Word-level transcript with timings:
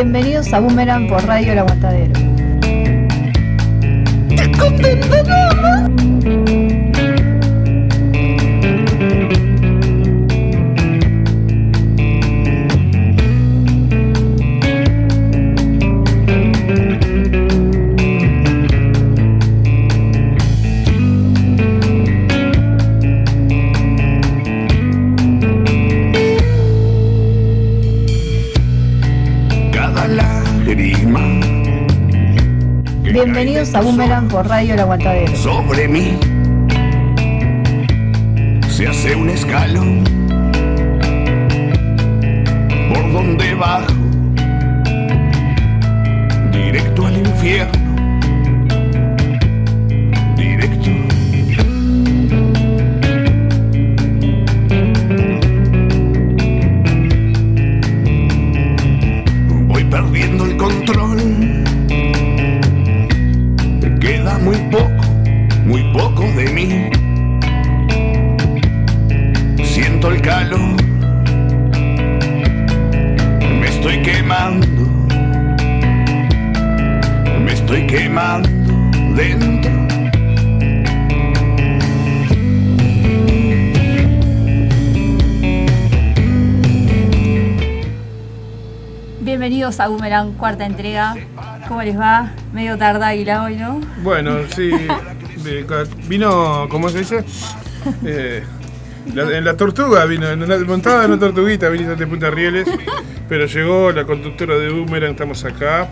Bienvenidos 0.00 0.52
a 0.52 0.60
Boomerang 0.60 1.08
por 1.08 1.26
Radio 1.26 1.54
El 1.54 1.58
Aguantadero. 1.58 2.12
Bienvenidos 33.58 33.74
a 33.74 33.90
Boomerang 33.90 34.28
por 34.28 34.46
Radio 34.46 34.74
El 34.74 34.80
Aguantadero. 34.80 35.34
sobre 35.34 35.88
mí 35.88 36.16
se 38.70 38.86
hace 38.86 39.16
un 39.16 39.28
escalón 39.30 40.04
por 42.94 43.12
donde 43.12 43.54
bajo 43.56 43.94
directo 46.52 47.06
al 47.06 47.18
infierno 47.18 47.77
Bienvenidos 89.78 89.80
a 89.80 89.88
Boomerang, 89.88 90.32
cuarta 90.36 90.66
entrega. 90.66 91.14
¿Cómo 91.68 91.82
les 91.84 91.96
va? 91.96 92.32
Medio 92.52 92.76
tardáguila 92.76 93.44
hoy, 93.44 93.54
¿no? 93.54 93.80
Bueno, 94.02 94.38
sí. 94.48 94.70
vino, 96.08 96.66
¿cómo 96.68 96.88
se 96.88 96.98
dice? 96.98 97.24
Eh, 98.04 98.42
la- 99.14 99.38
en 99.38 99.44
la 99.44 99.56
tortuga 99.56 100.04
vino, 100.04 100.28
en 100.28 100.42
una, 100.42 100.58
montada 100.58 101.04
en 101.04 101.12
una 101.12 101.20
tortuguita, 101.20 101.68
vino 101.68 101.94
de 101.94 102.06
Punta 102.08 102.28
Rieles. 102.28 102.68
Pero 103.28 103.46
llegó 103.46 103.92
la 103.92 104.04
conductora 104.04 104.58
de 104.58 104.68
Boomerang, 104.70 105.12
estamos 105.12 105.44
acá. 105.44 105.88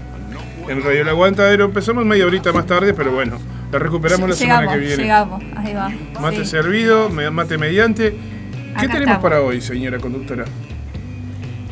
En 0.69 0.83
Radio 0.83 1.03
El 1.03 1.09
Aguantadero. 1.09 1.67
Empezamos 1.67 2.05
media 2.05 2.27
horita 2.27 2.53
más 2.53 2.67
tarde, 2.67 2.93
pero 2.93 3.13
bueno, 3.13 3.39
la 3.71 3.79
recuperamos 3.79 4.29
la 4.29 4.35
semana 4.35 4.73
que 4.73 4.79
viene. 4.79 4.97
llegamos, 4.97 5.41
ahí 5.57 5.75
va. 5.75 5.91
Mate 6.21 6.45
Sí. 6.45 6.51
servido, 6.51 7.09
mate 7.09 7.57
mediante. 7.57 8.11
¿Qué 8.11 8.73
Acá 8.75 8.81
tenemos 8.95 9.01
estamos. 9.03 9.23
para 9.23 9.41
hoy, 9.43 9.61
señora 9.61 9.99
conductora? 9.99 10.45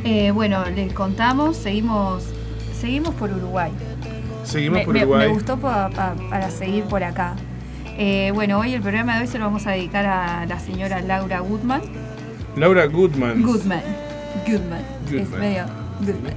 Eh, 0.05 0.30
bueno, 0.33 0.64
les 0.74 0.92
contamos, 0.92 1.56
seguimos, 1.56 2.24
seguimos 2.78 3.14
por 3.14 3.30
Uruguay. 3.33 3.70
Seguimos 4.45 4.80
me, 4.80 4.84
por 4.84 4.96
Uruguay. 4.96 5.28
me 5.28 5.34
gustó 5.34 5.56
pa- 5.58 5.89
pa- 5.90 6.14
para 6.28 6.51
seguir 6.51 6.84
por 6.84 7.02
acá. 7.02 7.34
Eh, 7.96 8.30
bueno, 8.34 8.58
hoy 8.58 8.74
el 8.74 8.83
programa 8.83 9.14
de 9.17 9.23
hoy 9.23 9.27
se 9.27 9.39
lo 9.39 9.45
vamos 9.46 9.67
a 9.67 9.70
dedicar 9.70 10.05
a 10.05 10.45
la 10.46 10.58
señora 10.61 11.01
Laura 11.01 11.40
Goodman. 11.40 11.80
Laura 12.56 12.86
Goodman. 12.86 13.42
Goodman. 13.42 13.83
Goodman. 14.46 14.83
Es 15.12 15.30
medio 15.30 15.64
Goodman. 16.01 16.34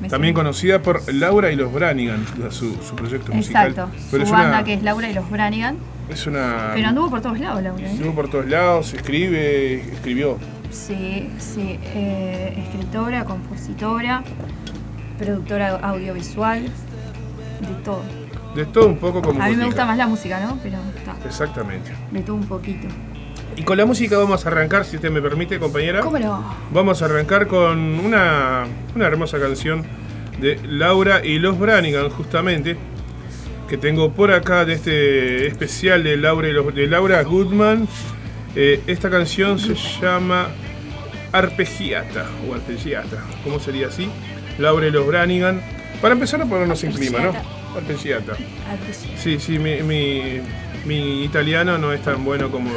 Me 0.00 0.08
También 0.08 0.34
conocida 0.34 0.82
por 0.82 1.00
Laura 1.14 1.52
y 1.52 1.56
los 1.56 1.72
Branigan, 1.72 2.24
su, 2.50 2.74
su 2.82 2.96
proyecto 2.96 3.32
musical. 3.32 3.68
Exacto. 3.70 3.90
Pero 4.10 4.26
Su 4.26 4.32
banda 4.32 4.48
una, 4.48 4.64
que 4.64 4.74
es 4.74 4.82
Laura 4.82 5.08
y 5.08 5.14
los 5.14 5.30
Branigan. 5.30 5.76
es 6.10 6.26
una 6.26 6.72
Pero 6.74 6.88
anduvo 6.88 7.08
por 7.10 7.20
todos 7.22 7.38
lados, 7.38 7.62
Laura. 7.62 7.86
¿eh? 7.86 7.92
Estuvo 7.94 8.12
por 8.12 8.28
todos 8.28 8.46
lados, 8.46 8.92
escribe, 8.94 9.80
escribió. 9.92 10.38
Sí, 10.72 11.30
sí. 11.38 11.78
eh, 11.82 12.64
escritora, 12.66 13.24
compositora, 13.24 14.24
productora 15.18 15.76
audiovisual, 15.76 16.62
de 16.62 17.74
todo. 17.84 18.02
De 18.56 18.66
todo 18.66 18.88
un 18.88 18.98
poco 18.98 19.22
como 19.22 19.40
A 19.42 19.48
mí 19.48 19.56
me 19.56 19.66
gusta 19.66 19.86
más 19.86 19.96
la 19.96 20.06
música, 20.06 20.40
¿no? 20.40 20.58
Pero 20.62 20.78
está, 20.96 21.14
Exactamente. 21.26 21.92
de 22.10 22.20
todo 22.20 22.36
un 22.36 22.46
poquito. 22.46 22.88
Y 23.54 23.62
con 23.62 23.76
la 23.76 23.84
música 23.84 24.16
vamos 24.18 24.44
a 24.44 24.48
arrancar, 24.48 24.84
si 24.84 24.96
usted 24.96 25.10
me 25.10 25.20
permite, 25.20 25.58
compañera. 25.58 26.00
¿Cómo 26.00 26.18
no? 26.18 26.42
Vamos 26.72 27.02
a 27.02 27.04
arrancar 27.04 27.46
con 27.46 27.78
una, 28.00 28.64
una 28.96 29.06
hermosa 29.06 29.38
canción 29.38 29.84
de 30.40 30.58
Laura 30.66 31.24
y 31.24 31.38
los 31.38 31.58
Branigan, 31.58 32.08
justamente. 32.10 32.76
Que 33.68 33.76
tengo 33.78 34.12
por 34.12 34.32
acá 34.32 34.64
de 34.64 34.74
este 34.74 35.46
especial 35.46 36.02
de 36.02 36.16
Laura, 36.16 36.48
y 36.48 36.52
los, 36.52 36.74
de 36.74 36.86
Laura 36.86 37.22
Goodman. 37.22 37.86
Eh, 38.54 38.82
esta 38.86 39.08
canción 39.08 39.58
se 39.58 39.74
llama 39.74 40.48
Arpegiata 41.32 42.26
o 42.48 42.54
Arpegiata. 42.54 43.18
¿Cómo 43.44 43.58
sería 43.58 43.88
así? 43.88 44.08
Laura 44.58 44.86
y 44.86 44.90
los 44.90 45.06
Branigan. 45.06 45.60
Para 46.00 46.14
empezar 46.14 46.42
a 46.42 46.46
ponernos 46.46 46.82
en 46.84 46.92
clima, 46.92 47.20
¿no? 47.20 47.32
Arpegiata. 47.76 48.34
Sí, 49.16 49.38
sí, 49.38 49.58
mi, 49.58 49.82
mi, 49.82 50.40
mi 50.84 51.24
italiano 51.24 51.78
no 51.78 51.92
es 51.92 52.02
tan 52.02 52.24
bueno 52.24 52.50
como, 52.50 52.70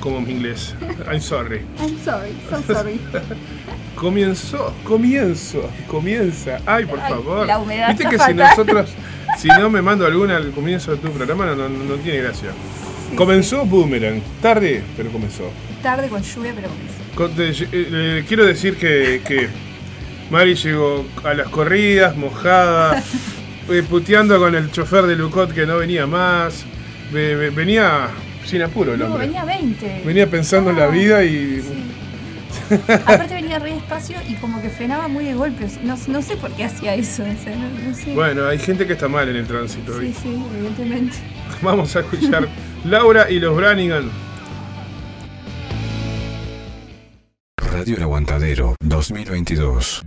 como 0.00 0.20
mi 0.20 0.32
inglés. 0.32 0.74
I'm 1.10 1.20
sorry. 1.20 1.62
I'm 1.80 1.98
sorry, 2.04 2.32
so 2.50 2.74
sorry. 2.74 3.00
Comenzó, 3.94 4.74
comienzo, 4.82 5.70
comienza. 5.86 6.58
Ay, 6.66 6.84
por 6.84 6.98
favor. 6.98 7.46
la 7.46 7.58
humedad 7.58 7.90
Viste 7.90 8.08
que 8.08 8.18
si 8.18 8.34
nosotros, 8.34 8.90
si 9.38 9.48
no 9.48 9.70
me 9.70 9.80
mando 9.80 10.04
alguna 10.04 10.36
al 10.36 10.50
comienzo 10.50 10.90
de 10.90 10.98
tu 10.98 11.10
programa, 11.10 11.46
no, 11.46 11.54
no, 11.54 11.68
no 11.68 11.94
tiene 11.96 12.18
gracia. 12.18 12.50
Comenzó 13.16 13.64
Boomerang, 13.64 14.20
tarde, 14.42 14.82
pero 14.96 15.10
comenzó. 15.10 15.50
Tarde 15.82 16.08
con 16.08 16.22
lluvia, 16.22 16.52
pero 16.54 16.68
comenzó. 16.68 17.42
Eh, 17.42 17.68
eh, 17.72 18.24
quiero 18.26 18.44
decir 18.44 18.76
que, 18.76 19.20
que 19.26 19.48
Mari 20.30 20.54
llegó 20.54 21.04
a 21.22 21.34
las 21.34 21.48
corridas, 21.48 22.16
mojada, 22.16 23.02
eh, 23.70 23.82
puteando 23.88 24.38
con 24.38 24.54
el 24.54 24.70
chofer 24.70 25.04
de 25.04 25.16
Lucot 25.16 25.52
que 25.52 25.66
no 25.66 25.78
venía 25.78 26.06
más. 26.06 26.64
Ve- 27.12 27.34
ve- 27.36 27.50
venía 27.50 28.08
sin 28.46 28.62
apuro 28.62 28.94
el 28.94 28.98
No, 29.00 29.06
hombre. 29.06 29.26
venía 29.26 29.44
20. 29.44 30.02
Venía 30.04 30.28
pensando 30.28 30.70
en 30.70 30.78
la 30.78 30.84
Ah, 30.86 30.88
vida 30.88 31.22
y 31.24 31.60
sí. 31.62 31.90
Aparte 32.88 33.34
venía 33.34 33.58
re 33.58 33.74
despacio 33.74 34.16
y 34.26 34.34
como 34.36 34.60
que 34.62 34.70
frenaba 34.70 35.06
muy 35.08 35.24
de 35.26 35.34
golpe. 35.34 35.66
No, 35.82 35.96
no 36.08 36.22
sé 36.22 36.36
por 36.36 36.50
qué 36.52 36.64
hacía 36.64 36.94
eso. 36.94 37.22
o 37.22 37.42
sea, 37.44 37.54
no, 37.56 37.68
no 37.88 37.94
sé. 37.94 38.14
bueno, 38.14 38.46
hay 38.46 38.58
gente 38.58 38.86
que 38.86 38.94
está 38.94 39.06
mal 39.06 39.28
en 39.28 39.36
el 39.36 39.46
tránsito. 39.46 39.92
sí, 40.00 40.06
¿viste? 40.06 40.22
sí, 40.22 40.42
evidentemente. 40.56 41.16
Vamos 41.62 41.94
a 41.94 42.00
escuchar 42.00 42.48
Laura 42.84 43.30
y 43.30 43.40
los 43.40 43.56
Branigan. 43.56 44.10
Radio 47.56 47.96
El 47.96 48.02
Aguantadero 48.02 48.76
2022. 48.80 50.04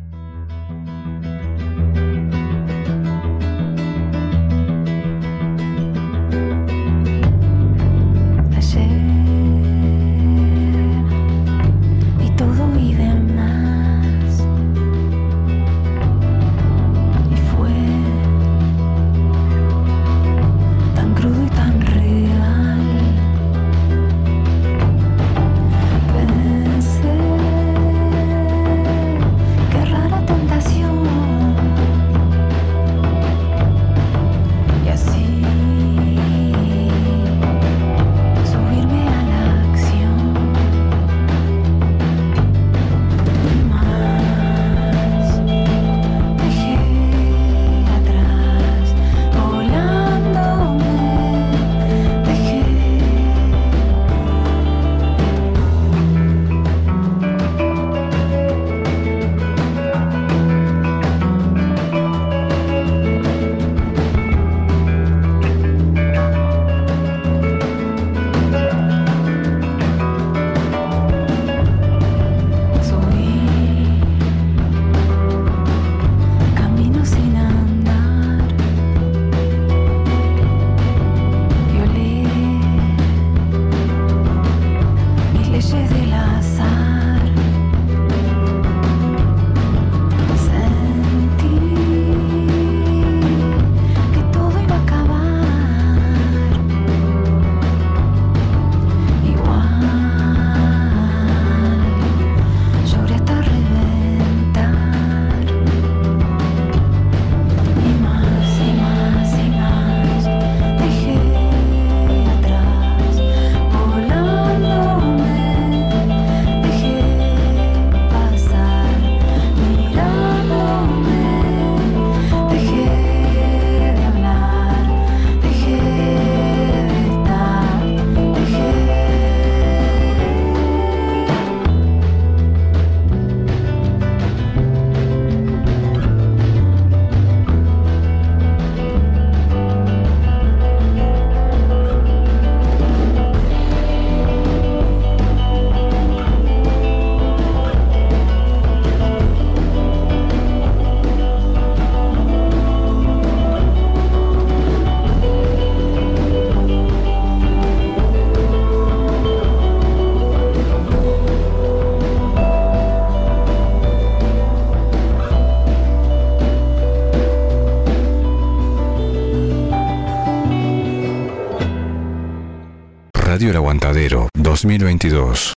2022. 174.68 175.57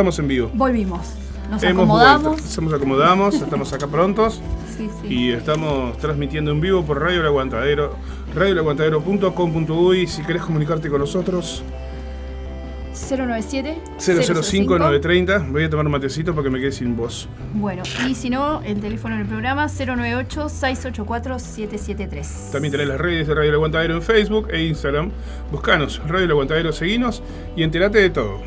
Estamos 0.00 0.18
en 0.18 0.28
vivo. 0.28 0.50
Volvimos. 0.54 1.12
Nos 1.50 1.62
Hemos 1.62 1.82
acomodamos. 1.82 2.40
vuelto. 2.40 2.60
Nos 2.62 2.72
acomodamos, 2.72 3.34
estamos 3.34 3.70
acá 3.74 3.86
prontos 3.86 4.40
Sí, 4.78 4.88
sí. 5.02 5.08
y 5.14 5.30
estamos 5.32 5.98
transmitiendo 5.98 6.52
en 6.52 6.60
vivo 6.62 6.82
por 6.86 7.02
Radio 7.02 7.20
El 7.20 7.26
Aguantadero, 7.26 7.94
radioelaguantadero.com.uy. 8.34 10.06
Si 10.06 10.22
querés 10.22 10.40
comunicarte 10.40 10.88
con 10.88 11.00
nosotros, 11.00 11.62
097 12.94 13.76
005 13.98 14.78
930. 14.78 15.48
Voy 15.50 15.64
a 15.64 15.70
tomar 15.70 15.84
un 15.84 15.92
matecito 15.92 16.34
porque 16.34 16.48
me 16.48 16.60
quedé 16.60 16.72
sin 16.72 16.96
voz. 16.96 17.28
Bueno, 17.52 17.82
y 18.08 18.14
si 18.14 18.30
no, 18.30 18.62
el 18.62 18.80
teléfono 18.80 19.18
del 19.18 19.26
programa 19.26 19.66
098-684-773. 19.66 22.52
También 22.52 22.72
tenés 22.72 22.88
las 22.88 22.98
redes 22.98 23.28
de 23.28 23.34
Radio 23.34 23.50
El 23.50 23.56
Aguantadero 23.56 23.96
en 23.96 24.02
Facebook 24.02 24.48
e 24.50 24.62
Instagram. 24.64 25.10
Buscanos, 25.52 26.00
Radio 26.06 26.24
El 26.24 26.30
Aguantadero, 26.30 26.72
seguinos 26.72 27.22
y 27.54 27.64
entérate 27.64 27.98
de 27.98 28.08
todo. 28.08 28.40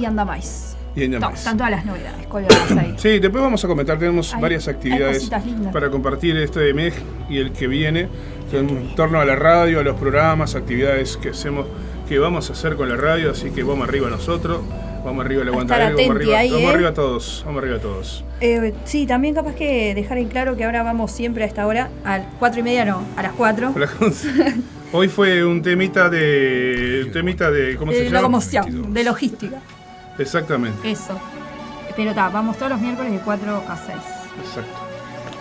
Y 0.00 0.04
anda 0.06 0.24
más. 0.24 0.76
Y 0.96 1.06
más. 1.08 1.34
están 1.34 1.56
todas 1.56 1.70
las 1.70 1.84
novedades 1.84 2.26
colgadas 2.26 2.72
ahí. 2.72 2.94
Sí, 2.96 3.20
después 3.20 3.42
vamos 3.42 3.64
a 3.64 3.68
comentar, 3.68 3.98
tenemos 3.98 4.34
Hay- 4.34 4.40
varias 4.42 4.66
actividades 4.66 5.30
para 5.72 5.88
compartir 5.90 6.36
este 6.36 6.72
mes 6.74 6.94
y 7.28 7.38
el 7.38 7.52
que 7.52 7.68
viene 7.68 8.08
en 8.52 8.94
torno 8.96 9.20
a 9.20 9.24
la 9.24 9.36
radio, 9.36 9.80
a 9.80 9.82
los 9.84 9.98
programas, 10.00 10.54
actividades 10.56 11.16
que 11.16 11.28
hacemos, 11.30 11.66
que 12.08 12.18
vamos 12.18 12.50
a 12.50 12.54
hacer 12.54 12.74
con 12.74 12.88
la 12.88 12.96
radio, 12.96 13.30
así 13.30 13.50
que 13.50 13.62
vamos 13.62 13.86
arriba 13.88 14.10
nosotros, 14.10 14.62
vamos 15.04 15.24
arriba 15.24 15.44
A 15.44 15.46
aguantadero, 15.46 15.96
vamos 15.96 16.16
arriba, 16.16 16.38
ahí, 16.38 16.50
vamos 16.50 16.64
¿eh? 16.70 16.74
arriba 16.74 16.94
todos, 16.94 17.42
vamos 17.46 17.62
arriba 17.62 17.78
todos. 17.78 18.24
Eh, 18.40 18.74
sí, 18.84 19.06
también 19.06 19.34
capaz 19.36 19.54
que 19.54 19.94
dejar 19.94 20.18
en 20.18 20.28
claro 20.28 20.56
que 20.56 20.64
ahora 20.64 20.82
vamos 20.82 21.12
siempre 21.12 21.44
a 21.44 21.46
esta 21.46 21.68
hora, 21.68 21.90
a 22.04 22.18
las 22.18 22.26
4 22.40 22.60
y 22.60 22.62
media 22.64 22.84
no, 22.84 23.04
a 23.16 23.22
las 23.22 23.32
4. 23.34 23.74
Hoy 24.92 25.06
fue 25.06 25.44
un 25.44 25.62
temita 25.62 26.08
de, 26.10 27.02
un 27.06 27.12
temita 27.12 27.48
de, 27.52 27.76
¿cómo 27.76 27.92
se 27.92 27.98
De 27.98 28.04
llama? 28.06 28.18
locomoción, 28.22 28.92
de 28.92 29.04
logística. 29.04 29.60
Exactamente, 30.20 30.90
Eso. 30.90 31.18
Pero 31.96 32.10
está, 32.10 32.28
vamos 32.28 32.56
todos 32.56 32.70
los 32.72 32.80
miércoles 32.80 33.12
de 33.12 33.18
4 33.20 33.64
a 33.68 33.76
6. 33.76 33.88
exacto. 34.44 34.78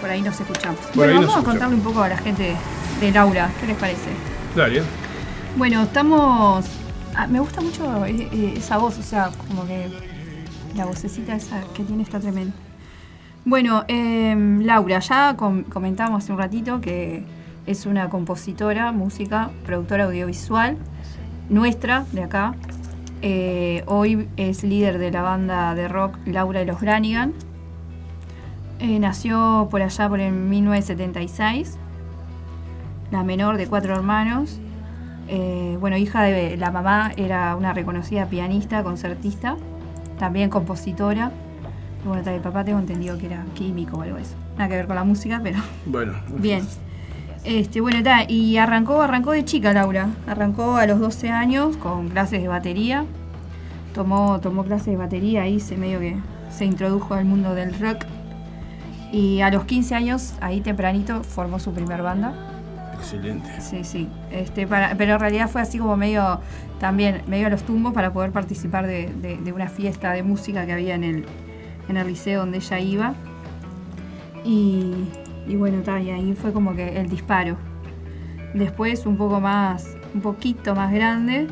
Por 0.01 0.09
ahí 0.09 0.21
nos 0.21 0.39
escuchamos. 0.39 0.79
Por 0.79 0.95
bueno, 0.95 1.21
vamos 1.21 1.35
a 1.37 1.43
contarle 1.43 1.75
un 1.75 1.81
poco 1.81 2.01
a 2.01 2.07
la 2.09 2.17
gente 2.17 2.55
de 3.01 3.11
Laura. 3.11 3.49
¿Qué 3.59 3.67
les 3.67 3.77
parece? 3.77 4.09
Dale, 4.55 4.81
Bueno, 5.57 5.83
estamos. 5.83 6.65
ah, 7.15 7.27
me 7.27 7.39
gusta 7.39 7.61
mucho 7.61 8.05
eh, 8.05 8.29
eh, 8.31 8.53
esa 8.57 8.77
voz, 8.77 8.97
o 8.97 9.03
sea, 9.03 9.29
como 9.47 9.65
que 9.67 9.89
la 10.75 10.85
vocecita 10.85 11.35
esa 11.35 11.61
que 11.75 11.83
tiene 11.83 12.03
está 12.03 12.19
tremenda. 12.19 12.53
Bueno, 13.45 13.83
em, 13.87 14.61
Laura, 14.65 14.99
ya 14.99 15.35
com- 15.35 15.63
comentamos 15.63 16.23
hace 16.23 16.31
un 16.31 16.37
ratito 16.39 16.79
que 16.81 17.23
es 17.65 17.85
una 17.85 18.09
compositora, 18.09 18.91
música, 18.91 19.49
productora 19.65 20.05
audiovisual, 20.05 20.77
nuestra, 21.49 22.05
de 22.11 22.23
acá. 22.23 22.55
Eh, 23.21 23.83
hoy 23.85 24.27
es 24.37 24.63
líder 24.63 24.97
de 24.97 25.11
la 25.11 25.21
banda 25.21 25.75
de 25.75 25.87
rock 25.87 26.17
Laura 26.25 26.61
y 26.61 26.65
los 26.65 26.79
Branigan. 26.79 27.33
Eh, 28.79 28.99
nació 28.99 29.67
por 29.69 29.81
allá 29.81 30.07
por 30.07 30.21
el 30.21 30.31
1976, 30.31 31.77
la 33.11 33.23
menor 33.23 33.57
de 33.57 33.67
cuatro 33.67 33.93
hermanos. 33.93 34.59
Eh, 35.27 35.77
bueno, 35.81 35.97
hija 35.97 36.23
de 36.23 36.55
la 36.55 36.71
mamá, 36.71 37.11
era 37.17 37.55
una 37.55 37.73
reconocida 37.73 38.27
pianista, 38.27 38.83
concertista, 38.83 39.57
también 40.17 40.49
compositora. 40.49 41.31
Y 42.03 42.07
bueno, 42.07 42.23
también 42.23 42.41
papá 42.41 42.63
tengo 42.63 42.79
entendido 42.79 43.17
que 43.17 43.25
era 43.25 43.43
químico 43.53 43.97
o 43.97 44.01
algo 44.01 44.15
de 44.15 44.21
eso. 44.21 44.35
Nada 44.57 44.69
que 44.69 44.75
ver 44.77 44.87
con 44.87 44.95
la 44.95 45.03
música, 45.03 45.41
pero 45.43 45.59
bueno. 45.85 46.13
bien. 46.37 46.65
Este, 47.45 47.81
bueno, 47.81 47.99
está, 47.99 48.29
y 48.29 48.57
arrancó, 48.57 49.01
arrancó 49.01 49.31
de 49.31 49.45
chica 49.45 49.73
Laura. 49.73 50.09
Arrancó 50.27 50.75
a 50.75 50.85
los 50.85 50.99
12 50.99 51.29
años 51.29 51.77
con 51.77 52.09
clases 52.09 52.41
de 52.41 52.47
batería. 52.47 53.05
Tomó, 53.93 54.39
tomó 54.39 54.63
clases 54.63 54.87
de 54.87 54.97
batería 54.97 55.43
ahí 55.43 55.59
se 55.59 55.75
medio 55.77 55.99
que 55.99 56.15
se 56.51 56.65
introdujo 56.65 57.13
al 57.13 57.25
mundo 57.25 57.55
del 57.55 57.77
rock. 57.79 58.05
Y 59.11 59.41
a 59.41 59.49
los 59.49 59.65
15 59.65 59.95
años, 59.95 60.33
ahí 60.41 60.61
tempranito, 60.61 61.23
formó 61.23 61.59
su 61.59 61.73
primer 61.73 62.03
banda. 62.03 62.33
Excelente. 62.93 63.49
Sí, 63.61 63.83
sí. 63.83 64.07
Este, 64.29 64.67
para, 64.67 64.93
pero 64.95 65.13
en 65.13 65.19
realidad 65.19 65.49
fue 65.49 65.61
así 65.61 65.79
como 65.79 65.95
medio, 65.97 66.41
también, 66.79 67.21
medio 67.27 67.47
a 67.47 67.49
los 67.49 67.63
tumbos 67.63 67.93
para 67.93 68.11
poder 68.13 68.31
participar 68.31 68.85
de, 68.85 69.11
de- 69.21 69.37
de 69.37 69.53
una 69.53 69.67
fiesta 69.69 70.11
de 70.11 70.21
música 70.21 70.65
que 70.65 70.73
había 70.73 70.93
en 70.95 71.03
el, 71.05 71.25
en 71.87 71.97
el 71.97 72.05
liceo 72.05 72.41
donde 72.41 72.57
ella 72.57 72.79
iba. 72.79 73.13
Y, 74.45 74.93
y 75.49 75.55
bueno, 75.55 75.81
ta, 75.81 75.99
y 75.99 76.11
ahí 76.11 76.33
fue 76.33 76.53
como 76.53 76.75
que 76.75 76.99
el 76.99 77.09
disparo. 77.09 77.57
Después, 78.53 79.05
un 79.07 79.17
poco 79.17 79.41
más, 79.41 79.97
un 80.13 80.21
poquito 80.21 80.75
más 80.75 80.93
grande, 80.93 81.47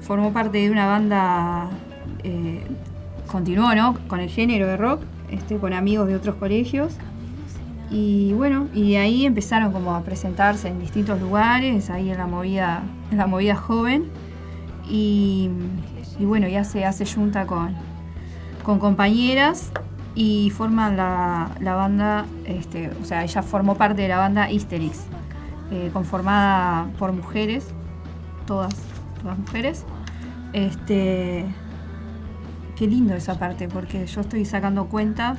formó 0.00 0.32
parte 0.32 0.58
de 0.58 0.70
una 0.70 0.86
banda, 0.86 1.68
eh, 2.22 2.62
continuó, 3.26 3.74
¿no? 3.74 3.98
Con 4.06 4.20
el 4.20 4.28
género 4.30 4.68
de 4.68 4.76
rock, 4.76 5.02
este, 5.30 5.56
con 5.56 5.72
amigos 5.72 6.06
de 6.06 6.14
otros 6.14 6.36
colegios. 6.36 6.94
Y 7.90 8.32
bueno, 8.34 8.68
y 8.72 8.94
ahí 8.94 9.26
empezaron 9.26 9.72
como 9.72 9.96
a 9.96 10.02
presentarse 10.02 10.68
en 10.68 10.78
distintos 10.78 11.20
lugares, 11.20 11.90
ahí 11.90 12.08
en 12.08 12.18
la 12.18 12.28
movida, 12.28 12.82
en 13.10 13.18
la 13.18 13.26
movida 13.26 13.56
joven. 13.56 14.04
Y, 14.88 15.50
y 16.20 16.24
bueno, 16.24 16.46
ya 16.46 16.62
se 16.62 16.84
hace 16.84 17.04
junta 17.04 17.46
con, 17.46 17.74
con 18.62 18.78
compañeras 18.78 19.72
y 20.14 20.50
forman 20.50 20.96
la, 20.96 21.50
la 21.60 21.74
banda, 21.74 22.26
este, 22.44 22.90
o 23.00 23.04
sea, 23.04 23.22
ella 23.22 23.42
formó 23.42 23.76
parte 23.76 24.02
de 24.02 24.08
la 24.08 24.18
banda 24.18 24.50
Histerix, 24.50 25.04
eh, 25.70 25.90
conformada 25.92 26.88
por 26.98 27.12
mujeres, 27.12 27.68
todas, 28.46 28.74
todas 29.22 29.38
mujeres, 29.38 29.84
este, 30.52 31.46
qué 32.76 32.86
lindo 32.86 33.14
esa 33.14 33.38
parte, 33.38 33.68
porque 33.68 34.06
yo 34.06 34.20
estoy 34.20 34.44
sacando 34.44 34.86
cuentas. 34.86 35.38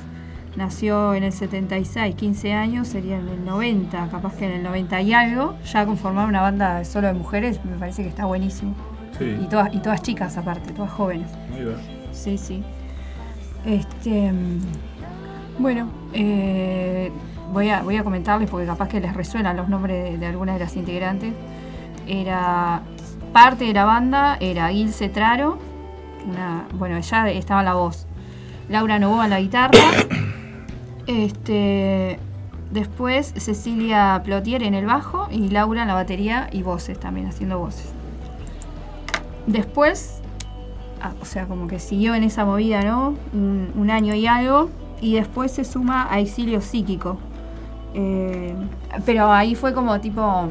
Nació 0.54 1.14
en 1.14 1.22
el 1.22 1.32
76, 1.32 2.14
15 2.14 2.52
años, 2.52 2.86
sería 2.86 3.18
en 3.18 3.26
el 3.26 3.42
90, 3.42 4.08
capaz 4.10 4.34
que 4.34 4.44
en 4.44 4.52
el 4.52 4.62
90 4.62 5.00
y 5.00 5.14
algo, 5.14 5.56
ya 5.64 5.86
conformar 5.86 6.28
una 6.28 6.42
banda 6.42 6.84
solo 6.84 7.06
de 7.06 7.14
mujeres, 7.14 7.58
me 7.64 7.78
parece 7.78 8.02
que 8.02 8.10
está 8.10 8.26
buenísimo. 8.26 8.74
Sí. 9.18 9.38
Y 9.42 9.46
todas, 9.46 9.74
y 9.74 9.78
todas 9.78 10.02
chicas 10.02 10.36
aparte, 10.36 10.72
todas 10.74 10.92
jóvenes. 10.92 11.30
Ahí 11.54 11.64
va. 11.64 11.76
Sí, 12.12 12.36
sí. 12.36 12.62
Este, 13.64 14.32
bueno, 15.58 15.88
eh, 16.12 17.12
voy, 17.52 17.70
a, 17.70 17.82
voy 17.82 17.96
a 17.96 18.04
comentarles 18.04 18.50
porque 18.50 18.66
capaz 18.66 18.88
que 18.88 19.00
les 19.00 19.14
resuenan 19.14 19.56
los 19.56 19.68
nombres 19.68 20.18
de, 20.18 20.26
algunas 20.26 20.56
de 20.56 20.64
las 20.64 20.76
integrantes. 20.76 21.32
Era 22.06 22.82
parte 23.32 23.64
de 23.64 23.72
la 23.72 23.84
banda, 23.84 24.36
era 24.40 24.72
Ilse 24.72 25.08
Traro, 25.08 25.58
bueno, 26.74 26.96
ella 26.96 27.30
estaba 27.30 27.62
la 27.62 27.74
voz. 27.74 28.06
Laura 28.68 28.98
Novoa 28.98 29.24
en 29.24 29.30
la 29.30 29.40
guitarra. 29.40 29.78
Este, 31.06 32.18
después 32.70 33.34
Cecilia 33.36 34.22
Plotier 34.24 34.62
en 34.62 34.74
el 34.74 34.86
bajo 34.86 35.26
y 35.30 35.48
Laura 35.48 35.82
en 35.82 35.88
la 35.88 35.94
batería 35.94 36.48
y 36.52 36.62
voces 36.62 36.98
también, 36.98 37.26
haciendo 37.26 37.58
voces. 37.58 37.92
Después 39.46 40.21
o 41.20 41.24
sea, 41.24 41.46
como 41.46 41.66
que 41.66 41.78
siguió 41.78 42.14
en 42.14 42.24
esa 42.24 42.44
movida, 42.44 42.82
¿no? 42.82 43.14
Un, 43.32 43.72
un 43.74 43.90
año 43.90 44.14
y 44.14 44.26
algo, 44.26 44.68
y 45.00 45.14
después 45.14 45.50
se 45.52 45.64
suma 45.64 46.06
a 46.12 46.20
Exilio 46.20 46.60
Psíquico. 46.60 47.18
Eh, 47.94 48.54
pero 49.04 49.30
ahí 49.32 49.54
fue 49.54 49.74
como 49.74 50.00
tipo, 50.00 50.48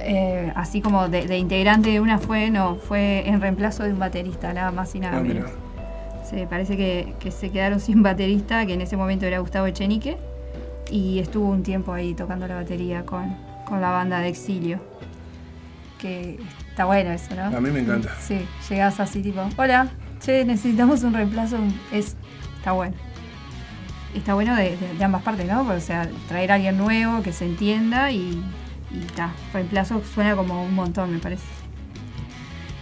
eh, 0.00 0.52
así 0.56 0.80
como 0.80 1.08
de, 1.08 1.26
de 1.26 1.38
integrante 1.38 1.90
de 1.90 2.00
una 2.00 2.18
fue, 2.18 2.50
no, 2.50 2.76
fue 2.76 3.28
en 3.28 3.40
reemplazo 3.40 3.82
de 3.84 3.92
un 3.92 3.98
baterista, 3.98 4.52
nada 4.52 4.70
más 4.70 4.94
y 4.94 5.00
nada 5.00 5.18
Ah, 5.18 5.20
menos. 5.22 5.50
Se 6.28 6.46
parece 6.46 6.76
que, 6.76 7.14
que 7.20 7.30
se 7.30 7.50
quedaron 7.50 7.80
sin 7.80 8.02
baterista, 8.02 8.66
que 8.66 8.74
en 8.74 8.82
ese 8.82 8.96
momento 8.96 9.24
era 9.24 9.38
Gustavo 9.38 9.66
Echenique, 9.66 10.18
y 10.90 11.18
estuvo 11.20 11.48
un 11.48 11.62
tiempo 11.62 11.92
ahí 11.92 12.14
tocando 12.14 12.46
la 12.46 12.56
batería 12.56 13.04
con, 13.06 13.36
con 13.66 13.80
la 13.80 13.90
banda 13.90 14.20
de 14.20 14.28
Exilio. 14.28 14.80
Que 15.98 16.38
está 16.78 16.84
bueno 16.84 17.10
eso, 17.10 17.34
¿no? 17.34 17.56
A 17.56 17.60
mí 17.60 17.70
me 17.72 17.80
encanta. 17.80 18.14
Sí, 18.20 18.46
llegás 18.70 19.00
así 19.00 19.20
tipo, 19.20 19.40
hola, 19.56 19.88
che, 20.20 20.44
necesitamos 20.44 21.02
un 21.02 21.12
reemplazo. 21.12 21.56
Es, 21.90 22.14
está 22.56 22.70
bueno. 22.70 22.94
Está 24.14 24.34
bueno 24.34 24.54
de, 24.54 24.76
de- 24.76 24.94
de 24.96 25.04
ambas 25.04 25.22
partes, 25.22 25.44
¿no? 25.48 25.62
O 25.62 25.80
sea, 25.80 26.08
traer 26.28 26.52
a 26.52 26.54
alguien 26.54 26.78
nuevo 26.78 27.20
que 27.24 27.32
se 27.32 27.46
entienda 27.46 28.12
y, 28.12 28.40
ta, 29.16 29.32
reemplazo 29.52 30.02
suena 30.14 30.36
como 30.36 30.62
un 30.62 30.72
montón, 30.72 31.10
me 31.12 31.18
parece. 31.18 31.42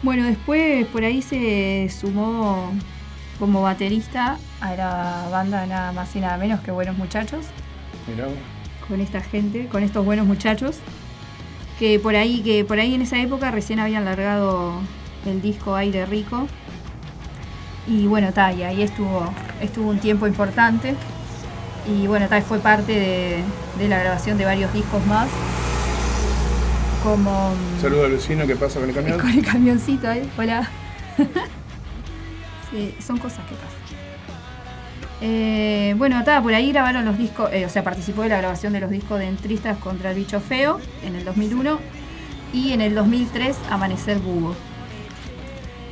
Bueno, 0.03 0.25
después 0.25 0.87
por 0.89 1.03
ahí 1.03 1.23
se 1.23 1.89
sumó 1.89 2.73
como 3.39 3.63
baterista 3.63 4.37
a 4.61 4.75
la 4.75 5.29
banda 5.31 5.65
nada 5.65 5.93
más 5.93 6.15
y 6.15 6.21
nada 6.21 6.37
menos 6.37 6.61
que 6.61 6.71
Buenos 6.71 6.99
Muchachos 6.99 7.47
Mirá. 8.07 8.27
con 8.87 9.01
esta 9.01 9.23
gente, 9.23 9.69
con 9.69 9.83
estos 9.83 10.05
buenos 10.05 10.27
muchachos, 10.27 10.81
que 11.79 11.99
por 11.99 12.17
ahí, 12.17 12.43
que 12.43 12.65
por 12.65 12.79
ahí 12.79 12.95
en 12.95 13.03
esa 13.03 13.21
época 13.21 13.51
recién 13.51 13.81
habían 13.81 14.05
largado 14.05 14.81
el 15.27 15.43
disco 15.43 15.75
Aire 15.75 16.07
Rico. 16.07 16.47
Y 17.87 18.07
bueno, 18.07 18.33
ta, 18.33 18.53
y 18.53 18.63
ahí 18.63 18.83
estuvo, 18.83 19.33
estuvo 19.61 19.91
un 19.91 19.99
tiempo 19.99 20.27
importante. 20.27 20.95
Y 21.87 22.07
bueno, 22.07 22.29
tal 22.29 22.43
fue 22.43 22.59
parte 22.59 22.93
de, 22.93 23.43
de 23.79 23.89
la 23.89 23.99
grabación 24.01 24.39
de 24.39 24.45
varios 24.45 24.73
discos 24.73 25.05
más. 25.07 25.29
Como 27.05 27.51
mm, 27.51 27.81
Saludo 27.81 28.07
al 28.07 28.13
vecino 28.13 28.47
que 28.47 28.57
pasa 28.57 28.81
con 28.81 28.89
el 28.89 28.95
camión. 28.95 29.21
con 29.21 29.31
el 29.31 29.45
camioncito 29.45 30.09
ahí, 30.09 30.29
hola. 30.37 30.69
sí, 32.71 32.95
son 33.01 33.19
cosas 33.19 33.47
que 33.47 33.55
pasan. 33.55 33.86
Eh, 35.21 35.95
bueno, 35.97 36.19
estaba 36.19 36.43
por 36.43 36.53
ahí 36.53 36.73
grabaron 36.73 37.05
los 37.05 37.17
discos, 37.17 37.51
eh, 37.53 37.65
o 37.65 37.69
sea, 37.69 37.83
participó 37.83 38.23
de 38.23 38.29
la 38.29 38.39
grabación 38.39 38.73
de 38.75 38.81
los 38.81 38.91
discos 38.91 39.19
de 39.19 39.27
Entristas 39.27 39.79
contra 39.79 40.11
el 40.11 40.17
Bicho 40.17 40.41
Feo 40.41 40.79
en 41.03 41.17
el 41.17 41.25
2001 41.25 41.79
y 42.53 42.73
en 42.73 42.83
el 42.83 42.95
2003 42.95 43.57
Amanecer 43.71 44.19
Bugo. 44.19 44.55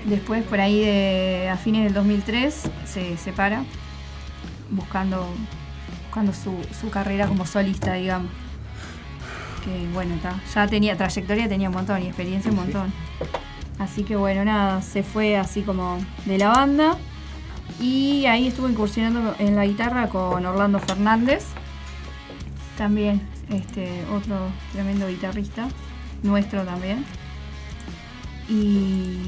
Después, 0.04 0.44
por 0.44 0.60
ahí, 0.60 0.80
de, 0.80 1.48
a 1.50 1.56
fines 1.56 1.84
del 1.84 1.94
2003, 1.94 2.70
se 2.84 3.16
separa 3.16 3.64
buscando, 4.70 5.26
buscando 6.02 6.32
su, 6.34 6.54
su 6.78 6.90
carrera 6.90 7.26
como 7.26 7.46
solista, 7.46 7.94
digamos. 7.94 8.30
Que 9.64 9.88
bueno. 9.94 10.14
Ya 10.54 10.66
tenía 10.66 10.94
trayectoria, 10.96 11.48
tenía 11.48 11.68
un 11.70 11.74
montón 11.74 12.02
y 12.02 12.06
experiencia 12.06 12.50
un 12.50 12.58
montón. 12.58 12.92
Así 13.78 14.04
que 14.04 14.14
bueno, 14.14 14.44
nada, 14.44 14.82
se 14.82 15.02
fue 15.02 15.38
así 15.38 15.62
como 15.62 15.98
de 16.26 16.36
la 16.36 16.50
banda. 16.50 16.98
Y 17.80 18.26
ahí 18.26 18.48
estuvo 18.48 18.68
incursionando 18.68 19.34
en 19.38 19.56
la 19.56 19.66
guitarra 19.66 20.08
con 20.08 20.44
Orlando 20.46 20.78
Fernández. 20.78 21.44
También 22.78 23.20
este, 23.50 24.04
otro 24.12 24.36
tremendo 24.72 25.08
guitarrista. 25.08 25.68
Nuestro 26.22 26.62
también. 26.64 27.04
Y. 28.48 29.18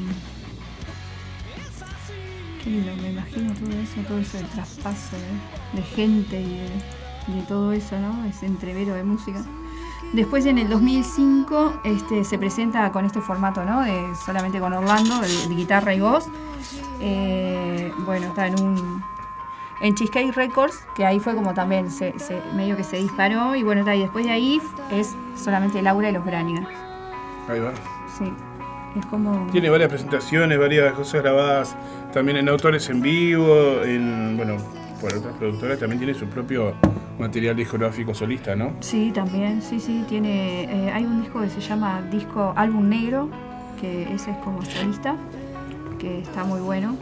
Me 2.67 3.11
imagino 3.11 3.53
todo 3.55 3.71
eso, 3.71 4.01
todo 4.09 4.19
ese 4.19 4.43
traspaso 4.43 5.17
de, 5.73 5.81
de 5.81 5.87
gente 5.87 6.41
y 6.41 7.33
de, 7.33 7.43
todo 7.43 7.73
eso, 7.73 7.97
¿no? 8.01 8.25
Ese 8.25 8.47
entrevero 8.47 8.95
de 8.95 9.05
música. 9.05 9.45
Después 10.13 10.47
en 10.47 10.59
el 10.59 10.69
2005 10.69 11.83
este, 11.85 12.25
se 12.25 12.39
presenta 12.39 12.91
con 12.91 13.05
este 13.05 13.21
formato, 13.21 13.65
¿no? 13.65 13.83
De 13.83 14.09
solamente 14.25 14.59
con 14.59 14.73
Orlando, 14.73 15.21
de, 15.21 15.49
de 15.49 15.55
guitarra 15.55 15.95
y 15.95 16.01
voz. 16.01 16.25
Eh, 17.01 17.76
bueno, 18.05 18.27
está 18.29 18.47
en 18.47 18.61
un 18.61 19.03
en 19.83 19.95
Cheesecake 19.95 20.33
Records, 20.35 20.87
que 20.95 21.05
ahí 21.05 21.21
fue 21.21 21.35
como 21.35 21.53
también 21.53 21.91
se, 21.91 22.19
se- 22.19 22.41
medio 22.55 22.77
que 22.79 22.85
se 22.85 22.97
disparó 22.97 23.55
y 23.55 23.63
bueno, 23.63 23.81
está, 23.83 23.95
y 23.95 24.01
después 24.01 24.25
de 24.25 24.31
ahí 24.33 24.61
es 24.91 25.15
solamente 25.37 25.83
Laura 25.83 26.09
y 26.09 26.13
los 26.13 26.25
Brannigan. 26.25 26.67
Ahí 27.49 27.61
va. 27.61 27.73
Sí. 28.19 28.33
Es 28.99 29.05
como 29.07 29.47
Tiene 29.53 29.69
varias 29.69 29.91
presentaciones, 29.91 30.59
varias 30.59 30.95
cosas 30.95 31.23
grabadas 31.23 31.77
también 32.15 32.39
en 32.39 32.49
autores 32.49 32.89
en 32.89 33.03
vivo, 33.03 33.83
en, 33.85 34.39
bueno, 34.39 34.57
por 35.03 35.13
otras 35.13 35.35
productoras 35.35 35.79
también 35.79 35.99
tiene 35.99 36.15
su 36.15 36.27
propio 36.27 36.73
material 37.19 37.55
discográfico 37.55 38.15
solista, 38.15 38.57
¿no? 38.57 38.73
Sí, 38.81 39.11
también, 39.13 39.61
sí, 39.61 39.79
sí, 39.81 40.07
tiene. 40.09 40.65
eh, 40.65 40.91
hay 40.91 41.05
un 41.05 41.21
disco 41.21 41.43
que 41.43 41.51
se 41.51 41.61
llama 41.61 42.01
Disco 42.11 42.55
Álbum 42.57 42.89
Negro, 42.89 43.29
que 43.79 44.05
ese 44.15 44.31
es 44.31 44.37
como 44.39 44.63
solista, 44.63 45.15
que 45.99 46.21
está 46.21 46.45
muy 46.45 46.61
bueno. 46.61 46.97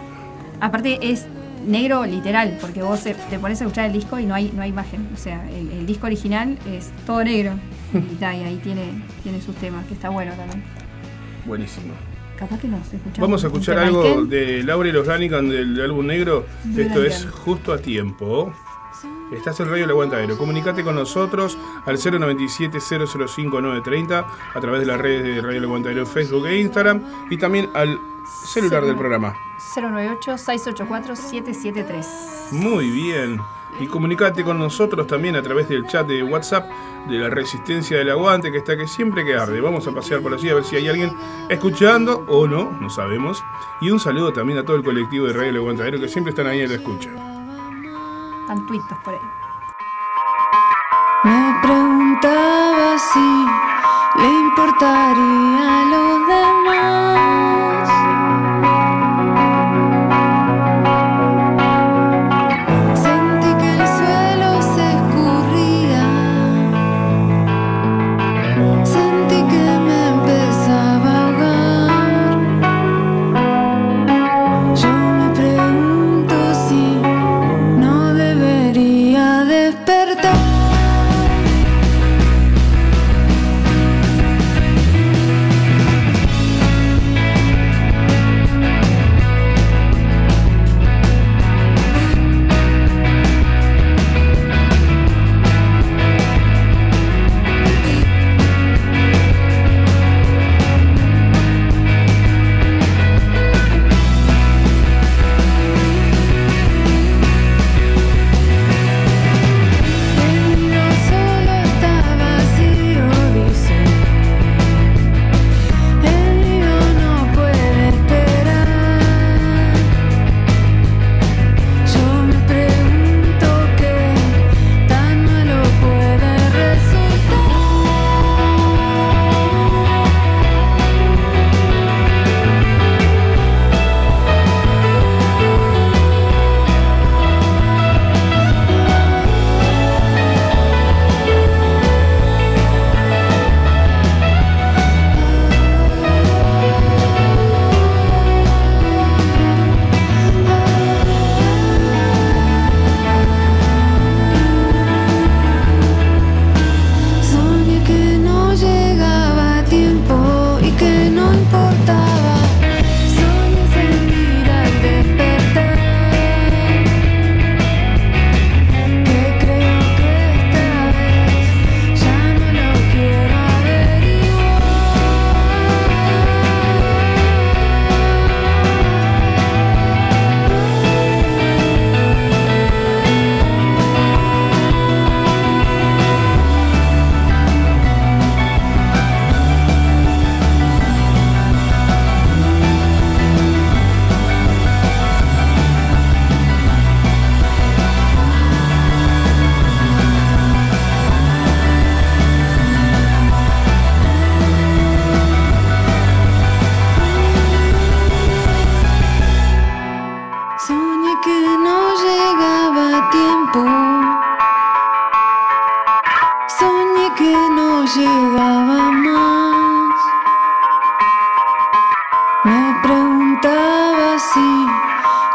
Aparte 0.64 0.98
es 1.02 1.26
negro 1.66 2.06
literal, 2.06 2.56
porque 2.58 2.80
vos 2.80 3.02
te, 3.02 3.14
pones 3.38 3.60
a 3.60 3.64
escuchar 3.64 3.84
el 3.84 3.92
disco 3.92 4.18
y 4.18 4.24
no 4.24 4.34
hay, 4.34 4.50
no 4.50 4.62
hay 4.62 4.70
imagen. 4.70 5.06
O 5.12 5.16
sea, 5.18 5.46
el, 5.50 5.70
el 5.70 5.84
disco 5.84 6.06
original 6.06 6.58
es 6.66 6.90
todo 7.06 7.22
negro. 7.22 7.52
Y, 7.94 8.16
ta, 8.16 8.34
y 8.34 8.42
ahí 8.42 8.56
tiene, 8.56 9.02
tiene 9.22 9.40
sus 9.40 9.54
temas, 9.56 9.86
que 9.86 9.94
está 9.94 10.08
bueno 10.08 10.32
también. 10.32 10.64
Buenísimo. 11.44 11.92
Capaz 12.36 12.58
que 12.58 12.66
nos 12.66 12.80
escuchamos. 12.92 13.20
Vamos 13.20 13.44
a 13.44 13.46
escuchar 13.46 13.78
algo 13.78 14.24
de 14.24 14.64
Laura 14.64 14.88
y 14.88 14.92
los 14.92 15.06
del 15.06 15.80
álbum 15.80 16.06
negro. 16.06 16.46
Esto 16.76 17.04
es 17.04 17.26
justo 17.26 17.72
a 17.72 17.78
tiempo. 17.78 18.52
Estás 19.30 19.60
en 19.60 19.68
Radio 19.68 19.84
El 19.84 19.90
Aguantadero. 19.90 20.36
Comunicate 20.36 20.82
con 20.84 20.96
nosotros 20.96 21.56
al 21.86 21.96
097-005-930 21.96 24.26
a 24.54 24.60
través 24.60 24.80
de 24.80 24.86
las 24.86 25.00
redes 25.00 25.22
de 25.24 25.40
Radio 25.40 25.58
El 25.58 25.64
Aguantadero 25.64 26.00
en 26.00 26.06
Facebook 26.06 26.46
e 26.46 26.60
Instagram 26.60 27.02
y 27.30 27.36
también 27.36 27.70
al 27.74 28.00
celular 28.24 28.84
del 28.84 28.96
programa. 28.96 29.36
098-684-773. 29.74 32.52
Muy 32.52 32.90
bien. 32.90 33.40
Y 33.80 33.88
comunicate 33.88 34.44
con 34.44 34.56
nosotros 34.58 35.06
también 35.06 35.36
a 35.36 35.42
través 35.42 35.68
del 35.68 35.86
chat 35.86 36.06
de 36.06 36.22
WhatsApp 36.22 36.70
de 37.08 37.18
la 37.18 37.28
Resistencia 37.28 37.98
del 37.98 38.08
Aguante, 38.10 38.52
que 38.52 38.58
está 38.58 38.76
que 38.76 38.86
siempre 38.86 39.24
que 39.24 39.34
arde. 39.34 39.60
Vamos 39.60 39.88
a 39.88 39.92
pasear 39.92 40.20
por 40.20 40.32
allí 40.32 40.48
a 40.48 40.54
ver 40.54 40.62
si 40.64 40.76
hay 40.76 40.86
alguien 40.88 41.12
escuchando 41.48 42.24
o 42.28 42.46
no, 42.46 42.70
no 42.70 42.88
sabemos. 42.88 43.42
Y 43.80 43.90
un 43.90 43.98
saludo 43.98 44.32
también 44.32 44.60
a 44.60 44.64
todo 44.64 44.76
el 44.76 44.84
colectivo 44.84 45.26
de 45.26 45.32
Radio 45.32 45.50
El 45.50 45.56
Aguantadero 45.56 45.98
que 45.98 46.06
siempre 46.08 46.30
están 46.30 46.46
ahí 46.46 46.60
en 46.60 46.68
la 46.68 46.76
escucha. 46.76 47.33
Están 48.44 48.66
tuitos 48.66 48.98
por 48.98 49.14
ahí. 49.14 49.20
Me 51.24 51.58
preguntaba 51.62 52.98
si 52.98 53.46
le 54.20 54.28
importaría 54.28 55.80
a 55.80 55.84
los 55.86 56.26
demás. 56.28 57.88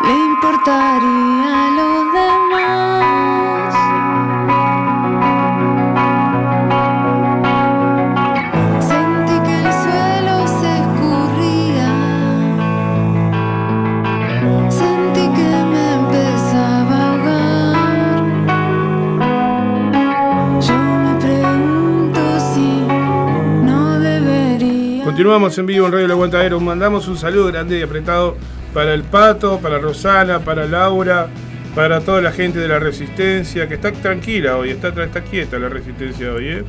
Le 0.01 0.15
importaría 0.15 1.65
a 1.65 1.69
los 1.77 2.13
demás. 2.13 3.73
Sentí 8.85 9.35
que 9.45 9.55
el 9.59 9.69
suelo 9.83 10.35
se 10.59 10.69
escurría. 10.83 11.91
Sentí 14.69 15.23
que 15.37 15.51
me 15.71 15.85
empezaba 15.99 16.95
a 16.95 16.97
ahogar. 17.11 18.19
Yo 20.61 20.79
me 21.03 21.13
pregunto 21.19 22.21
si 22.53 22.67
no 23.65 23.79
debería. 23.99 25.03
Continuamos 25.03 25.57
en 25.57 25.65
vivo 25.65 25.85
en 25.87 25.91
Radio 25.91 26.05
El 26.05 26.11
Aguantadero. 26.11 26.59
Mandamos 26.59 27.07
un 27.07 27.17
saludo 27.17 27.47
grande 27.47 27.79
y 27.79 27.81
apretado 27.81 28.37
para 28.73 28.93
el 28.93 29.03
Pato, 29.03 29.59
para 29.59 29.79
Rosana, 29.79 30.39
para 30.39 30.65
Laura, 30.65 31.27
para 31.75 32.01
toda 32.01 32.21
la 32.21 32.31
gente 32.31 32.59
de 32.59 32.67
la 32.67 32.79
Resistencia, 32.79 33.67
que 33.67 33.75
está 33.75 33.91
tranquila 33.91 34.57
hoy, 34.57 34.71
está, 34.71 34.89
está 35.03 35.21
quieta 35.21 35.59
la 35.59 35.69
Resistencia 35.69 36.33
hoy. 36.33 36.47
¿eh? 36.47 36.63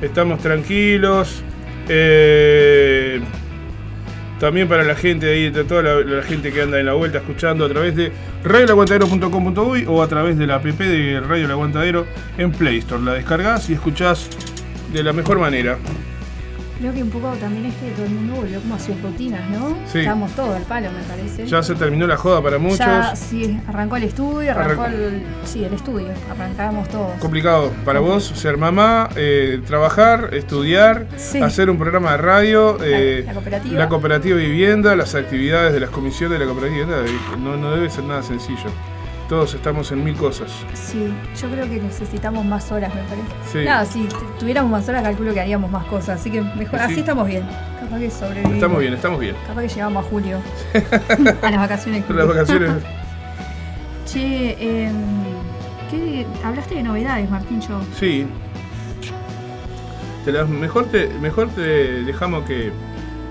Estamos 0.00 0.40
tranquilos. 0.40 1.42
eh, 1.88 3.20
también 4.38 4.68
para 4.68 4.84
la 4.84 4.94
gente 4.94 5.26
de 5.26 5.32
ahí, 5.32 5.50
de 5.50 5.64
toda 5.64 5.82
la, 5.82 6.22
gente 6.22 6.52
que 6.52 6.60
anda 6.62 6.78
en 6.78 6.86
la 6.86 6.92
vuelta 6.92 7.18
escuchando 7.18 7.64
a 7.64 7.68
través 7.68 7.96
de 7.96 8.12
radioelaguantadero.com.uy 8.44 9.86
o 9.88 10.02
a 10.02 10.08
través 10.08 10.36
de 10.36 10.46
la 10.46 10.56
app 10.56 10.64
de 10.64 11.20
Radio 11.20 11.82
El 11.82 12.04
en 12.36 12.52
Play 12.52 12.78
Store. 12.78 13.02
La 13.02 13.14
descargas 13.14 13.70
y 13.70 13.74
escuchás 13.74 14.28
de 14.92 15.02
la 15.02 15.14
mejor 15.14 15.38
manera. 15.38 15.78
Creo 16.78 16.92
que 16.92 17.02
un 17.02 17.08
poco 17.10 17.28
también 17.40 17.64
es 17.66 17.74
que 17.76 17.90
todo 17.92 18.04
el 18.04 18.12
mundo 18.12 18.34
volvió 18.34 18.60
como 18.60 18.74
a 18.74 18.78
sus 18.78 19.00
rutinas, 19.00 19.48
¿no? 19.48 19.74
Sí. 19.90 20.00
Estamos 20.00 20.30
todos 20.32 20.54
al 20.56 20.62
palo, 20.64 20.90
me 20.92 21.02
parece. 21.04 21.46
Ya 21.46 21.62
se 21.62 21.74
terminó 21.74 22.06
la 22.06 22.18
joda 22.18 22.42
para 22.42 22.58
muchos. 22.58 22.78
Ya, 22.80 23.16
sí, 23.16 23.58
arrancó 23.66 23.96
el 23.96 24.04
estudio, 24.04 24.50
arrancó 24.50 24.84
el. 24.84 25.22
Sí, 25.44 25.64
el 25.64 25.72
estudio. 25.72 26.08
Arrancábamos 26.30 26.88
todos. 26.90 27.12
Complicado 27.18 27.72
para 27.84 28.00
vos 28.00 28.24
ser 28.24 28.58
mamá, 28.58 29.08
eh, 29.16 29.60
trabajar, 29.66 30.30
estudiar, 30.34 31.06
Sí. 31.16 31.40
hacer 31.40 31.70
un 31.70 31.78
programa 31.78 32.12
de 32.12 32.16
radio, 32.18 32.76
eh, 32.82 33.22
la 33.26 33.32
cooperativa. 33.32 33.78
la 33.78 33.88
cooperativa 33.88 34.36
vivienda, 34.36 34.94
las 34.96 35.14
actividades 35.14 35.72
de 35.72 35.80
las 35.80 35.88
comisiones 35.90 36.38
de 36.38 36.44
la 36.44 36.50
cooperativa 36.52 36.84
vivienda. 37.00 37.38
No, 37.38 37.56
no 37.56 37.70
debe 37.74 37.88
ser 37.88 38.04
nada 38.04 38.22
sencillo. 38.22 38.70
Todos 39.28 39.54
estamos 39.54 39.90
en 39.90 40.04
mil 40.04 40.14
cosas. 40.14 40.52
Sí, 40.74 41.12
yo 41.42 41.48
creo 41.50 41.68
que 41.68 41.80
necesitamos 41.80 42.44
más 42.44 42.70
horas, 42.70 42.94
me 42.94 43.00
parece. 43.02 43.26
Sí. 43.52 43.64
Nada, 43.64 43.84
si 43.84 44.06
tuviéramos 44.38 44.70
más 44.70 44.88
horas, 44.88 45.02
calculo 45.02 45.34
que 45.34 45.40
haríamos 45.40 45.68
más 45.68 45.84
cosas. 45.86 46.20
Así 46.20 46.30
que 46.30 46.40
mejor, 46.42 46.78
Sí. 46.78 46.84
así 46.84 47.00
estamos 47.00 47.26
bien. 47.26 47.42
Capaz 47.80 47.98
que 47.98 48.10
sobrevivimos. 48.10 48.54
Estamos 48.54 48.78
bien, 48.78 48.94
estamos 48.94 49.20
bien. 49.20 49.34
Capaz 49.48 49.62
que 49.62 49.68
llegamos 49.68 50.04
a 50.06 50.08
julio. 50.08 50.38
a 51.42 51.50
las 51.50 51.60
vacaciones. 51.60 52.04
Las 52.08 52.28
vacaciones. 52.28 52.70
Che, 54.06 54.56
eh, 54.60 54.92
¿qué, 55.90 56.24
hablaste 56.44 56.76
de 56.76 56.84
novedades, 56.84 57.28
Martincho. 57.28 57.80
Sí. 57.98 58.24
Te 60.24 60.30
las- 60.30 60.48
mejor, 60.48 60.84
te, 60.86 61.08
mejor 61.20 61.48
te 61.48 62.04
dejamos 62.04 62.44
que, 62.44 62.70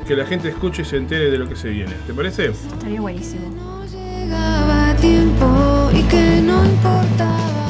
que 0.05 0.15
la 0.17 0.25
gente 0.25 0.49
escuche 0.49 0.81
y 0.81 0.85
se 0.85 0.97
entere 0.97 1.31
de 1.31 1.37
lo 1.37 1.47
que 1.47 1.55
se 1.55 1.69
viene. 1.69 1.93
¿Te 2.05 2.13
parece? 2.13 2.47
Estaría 2.47 2.99
buenísimo. 2.99 3.49
No 3.55 3.85
llegaba 3.85 4.89
a 4.91 4.95
tiempo 4.97 5.74
y 5.95 6.03
que 6.03 6.41
no 6.41 6.65
importaba. 6.65 7.69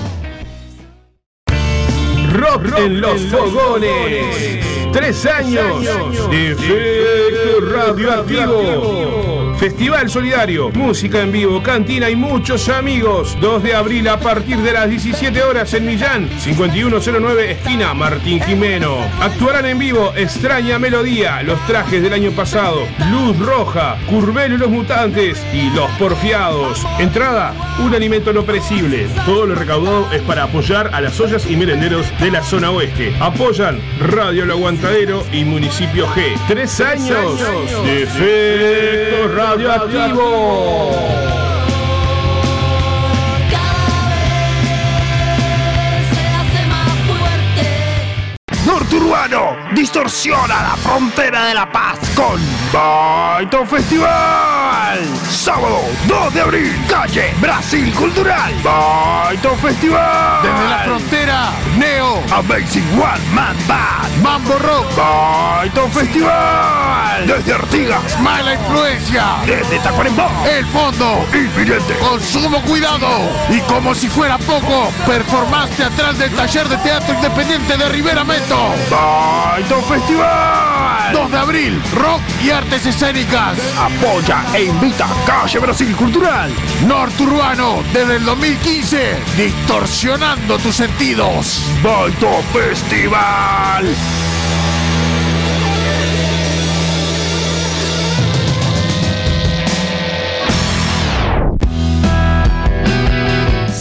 Rock, 2.33 2.79
en 2.79 3.01
los 3.01 3.21
fogones. 3.27 4.65
Tres 4.91 5.25
años 5.25 5.81
de 6.29 6.51
efecto 6.51 7.61
radioactivo. 7.71 9.34
Festival 9.65 10.07
solidario, 10.11 10.69
música 10.69 11.21
en 11.21 11.31
vivo, 11.31 11.63
cantina 11.63 12.07
y 12.07 12.15
muchos 12.15 12.69
amigos. 12.69 13.35
2 13.41 13.63
de 13.63 13.73
abril 13.73 14.07
a 14.07 14.19
partir 14.19 14.59
de 14.59 14.71
las 14.71 14.87
17 14.87 15.41
horas 15.41 15.73
en 15.73 15.87
Millán, 15.87 16.29
5109 16.37 17.51
esquina 17.53 17.95
Martín 17.95 18.39
Jimeno. 18.41 18.97
Actuarán 19.19 19.65
en 19.65 19.79
vivo 19.79 20.13
Extraña 20.15 20.77
Melodía, 20.77 21.41
Los 21.41 21.59
Trajes 21.65 22.03
del 22.03 22.13
año 22.13 22.31
pasado, 22.33 22.85
Luz 23.09 23.39
Roja, 23.39 23.97
Curvelo 24.07 24.53
y 24.53 24.57
los 24.59 24.69
Mutantes 24.69 25.43
y 25.51 25.71
Los 25.71 25.89
Porfiados. 25.97 26.85
Entrada, 26.99 27.55
un 27.83 27.95
alimento 27.95 28.33
no 28.33 28.43
perecible. 28.43 29.07
Todo 29.25 29.47
lo 29.47 29.55
recaudado 29.55 30.11
es 30.11 30.21
para 30.21 30.43
apoyar 30.43 30.91
a 30.93 31.01
las 31.01 31.19
ollas 31.19 31.49
y 31.49 31.55
merenderos 31.55 32.05
de 32.19 32.29
la 32.29 32.43
zona 32.43 32.69
oeste. 32.69 33.15
Apoyan 33.19 33.79
Radio 33.99 34.43
El 34.43 34.51
Aguantadero 34.51 35.25
y 35.33 35.43
Municipio 35.43 36.05
G. 36.09 36.37
Tres 36.47 36.79
años 36.81 37.39
de 37.83 38.03
efecto 38.03 39.54
radioactivo. 39.55 41.44
Distorsiona 49.73 50.61
la 50.61 50.75
frontera 50.77 51.45
de 51.45 51.53
La 51.53 51.71
Paz 51.71 51.97
con 52.15 52.39
Baito 52.71 53.65
Festival. 53.65 54.99
Sábado 55.29 55.79
2 56.07 56.33
de 56.33 56.41
abril, 56.41 56.85
calle 56.89 57.33
Brasil 57.39 57.93
Cultural. 57.93 58.53
Baito 58.63 59.55
Festival. 59.55 60.41
Desde 60.43 60.69
la 60.69 60.79
frontera, 60.79 61.49
Neo, 61.77 62.21
Amazing 62.31 62.87
One 62.93 63.25
Man 63.33 63.55
Band. 63.67 64.21
Mambo 64.21 64.57
Rock, 64.59 64.95
Baito 64.95 65.87
Festival. 65.89 67.25
Desde 67.27 67.53
Artigas. 67.53 68.19
Mala 68.19 68.53
Influencia, 68.53 69.23
Desde 69.45 69.79
Tacuarembó. 69.79 70.29
El 70.49 70.65
Fondo, 70.67 71.25
Inminente. 71.33 71.95
con 71.99 72.21
sumo 72.21 72.61
cuidado. 72.63 73.07
Y 73.49 73.59
como 73.61 73.95
si 73.95 74.07
fuera 74.09 74.37
poco, 74.39 74.91
performance 75.07 75.75
teatral 75.77 76.17
del 76.17 76.31
taller 76.31 76.67
de 76.67 76.77
teatro 76.77 77.13
independiente 77.15 77.77
de 77.77 77.89
Rivera 77.89 78.23
Meto. 78.23 78.73
Baito 79.05 79.81
Festival. 79.83 81.13
2 81.13 81.31
de 81.31 81.37
abril, 81.37 81.81
rock 81.93 82.21
y 82.43 82.49
artes 82.49 82.87
escénicas. 82.87 83.55
Apoya 83.77 84.43
e 84.55 84.63
invita 84.65 85.07
Calle 85.27 85.59
Brasil 85.59 85.95
Cultural. 85.95 86.51
Norturbano, 86.87 87.83
desde 87.93 88.15
el 88.15 88.25
2015, 88.25 89.15
distorsionando 89.37 90.57
tus 90.57 90.75
sentidos. 90.75 91.61
Baito 91.83 92.41
Festival. 92.51 93.95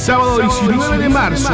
Sábado 0.04 0.38
19 0.38 0.98
de 0.98 1.08
marzo. 1.08 1.48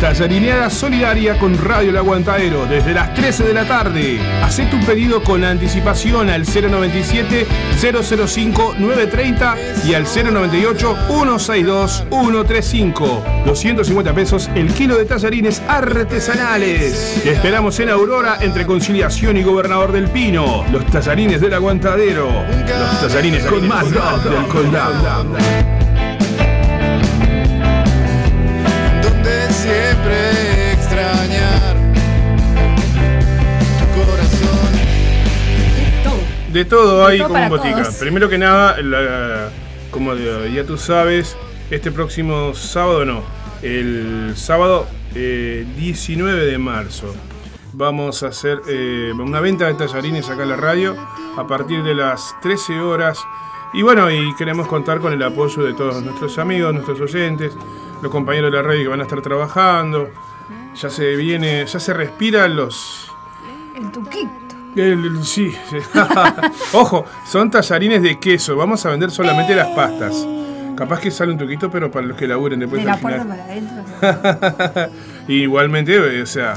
Tallariniada 0.00 0.70
solidaria 0.70 1.38
con 1.38 1.62
Radio 1.62 1.90
El 1.90 1.98
Aguantadero 1.98 2.64
desde 2.64 2.94
las 2.94 3.12
13 3.12 3.44
de 3.44 3.52
la 3.52 3.66
tarde. 3.66 4.18
Hacé 4.42 4.64
tu 4.64 4.80
pedido 4.86 5.22
con 5.22 5.44
anticipación 5.44 6.30
al 6.30 6.46
097 6.46 7.46
005 7.78 8.76
930 8.78 9.56
y 9.86 9.92
al 9.92 10.04
098 10.04 10.96
162 11.06 12.06
135. 12.08 13.24
250 13.44 14.14
pesos 14.14 14.48
el 14.54 14.72
kilo 14.72 14.96
de 14.96 15.04
tallarines 15.04 15.60
artesanales. 15.68 17.20
Te 17.22 17.32
esperamos 17.32 17.78
en 17.78 17.90
Aurora 17.90 18.38
entre 18.40 18.64
Conciliación 18.64 19.36
y 19.36 19.42
Gobernador 19.42 19.92
del 19.92 20.08
Pino. 20.08 20.64
Los 20.72 20.86
tallarines 20.86 21.42
del 21.42 21.52
Aguantadero. 21.52 22.26
Los 22.26 23.00
tallarines 23.02 23.44
con 23.44 23.68
más 23.68 23.92
rock 23.92 24.22
del 24.22 24.46
condado. 24.46 25.36
De 36.52 36.64
todo 36.64 37.06
hay 37.06 37.20
como 37.20 37.48
botica. 37.48 37.82
todos. 37.82 37.94
Primero 37.96 38.28
que 38.28 38.38
nada, 38.38 38.80
la- 38.82 39.50
como 39.90 40.14
ya 40.14 40.64
tú 40.64 40.76
sabes, 40.76 41.36
este 41.70 41.90
próximo 41.92 42.54
sábado 42.54 43.04
no, 43.04 43.22
el 43.62 44.32
sábado 44.36 44.86
eh, 45.14 45.66
19 45.76 46.46
de 46.46 46.58
marzo 46.58 47.14
vamos 47.72 48.22
a 48.22 48.28
hacer 48.28 48.60
eh, 48.68 49.12
una 49.16 49.40
venta 49.40 49.66
de 49.66 49.74
tallarines 49.74 50.28
acá 50.28 50.42
en 50.42 50.48
la 50.50 50.56
radio 50.56 50.96
a 51.36 51.46
partir 51.46 51.82
de 51.82 51.94
las 51.94 52.34
13 52.42 52.80
horas. 52.80 53.18
Y 53.72 53.82
bueno, 53.82 54.10
y 54.10 54.34
queremos 54.36 54.66
contar 54.66 54.98
con 54.98 55.12
el 55.12 55.22
apoyo 55.22 55.62
de 55.62 55.72
todos 55.74 56.02
nuestros 56.02 56.38
amigos, 56.38 56.72
nuestros 56.74 57.00
oyentes, 57.00 57.52
los 58.02 58.10
compañeros 58.10 58.50
de 58.50 58.56
la 58.56 58.62
radio 58.64 58.82
que 58.82 58.88
van 58.88 59.00
a 59.00 59.04
estar 59.04 59.22
trabajando. 59.22 60.10
Ya 60.74 60.90
se 60.90 61.14
viene, 61.14 61.64
ya 61.66 61.78
se 61.78 61.92
respiran 61.94 62.56
los, 62.56 63.08
El 63.76 63.90
tuquito. 63.92 64.30
El- 64.76 65.24
sí. 65.24 65.52
Ojo, 66.72 67.04
son 67.26 67.50
tallarines 67.50 68.02
de 68.02 68.18
queso. 68.18 68.56
Vamos 68.56 68.84
a 68.86 68.90
vender 68.90 69.10
solamente 69.10 69.54
las 69.54 69.68
pastas. 69.68 70.26
Capaz 70.76 71.00
que 71.00 71.10
sale 71.10 71.32
un 71.32 71.38
truquito, 71.38 71.70
pero 71.70 71.90
para 71.90 72.06
los 72.06 72.16
que 72.16 72.26
laburen 72.26 72.58
después 72.60 72.82
de 72.82 72.86
la 72.90 72.96
puerta 72.96 73.24
para 73.26 73.44
adentro. 73.44 74.90
Igualmente, 75.28 75.94
eh, 75.96 76.22
o 76.22 76.26
sea, 76.26 76.54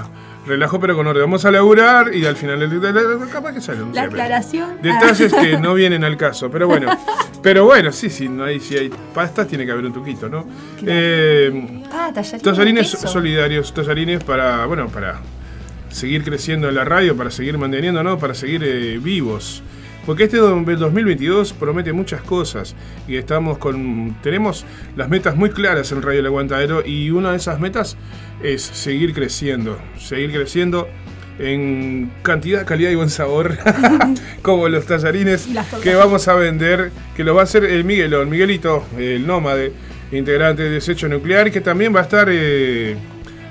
relajo 0.48 0.80
pero 0.80 0.96
con 0.96 1.06
orden. 1.08 1.24
Vamos 1.24 1.44
a 1.46 1.52
laburar 1.52 2.14
y 2.16 2.26
al 2.26 2.36
final 2.38 3.28
capaz 3.32 3.54
que 3.54 3.62
sale 3.62 3.84
un 3.84 3.94
La 3.94 4.04
aclaración. 4.04 4.82
Detalles 4.82 5.34
que 5.34 5.58
no 5.58 5.74
vienen 5.76 6.04
al 6.04 6.16
caso, 6.18 6.50
pero 6.50 6.68
bueno. 6.68 6.90
Pero 7.42 7.66
bueno, 7.66 7.92
sí, 7.92 8.10
sí, 8.10 8.30
no 8.30 8.46
hay, 8.46 8.62
si 8.62 8.78
hay 8.78 8.90
pastas 9.14 9.48
tiene 9.48 9.66
que 9.66 9.72
haber 9.74 9.86
un 9.86 9.92
truquito, 9.92 10.30
¿no? 10.30 10.46
Eh, 10.86 11.84
Ah, 11.92 12.10
tallarines. 12.14 12.42
Tallarines 12.42 12.90
solidarios, 12.90 13.74
tallarines 13.74 14.24
para, 14.24 14.66
bueno, 14.66 14.88
para 14.88 15.20
seguir 15.94 16.24
creciendo 16.24 16.68
en 16.70 16.76
la 16.76 16.84
radio, 16.86 17.16
para 17.16 17.32
seguir 17.32 17.58
manteniendo, 17.58 18.04
¿no? 18.04 18.18
Para 18.20 18.34
seguir 18.34 18.64
eh, 18.66 19.00
vivos. 19.02 19.64
Porque 20.06 20.26
este 20.26 20.36
do- 20.38 20.50
2022 20.62 21.54
promete 21.54 21.94
muchas 21.94 22.22
cosas 22.22 22.76
y 23.08 23.16
estamos 23.16 23.58
con 23.58 24.18
tenemos 24.22 24.66
las 24.98 25.08
metas 25.08 25.38
muy 25.38 25.50
claras 25.52 25.94
en 25.94 26.02
Radio 26.02 26.20
El 26.20 26.26
Aguantadero 26.26 26.86
y 26.86 27.10
una 27.10 27.32
de 27.32 27.38
esas 27.38 27.60
metas 27.62 27.96
es 28.44 28.62
seguir 28.64 29.14
creciendo, 29.14 29.80
seguir 29.98 30.34
creciendo 30.34 30.90
en 31.40 32.12
cantidad, 32.22 32.66
calidad 32.66 32.92
y 32.92 32.96
buen 32.96 33.10
sabor, 33.10 33.58
como 34.42 34.68
los 34.68 34.86
tallarines 34.86 35.48
que 35.82 35.96
vamos 35.96 36.28
a 36.28 36.36
vender, 36.36 36.92
que 37.16 37.24
lo 37.24 37.34
va 37.34 37.42
a 37.42 37.44
hacer 37.46 37.64
el 37.64 37.86
Miguelón, 37.86 38.30
Miguelito, 38.30 38.86
el 38.98 39.26
nómade, 39.26 39.72
integrante 40.12 40.64
de 40.64 40.70
Desecho 40.70 41.08
Nuclear, 41.08 41.50
que 41.50 41.62
también 41.62 41.96
va 41.96 42.02
a 42.02 42.04
estar 42.04 42.28
eh, 42.30 42.96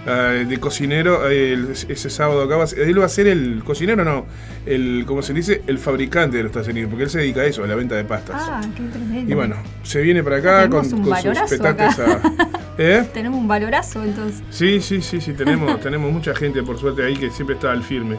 eh, 0.07 0.45
de 0.49 0.59
cocinero 0.61 1.29
eh, 1.31 1.53
el- 1.53 1.69
ese 1.71 2.11
sábado 2.11 2.43
acá. 2.43 2.57
Va 2.57 2.65
Él 2.77 3.01
va 3.01 3.07
a 3.07 3.09
ser 3.09 3.27
el 3.29 3.63
cocinero, 3.65 4.05
no, 4.05 4.27
el, 4.67 5.05
como 5.07 5.23
se 5.23 5.33
dice, 5.33 5.63
el 5.67 5.79
fabricante 5.79 6.37
de 6.37 6.43
los 6.45 6.53
tallarines, 6.53 6.89
porque 6.89 7.05
él 7.05 7.11
se 7.11 7.19
dedica 7.21 7.43
a 7.43 7.45
eso, 7.45 7.63
a 7.65 7.67
la 7.67 7.75
venta 7.75 7.95
de 7.95 8.05
pastas. 8.05 8.37
Ah, 8.49 8.61
qué 8.77 8.83
tremendo. 8.85 9.31
Y 9.31 9.35
bueno, 9.35 9.57
se 9.83 10.01
viene 10.03 10.23
para 10.23 10.37
acá 10.39 10.69
con, 10.69 10.89
con 11.03 11.05
sus 11.17 11.51
petates 11.51 11.99
acá. 11.99 12.21
a... 12.23 12.49
¿Eh? 12.79 13.07
Tenemos 13.13 13.39
un 13.39 13.47
valorazo 13.47 14.03
entonces. 14.03 14.43
Sí, 14.51 14.81
sí, 14.81 15.03
sí, 15.03 15.21
sí, 15.21 15.33
tenemos, 15.35 15.79
tenemos 15.83 16.11
mucha 16.11 16.35
gente 16.35 16.63
por 16.63 16.79
suerte 16.79 17.05
ahí 17.05 17.15
que 17.17 17.31
siempre 17.31 17.55
está 17.57 17.71
al 17.71 17.83
firme. 17.83 18.17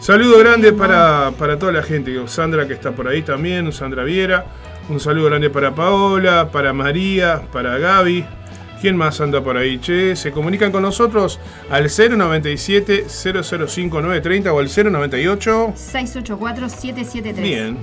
Saludo 0.00 0.38
grande 0.40 0.72
para, 0.72 1.30
para 1.38 1.56
toda 1.58 1.70
la 1.70 1.82
gente, 1.82 2.12
Sandra 2.26 2.66
que 2.66 2.72
está 2.72 2.90
por 2.90 3.06
ahí 3.06 3.22
también, 3.22 3.70
Sandra 3.72 4.02
Viera. 4.02 4.46
Un 4.88 4.98
saludo 4.98 5.26
grande 5.26 5.48
para 5.48 5.72
Paola, 5.74 6.50
para 6.50 6.72
María, 6.72 7.42
para 7.52 7.78
Gaby. 7.78 8.24
¿Quién 8.82 8.96
más 8.96 9.20
anda 9.20 9.40
por 9.40 9.56
ahí? 9.56 9.78
Che, 9.78 10.16
se 10.16 10.32
comunican 10.32 10.72
con 10.72 10.82
nosotros 10.82 11.38
al 11.70 11.88
097 11.88 13.04
005 13.08 14.02
930 14.02 14.52
o 14.52 14.58
al 14.58 14.66
098. 14.66 15.74
684-773. 15.76 17.34
Bien. 17.36 17.76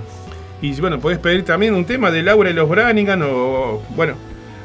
Y 0.60 0.78
bueno, 0.78 1.00
podés 1.00 1.18
pedir 1.18 1.42
también 1.42 1.72
un 1.72 1.86
tema 1.86 2.10
de 2.10 2.22
Laura 2.22 2.50
y 2.50 2.52
los 2.52 2.68
Branigan 2.68 3.22
o, 3.22 3.80
bueno, 3.96 4.12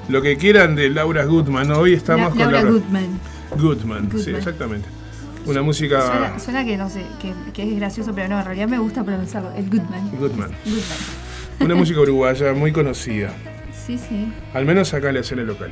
lo 0.09 0.21
que 0.21 0.35
quieran 0.35 0.75
de 0.75 0.89
Laura 0.89 1.23
Goodman. 1.23 1.71
Hoy 1.71 1.93
estamos 1.93 2.31
con 2.31 2.39
Laura 2.39 2.63
Laura 2.63 2.69
Goodman. 2.69 3.19
Goodman, 3.57 4.11
sí, 4.21 4.31
exactamente. 4.31 4.89
Una 5.45 5.61
música 5.61 6.01
Suena, 6.01 6.39
suena 6.39 6.65
que 6.65 6.75
no 6.75 6.89
sé, 6.89 7.05
que, 7.21 7.33
que 7.53 7.63
es 7.63 7.77
gracioso, 7.77 8.11
pero 8.13 8.27
no, 8.27 8.37
en 8.39 8.45
realidad 8.45 8.67
me 8.67 8.79
gusta 8.79 9.05
pronunciarlo. 9.05 9.53
El 9.53 9.69
Goodman. 9.69 10.11
Goodman. 10.11 10.51
Goodman. 10.65 10.97
Una 11.61 11.75
música 11.75 12.01
uruguaya 12.01 12.51
muy 12.51 12.73
conocida. 12.73 13.31
Sí, 13.71 13.97
sí. 13.97 14.33
Al 14.53 14.65
menos 14.65 14.93
acá 14.93 15.07
en 15.07 15.13
la 15.13 15.21
escena 15.21 15.43
local. 15.43 15.71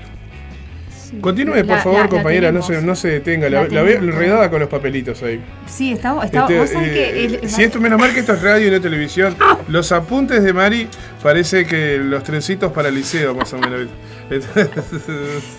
Sí. 1.15 1.21
Continúe, 1.21 1.53
por 1.55 1.65
La- 1.67 1.77
favor, 1.77 1.97
la- 1.99 2.03
la 2.03 2.09
compañera, 2.09 2.51
no 2.51 2.61
se, 2.61 2.81
no 2.81 2.95
se 2.95 3.07
detenga. 3.09 3.49
La, 3.49 3.63
veo 3.83 3.99
enredada 3.99 4.49
con 4.49 4.59
los 4.59 4.69
papelitos 4.69 5.21
ahí. 5.23 5.41
Sí, 5.65 5.93
estamos. 5.93 6.25
estamos 6.25 6.49
Este, 6.51 6.59
vos 6.61 6.69
sabés 6.69 6.89
eh, 6.89 6.93
que. 6.93 7.25
el- 7.25 7.49
si 7.49 7.63
esto, 7.63 7.79
menos 7.79 7.99
mal 7.99 8.13
que 8.13 8.19
esto 8.21 8.33
es 8.33 8.41
radio 8.41 8.67
y 8.67 8.71
no 8.71 8.79
televisión. 8.79 9.35
Los 9.67 9.91
apuntes 9.91 10.43
de 10.43 10.53
Mari 10.53 10.87
parece 11.21 11.65
que 11.65 11.97
los 11.97 12.23
trencitos 12.23 12.71
para 12.71 12.89
el 12.89 12.95
liceo, 12.95 13.33
más 13.35 13.51
o 13.53 13.57
menos. 13.57 13.87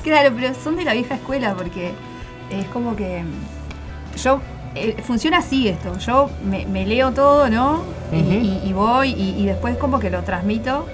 Claro, 0.02 0.32
pero 0.38 0.54
son 0.54 0.76
de 0.76 0.84
la 0.84 0.92
vieja 0.94 1.14
escuela 1.14 1.54
porque 1.54 1.92
es 2.50 2.66
como 2.66 2.96
que 2.96 3.22
mm, 3.22 4.16
yo 4.22 4.40
eh, 4.74 4.96
funciona 5.04 5.38
así 5.38 5.68
esto. 5.68 5.96
Yo 5.98 6.30
me, 6.48 6.66
me 6.66 6.86
leo 6.86 7.12
todo, 7.12 7.48
¿no? 7.48 7.84
Y- 8.12 8.20
Ujú. 8.20 8.32
y, 8.32 8.68
y 8.68 8.72
voy 8.72 9.10
y, 9.10 9.42
y 9.42 9.46
después 9.46 9.76
como 9.76 9.98
que 10.00 10.10
lo 10.10 10.22
transmito 10.22 10.86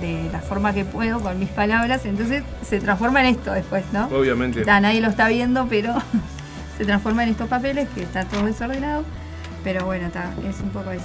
de 0.00 0.28
la 0.32 0.40
forma 0.40 0.72
que 0.72 0.84
puedo 0.84 1.20
con 1.20 1.38
mis 1.38 1.48
palabras. 1.48 2.04
Entonces 2.06 2.42
se 2.62 2.80
transforma 2.80 3.20
en 3.20 3.36
esto 3.36 3.52
después, 3.52 3.84
¿no? 3.92 4.06
Obviamente. 4.06 4.64
Ta, 4.64 4.80
nadie 4.80 5.00
lo 5.00 5.08
está 5.08 5.28
viendo, 5.28 5.66
pero 5.68 5.94
se 6.78 6.84
transforma 6.84 7.24
en 7.24 7.30
estos 7.30 7.48
papeles 7.48 7.88
que 7.94 8.02
está 8.02 8.24
todo 8.24 8.44
desordenado. 8.44 9.04
Pero 9.64 9.84
bueno, 9.84 10.06
está, 10.06 10.32
es 10.48 10.60
un 10.60 10.70
poco 10.70 10.90
eso. 10.90 11.04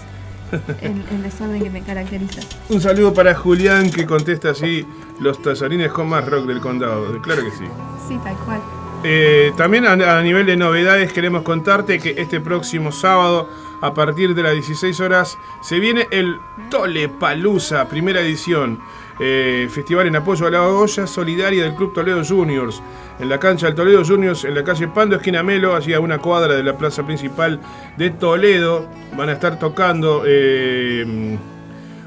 El, 0.81 1.01
el 1.09 1.23
desorden 1.23 1.63
que 1.63 1.69
me 1.69 1.81
caracteriza. 1.81 2.41
Un 2.67 2.81
saludo 2.81 3.13
para 3.13 3.33
Julián 3.33 3.89
que 3.89 4.05
contesta 4.05 4.49
así 4.49 4.85
los 5.21 5.41
tallarines 5.41 5.91
con 5.93 6.09
más 6.09 6.25
rock 6.25 6.45
del 6.45 6.59
condado. 6.59 7.21
Claro 7.21 7.43
que 7.43 7.51
sí. 7.51 7.63
Sí, 8.07 8.19
tal 8.21 8.35
cual. 8.45 8.59
Eh, 9.03 9.53
también 9.57 9.85
a, 9.85 9.93
a 9.93 10.21
nivel 10.21 10.45
de 10.45 10.57
novedades 10.57 11.13
queremos 11.13 11.43
contarte 11.43 11.99
que 11.99 12.15
este 12.17 12.39
próximo 12.41 12.91
sábado 12.91 13.49
a 13.81 13.93
partir 13.93 14.33
de 14.35 14.43
las 14.43 14.53
16 14.53 14.99
horas 15.01 15.37
se 15.61 15.79
viene 15.79 16.07
el 16.11 16.39
Tole 16.69 17.09
Palusa, 17.09 17.87
primera 17.89 18.21
edición. 18.21 18.79
Eh, 19.19 19.67
festival 19.69 20.07
en 20.07 20.15
apoyo 20.15 20.47
a 20.47 20.51
la 20.51 20.63
olla 20.63 21.05
solidaria 21.05 21.63
del 21.63 21.75
Club 21.75 21.93
Toledo 21.93 22.23
Juniors. 22.23 22.81
En 23.19 23.29
la 23.29 23.39
cancha 23.39 23.67
del 23.67 23.75
Toledo 23.75 24.03
Juniors, 24.03 24.45
en 24.45 24.55
la 24.55 24.63
calle 24.63 24.87
Pando, 24.87 25.15
esquina 25.15 25.43
Melo, 25.43 25.75
allí 25.75 25.93
a 25.93 25.99
una 25.99 26.17
cuadra 26.17 26.55
de 26.55 26.63
la 26.63 26.75
plaza 26.75 27.05
principal 27.05 27.59
de 27.97 28.09
Toledo. 28.09 28.87
Van 29.15 29.29
a 29.29 29.33
estar 29.33 29.59
tocando 29.59 30.23
eh, 30.25 31.37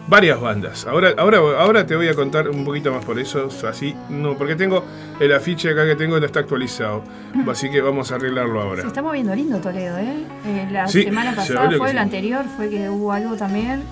varias 0.07 0.41
bandas. 0.41 0.87
Ahora, 0.87 1.15
ahora, 1.17 1.39
ahora 1.59 1.87
te 1.87 1.97
voy 1.97 2.09
a 2.09 2.15
contar 2.15 2.49
un 2.51 2.65
poquito 2.65 2.93
más 2.93 3.05
por 3.05 3.19
eso, 3.19 3.49
así, 3.69 3.95
no, 4.11 4.37
porque 4.37 4.55
tengo 4.55 4.85
el 5.19 5.33
afiche 5.33 5.71
acá 5.71 5.87
que 5.87 5.97
tengo 5.97 6.19
no 6.21 6.27
está 6.27 6.41
actualizado. 6.41 7.03
Así 7.51 7.71
que 7.71 7.81
vamos 7.81 8.13
a 8.13 8.17
arreglarlo 8.17 8.61
ahora. 8.61 8.83
Se 8.83 8.89
está 8.89 9.03
moviendo 9.03 9.35
lindo 9.35 9.59
Toledo, 9.59 9.99
¿eh? 9.99 10.17
Eh, 10.47 10.69
la 10.71 10.87
Sí, 10.89 11.05
semana 11.05 11.31
se 11.31 11.37
pasada 11.55 11.71
fue, 11.77 11.89
que 11.89 11.95
la 11.95 12.03
sí. 12.03 12.05
anterior 12.05 12.45
fue 12.57 12.69
que 12.69 12.89
hubo 12.91 13.13
algo 13.13 13.37
también, 13.37 13.83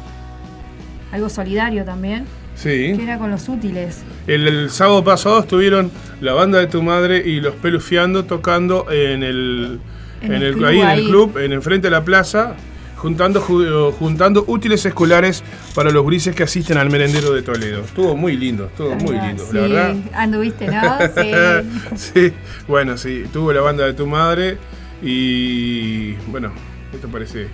algo 1.12 1.29
solidario 1.29 1.85
también, 1.85 2.25
que 2.55 2.94
Sí. 2.96 3.03
era 3.03 3.18
con 3.18 3.31
los 3.31 3.48
útiles. 3.48 4.03
El, 4.27 4.46
el 4.46 4.70
sábado 4.70 5.03
pasado 5.03 5.40
estuvieron 5.40 5.90
la 6.20 6.33
banda 6.35 6.59
de 6.59 6.66
tu 6.66 6.83
madre 6.83 7.18
y 7.27 7.40
los 7.40 7.55
pelufiando 7.57 8.25
tocando 8.25 8.87
en 8.90 9.22
el, 9.22 9.81
En 10.20 10.33
en 10.33 10.42
el 10.42 10.42
el- 10.42 10.55
club 10.55 10.66
ahí 10.66 10.81
en 10.81 10.88
el 10.90 11.05
club, 11.07 11.38
en 11.38 11.53
enfrente 11.53 11.87
de 11.88 11.90
la 11.92 12.05
plaza, 12.05 12.55
juntando, 13.03 13.43
ju- 13.43 13.93
juntando 13.93 14.45
útiles 14.47 14.87
escolares 14.87 15.43
para 15.75 15.91
los 15.91 16.07
grises 16.07 16.35
que 16.35 16.45
asisten 16.45 16.79
al 16.79 16.88
merendero 16.88 17.33
de 17.33 17.43
Toledo. 17.43 17.81
Estuvo 17.83 18.17
muy 18.17 18.37
lindo, 18.37 18.67
estuvo 18.67 18.95
muy 18.95 19.17
Ah, 19.17 19.27
lindo, 19.29 19.45
sí, 19.45 19.53
la 19.55 19.61
verdad. 19.62 19.97
Anduviste, 20.15 20.67
¿no? 20.69 20.81
Sí. 21.97 22.12
sí, 22.15 22.33
bueno, 22.69 22.97
sí, 22.97 23.25
tuvo 23.33 23.53
la 23.53 23.61
banda 23.61 23.85
de 23.85 23.93
tu 23.95 24.07
madre 24.07 24.57
y 25.03 26.12
bueno, 26.31 26.53
esto 26.93 27.09
parece 27.09 27.49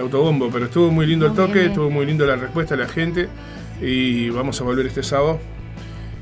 autobombo, 0.00 0.50
pero 0.52 0.66
estuvo 0.66 0.90
muy 0.90 1.06
lindo 1.06 1.26
el 1.26 1.32
Muy 1.32 1.36
toque, 1.38 1.52
bien, 1.54 1.64
eh. 1.66 1.68
estuvo 1.70 1.90
muy 1.90 2.06
lindo 2.06 2.24
la 2.26 2.36
respuesta 2.36 2.76
de 2.76 2.82
la 2.84 2.88
gente 2.88 3.28
y 3.82 4.30
vamos 4.30 4.60
a 4.60 4.64
volver 4.64 4.86
este 4.86 5.02
sábado. 5.02 5.40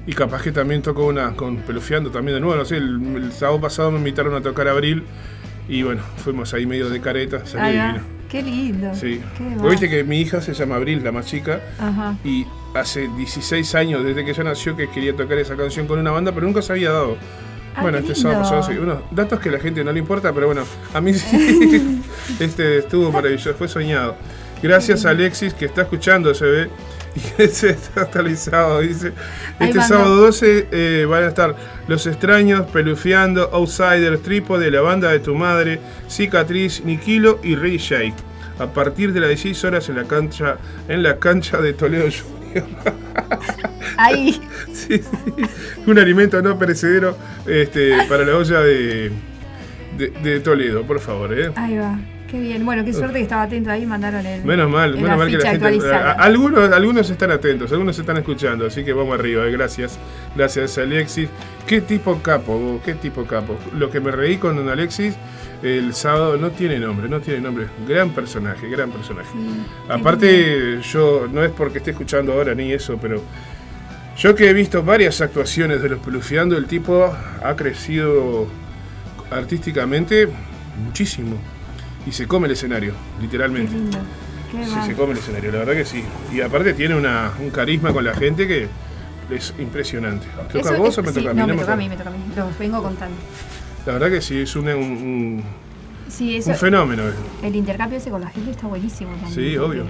Y 0.07 0.12
capaz 0.12 0.42
que 0.42 0.53
también 0.53 0.83
tocó 0.83 1.07
una 1.07 1.33
con 1.35 1.57
Pelufiando 1.59 2.11
también 2.11 2.37
de 2.37 2.40
nuevo, 2.40 2.57
no 2.57 2.64
sé, 2.64 2.77
el, 2.77 3.00
el 3.16 3.33
sábado 3.33 3.61
pasado 3.61 3.90
me 3.90 3.98
invitaron 3.98 4.35
a 4.35 4.40
tocar 4.42 4.68
Abril 4.68 5.03
y 5.68 5.83
bueno, 5.83 6.03
fuimos 6.18 6.53
ahí 6.55 6.66
medio 6.66 6.90
de 6.90 7.00
careta, 7.00 7.44
salió 7.46 7.83
divino. 7.83 8.05
Qué 8.35 8.42
lindo. 8.42 8.92
Sí. 8.97 9.20
Qué 9.38 9.68
viste 9.68 9.88
que 9.88 10.03
mi 10.03 10.20
hija 10.20 10.40
se 10.40 10.55
llama 10.55 10.75
Abril, 10.75 11.05
la 11.05 11.12
más 11.12 11.25
chica, 11.25 11.61
Ajá. 11.79 12.16
y 12.25 12.44
hace 12.75 13.07
16 13.16 13.77
años 13.77 14.03
desde 14.03 14.25
que 14.25 14.33
ella 14.33 14.42
nació 14.42 14.75
que 14.77 14.88
quería 14.90 15.14
tocar 15.14 15.38
esa 15.38 15.55
canción 15.55 15.87
con 15.87 16.01
una 16.01 16.11
banda, 16.11 16.33
pero 16.33 16.44
nunca 16.44 16.61
se 16.61 16.73
había 16.73 16.90
dado. 16.90 17.16
Ah, 17.77 17.83
bueno, 17.83 17.99
este 17.99 18.16
sábado 18.16 18.40
pasado 18.42 18.64
sí. 18.64 18.73
Unos 18.77 18.99
datos 19.12 19.38
que 19.38 19.51
a 19.51 19.53
la 19.53 19.61
gente 19.61 19.85
no 19.85 19.92
le 19.92 20.01
importa, 20.01 20.33
pero 20.33 20.47
bueno, 20.47 20.62
a 20.92 21.01
mí 21.01 21.14
sí. 21.14 22.03
este 22.40 22.79
estuvo 22.79 23.12
maravilloso, 23.12 23.55
fue 23.55 23.68
soñado. 23.68 24.16
Gracias 24.64 25.05
a 25.05 25.11
Alexis 25.11 25.53
que 25.53 25.66
está 25.66 25.83
escuchando, 25.83 26.35
se 26.35 26.46
ve. 26.46 26.70
Y 27.16 27.20
que 27.20 27.46
se 27.48 27.70
está 27.70 28.00
actualizado, 28.00 28.81
dice. 28.81 29.12
Este 29.61 29.81
sábado 29.83 30.16
12 30.16 30.68
eh, 30.72 31.07
van 31.09 31.22
a 31.22 31.29
estar 31.29 31.55
Los 31.87 32.09
Extraños, 32.09 32.66
Pelufiando, 32.70 33.50
Outsiders, 33.53 34.22
Trípode, 34.22 34.68
La 34.70 34.81
Banda 34.81 35.12
de 35.12 35.20
Tu 35.20 35.35
Madre, 35.35 35.79
Cicatriz, 36.09 36.83
Niquilo 36.83 37.38
y 37.44 37.57
Rey 37.57 37.77
Shake. 37.77 38.16
A 38.59 38.66
partir 38.72 39.12
de 39.12 39.20
las 39.20 39.29
16 39.29 39.64
horas 39.64 39.88
en 39.90 39.96
la 39.96 40.05
cancha, 40.05 40.57
en 40.88 41.03
la 41.03 41.18
cancha 41.18 41.59
de 41.59 41.74
Toledo 41.74 42.07
Junior. 42.07 42.64
Ahí. 43.98 44.40
Sí, 44.72 44.98
sí. 44.98 45.44
Un 45.87 45.98
alimento 45.98 46.40
no 46.40 46.59
perecedero 46.59 47.16
este, 47.46 47.96
para 48.09 48.24
la 48.24 48.35
olla 48.35 48.61
de, 48.61 49.12
de, 49.98 50.09
de 50.09 50.40
Toledo, 50.40 50.85
por 50.85 50.98
favor. 51.00 51.38
¿eh? 51.38 51.53
Ahí 51.55 51.77
va. 51.77 51.96
Qué 52.35 52.40
bien. 52.40 52.64
Bueno, 52.66 52.85
qué 52.85 52.92
suerte 52.92 53.18
que 53.18 53.23
estaba 53.23 53.42
atento 53.42 53.70
ahí 53.70 53.85
y 53.85 53.87
mandaron 53.87 54.27
el. 54.27 54.44
Menos 54.44 54.68
mal, 54.68 54.90
el 54.90 55.01
menos 55.01 55.18
mal 55.18 55.31
que 55.31 55.38
la 55.38 55.51
gente. 55.53 55.88
a- 55.92 56.11
algunos, 56.12 56.73
algunos 56.73 57.09
están 57.09 57.31
atentos, 57.31 57.70
algunos 57.70 57.97
están 57.97 58.16
escuchando, 58.16 58.66
así 58.66 58.83
que 58.85 58.92
vamos 58.92 59.16
arriba, 59.16 59.47
eh, 59.47 59.53
gracias. 59.53 59.97
Gracias, 60.35 60.77
Alexis. 60.79 61.29
Qué 61.64 61.81
tipo 61.81 62.20
capo, 62.23 62.59
vos, 62.59 62.83
qué 62.85 62.94
tipo 62.94 63.25
capo. 63.25 63.57
Lo 63.79 63.88
que 63.88 64.01
me 64.01 64.11
reí 64.11 64.38
con 64.38 64.57
don 64.57 64.68
Alexis 64.68 65.14
el 65.62 65.94
sábado 65.94 66.37
no 66.37 66.51
tiene 66.51 66.81
nombre, 66.81 67.09
no 67.09 67.20
tiene 67.20 67.40
nombre. 67.40 67.68
Gran 67.87 68.11
personaje, 68.11 68.68
gran 68.68 68.90
personaje. 68.90 69.29
Sí, 69.33 69.64
Aparte, 69.88 70.81
yo 70.83 71.29
no 71.33 71.44
es 71.44 71.53
porque 71.53 71.79
esté 71.79 71.92
escuchando 71.92 72.33
ahora 72.33 72.53
ni 72.57 72.73
eso, 72.73 72.99
pero 73.01 73.23
Yo 74.18 74.35
que 74.35 74.51
he 74.51 74.53
visto 74.53 74.83
varias 74.83 75.20
actuaciones 75.20 75.83
de 75.83 75.88
los 75.88 76.01
Pelufiando, 76.01 76.57
el 76.57 76.66
tipo 76.66 77.14
ha 77.42 77.55
crecido 77.57 78.49
artísticamente 79.31 80.29
muchísimo. 80.85 81.37
Y 82.07 82.12
se 82.12 82.27
come 82.27 82.47
el 82.47 82.53
escenario, 82.53 82.93
Qué 83.17 83.23
literalmente. 83.23 83.73
lindo. 83.73 83.99
Qué 84.51 84.64
Sí, 84.64 84.73
se 84.87 84.95
come 84.95 85.12
el 85.12 85.19
escenario, 85.19 85.51
la 85.53 85.59
verdad 85.61 85.73
que 85.75 85.85
sí. 85.85 86.05
Y 86.33 86.40
aparte 86.40 86.75
tiene 86.75 86.95
una, 86.95 87.33
un 87.40 87.51
carisma 87.51 87.93
con 87.93 88.05
la 88.05 88.14
gente 88.14 88.47
que 88.47 88.69
es 89.31 89.55
impresionante. 89.59 90.27
¿Te 90.53 90.59
toca 90.61 90.75
a 90.75 90.79
vos 90.79 90.90
es- 90.90 90.99
o 90.99 91.03
me 91.03 91.09
sí, 91.09 91.14
toca 91.19 91.31
a 91.31 91.35
mí? 91.35 91.40
No, 91.40 91.47
No 91.49 91.55
me 91.55 91.61
toca 91.61 91.73
a 91.73 91.77
mí, 91.77 91.88
me 91.88 91.97
toca 91.97 92.11
a 92.11 92.12
mí. 92.12 92.19
Los 92.37 92.59
vengo 92.59 92.83
contando. 92.83 93.17
La 93.87 93.93
verdad 93.95 94.11
que 94.11 94.21
sí, 94.21 94.38
es 94.40 94.55
un, 94.57 94.69
un- 94.69 94.75
un- 94.83 95.45
Sí, 96.09 96.37
eso, 96.37 96.51
un 96.51 96.57
fenómeno. 96.57 97.03
el 97.43 97.57
intercambio 97.57 97.99
ese 97.99 98.11
con 98.11 98.21
la 98.21 98.29
gente 98.29 98.51
está 98.53 98.67
buenísimo 98.67 99.11
también. 99.17 99.35
Sí, 99.35 99.57
obvio. 99.57 99.87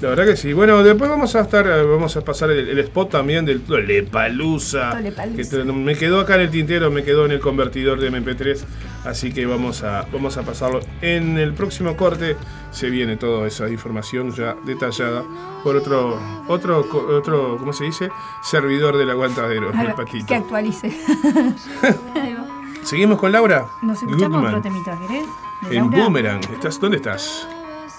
La 0.00 0.08
verdad 0.08 0.24
que 0.24 0.36
sí. 0.36 0.52
Bueno, 0.54 0.82
después 0.82 1.10
vamos 1.10 1.36
a 1.36 1.40
estar, 1.40 1.66
eh, 1.66 1.82
vamos 1.84 2.16
a 2.16 2.22
pasar 2.22 2.50
el, 2.50 2.68
el 2.68 2.78
spot 2.78 3.10
también 3.10 3.44
del. 3.44 3.60
Tolepalooza. 3.60 4.98
Que 5.36 5.44
te- 5.44 5.64
me 5.64 5.94
quedó 5.94 6.20
acá 6.20 6.36
en 6.36 6.40
el 6.42 6.50
tintero, 6.50 6.90
me 6.90 7.02
quedó 7.04 7.26
en 7.26 7.32
el 7.32 7.40
convertidor 7.40 8.00
de 8.00 8.10
MP3. 8.10 8.64
Así 9.04 9.32
que 9.32 9.44
vamos 9.46 9.82
a, 9.82 10.06
vamos 10.12 10.36
a 10.38 10.42
pasarlo. 10.42 10.80
En 11.02 11.36
el 11.38 11.52
próximo 11.54 11.96
corte 11.96 12.36
se 12.70 12.88
viene 12.88 13.16
toda 13.16 13.46
esa 13.46 13.68
información 13.68 14.32
ya 14.34 14.56
detallada 14.64 15.22
por 15.62 15.76
otro, 15.76 16.18
otro, 16.48 16.80
otro, 17.18 17.56
¿cómo 17.58 17.72
se 17.74 17.84
dice? 17.84 18.10
Servidor 18.42 18.96
del 18.96 19.10
aguantadero, 19.10 19.70
el 19.70 19.92
patito. 19.94 20.26
que 20.26 20.34
actualice. 20.34 20.90
Seguimos 22.84 23.18
con 23.18 23.32
Laura. 23.32 23.66
Nos 23.82 24.02
escuchamos 24.02 24.44
otro 24.46 24.62
temita, 24.62 24.98
¿querés? 24.98 25.24
En 25.70 25.82
Laura. 25.90 25.98
Boomerang. 26.04 26.40
¿Estás, 26.54 26.80
¿Dónde 26.80 26.96
estás? 26.96 27.46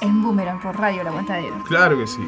En 0.01 0.21
Boomerang, 0.23 0.59
por 0.59 0.77
radio, 0.79 1.01
el 1.01 1.07
aguantadero. 1.07 1.63
Claro 1.67 1.97
que 1.97 2.07
sí. 2.07 2.21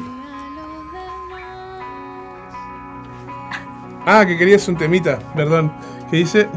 Ah, 4.06 4.24
que 4.26 4.36
querías 4.36 4.66
un 4.68 4.76
temita, 4.76 5.18
perdón. 5.34 5.72
Que 6.10 6.18
dice. 6.18 6.48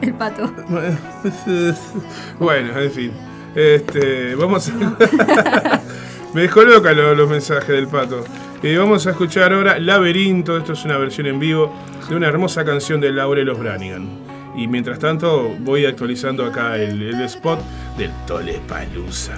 El 0.00 0.14
pato. 0.14 0.50
Bueno, 2.38 2.78
en 2.78 2.90
fin. 2.90 3.12
Este, 3.54 4.34
vamos 4.34 4.68
a. 4.70 4.72
Me 6.34 6.42
dejó 6.42 6.62
loca 6.62 6.92
lo- 6.92 7.14
los 7.14 7.30
mensajes 7.30 7.68
del 7.68 7.86
pato. 7.86 8.24
Y 8.62 8.74
vamos 8.76 9.06
a 9.06 9.10
escuchar 9.10 9.52
ahora 9.52 9.78
Laberinto. 9.78 10.56
Esto 10.56 10.72
es 10.72 10.84
una 10.84 10.96
versión 10.98 11.26
en 11.28 11.38
vivo 11.38 11.72
de 12.08 12.16
una 12.16 12.26
hermosa 12.26 12.64
canción 12.64 13.00
de 13.00 13.12
Laura 13.12 13.40
y 13.40 13.44
los 13.44 13.58
Branigan. 13.58 14.08
Y 14.56 14.66
mientras 14.66 14.98
tanto, 14.98 15.54
voy 15.60 15.86
actualizando 15.86 16.44
acá 16.44 16.76
el, 16.76 17.00
el 17.02 17.20
spot 17.22 17.60
del 17.96 18.10
Tolepalooza. 18.26 19.34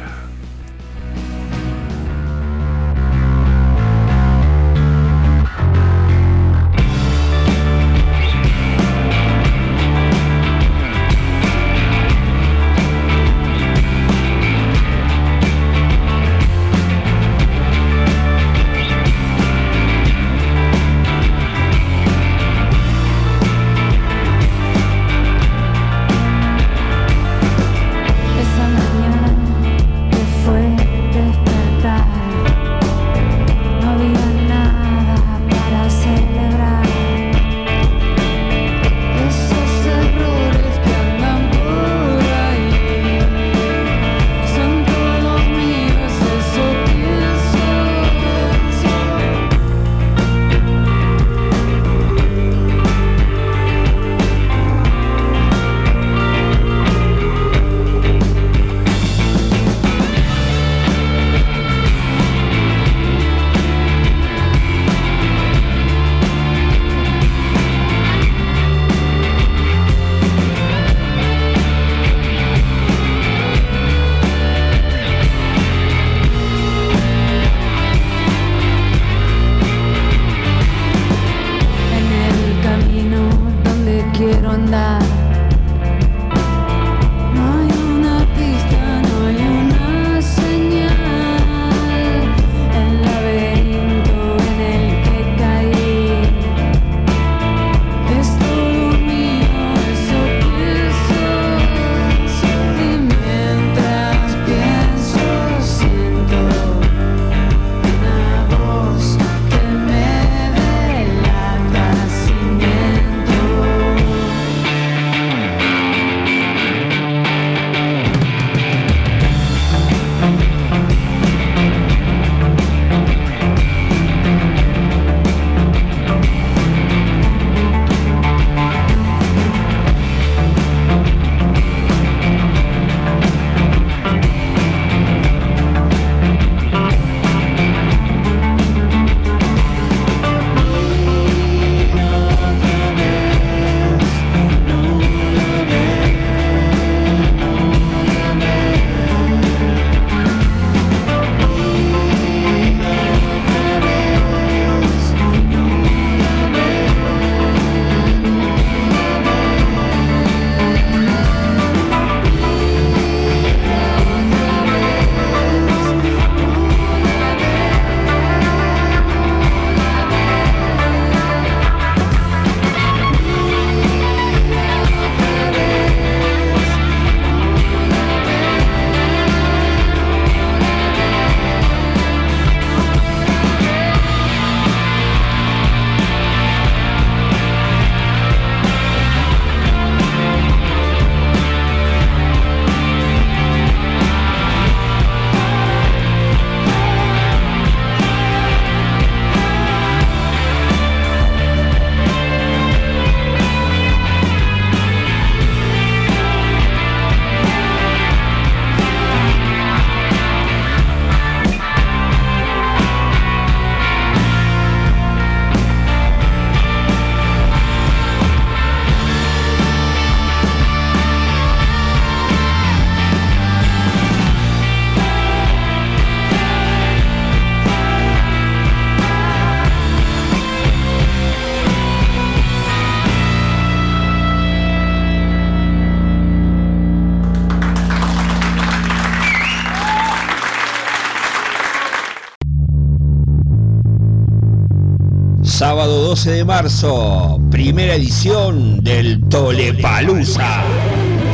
12 246.27 246.39
de 246.39 246.45
marzo, 246.45 247.41
primera 247.53 247.95
edición 247.95 248.83
del 248.83 249.21
Tolepalusa. 249.29 250.65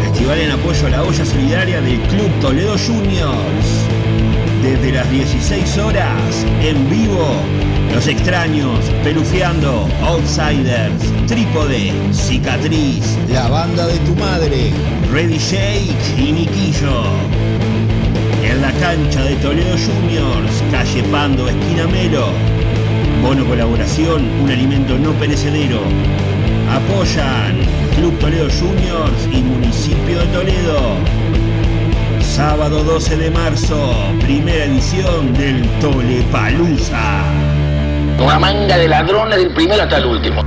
Festival 0.04 0.38
en 0.38 0.50
apoyo 0.50 0.86
a 0.86 0.90
la 0.90 1.02
olla 1.02 1.24
solidaria 1.24 1.80
del 1.80 1.98
Club 2.08 2.30
Toledo 2.42 2.76
Juniors. 2.76 3.88
Desde 4.62 4.92
las 4.92 5.10
16 5.10 5.78
horas, 5.78 6.44
en 6.60 6.90
vivo, 6.90 7.26
Los 7.94 8.06
Extraños, 8.06 8.80
Pelufiando, 9.02 9.88
Outsiders, 10.02 11.02
Trípode, 11.26 11.94
Cicatriz, 12.12 13.16
La 13.30 13.48
Banda 13.48 13.86
de 13.86 13.96
tu 14.00 14.14
Madre, 14.16 14.74
Ready 15.10 15.38
Shake 15.38 16.18
y 16.18 16.32
Niquillo. 16.32 17.04
En 18.44 18.60
la 18.60 18.72
cancha 18.72 19.22
de 19.22 19.36
Toledo 19.36 19.74
Juniors, 19.78 20.62
calle 20.70 21.02
Pando, 21.04 21.48
esquina 21.48 21.86
Melo. 21.86 22.51
Bono 23.22 23.44
colaboración, 23.46 24.28
un 24.42 24.50
alimento 24.50 24.98
no 24.98 25.12
perecedero. 25.12 25.78
Apoyan 26.68 27.56
Club 27.94 28.18
Toledo 28.18 28.48
Juniors 28.50 29.28
y 29.30 29.42
Municipio 29.42 30.18
de 30.18 30.26
Toledo. 30.26 30.96
Sábado 32.20 32.82
12 32.82 33.16
de 33.16 33.30
marzo, 33.30 33.94
primera 34.22 34.64
edición 34.64 35.32
del 35.34 35.62
Tolepalusa. 35.80 37.22
Una 38.18 38.38
manga 38.40 38.76
de 38.76 38.88
ladrones 38.88 39.38
del 39.38 39.54
primero 39.54 39.82
hasta 39.82 39.98
el 39.98 40.06
último. 40.06 40.42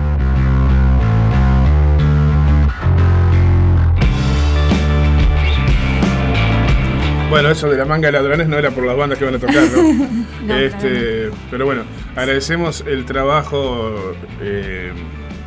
Bueno, 7.29 7.49
eso 7.49 7.69
de 7.69 7.77
la 7.77 7.85
manga 7.85 8.07
de 8.07 8.11
ladrones 8.11 8.47
no 8.47 8.57
era 8.57 8.71
por 8.71 8.85
las 8.85 8.97
bandas 8.97 9.17
que 9.17 9.25
van 9.25 9.35
a 9.35 9.39
tocar, 9.39 9.63
¿no? 9.63 10.25
No, 10.45 10.55
este, 10.55 11.31
pero 11.49 11.65
bueno, 11.65 11.81
agradecemos 12.15 12.83
el 12.87 13.05
trabajo 13.05 14.13
eh, 14.41 14.91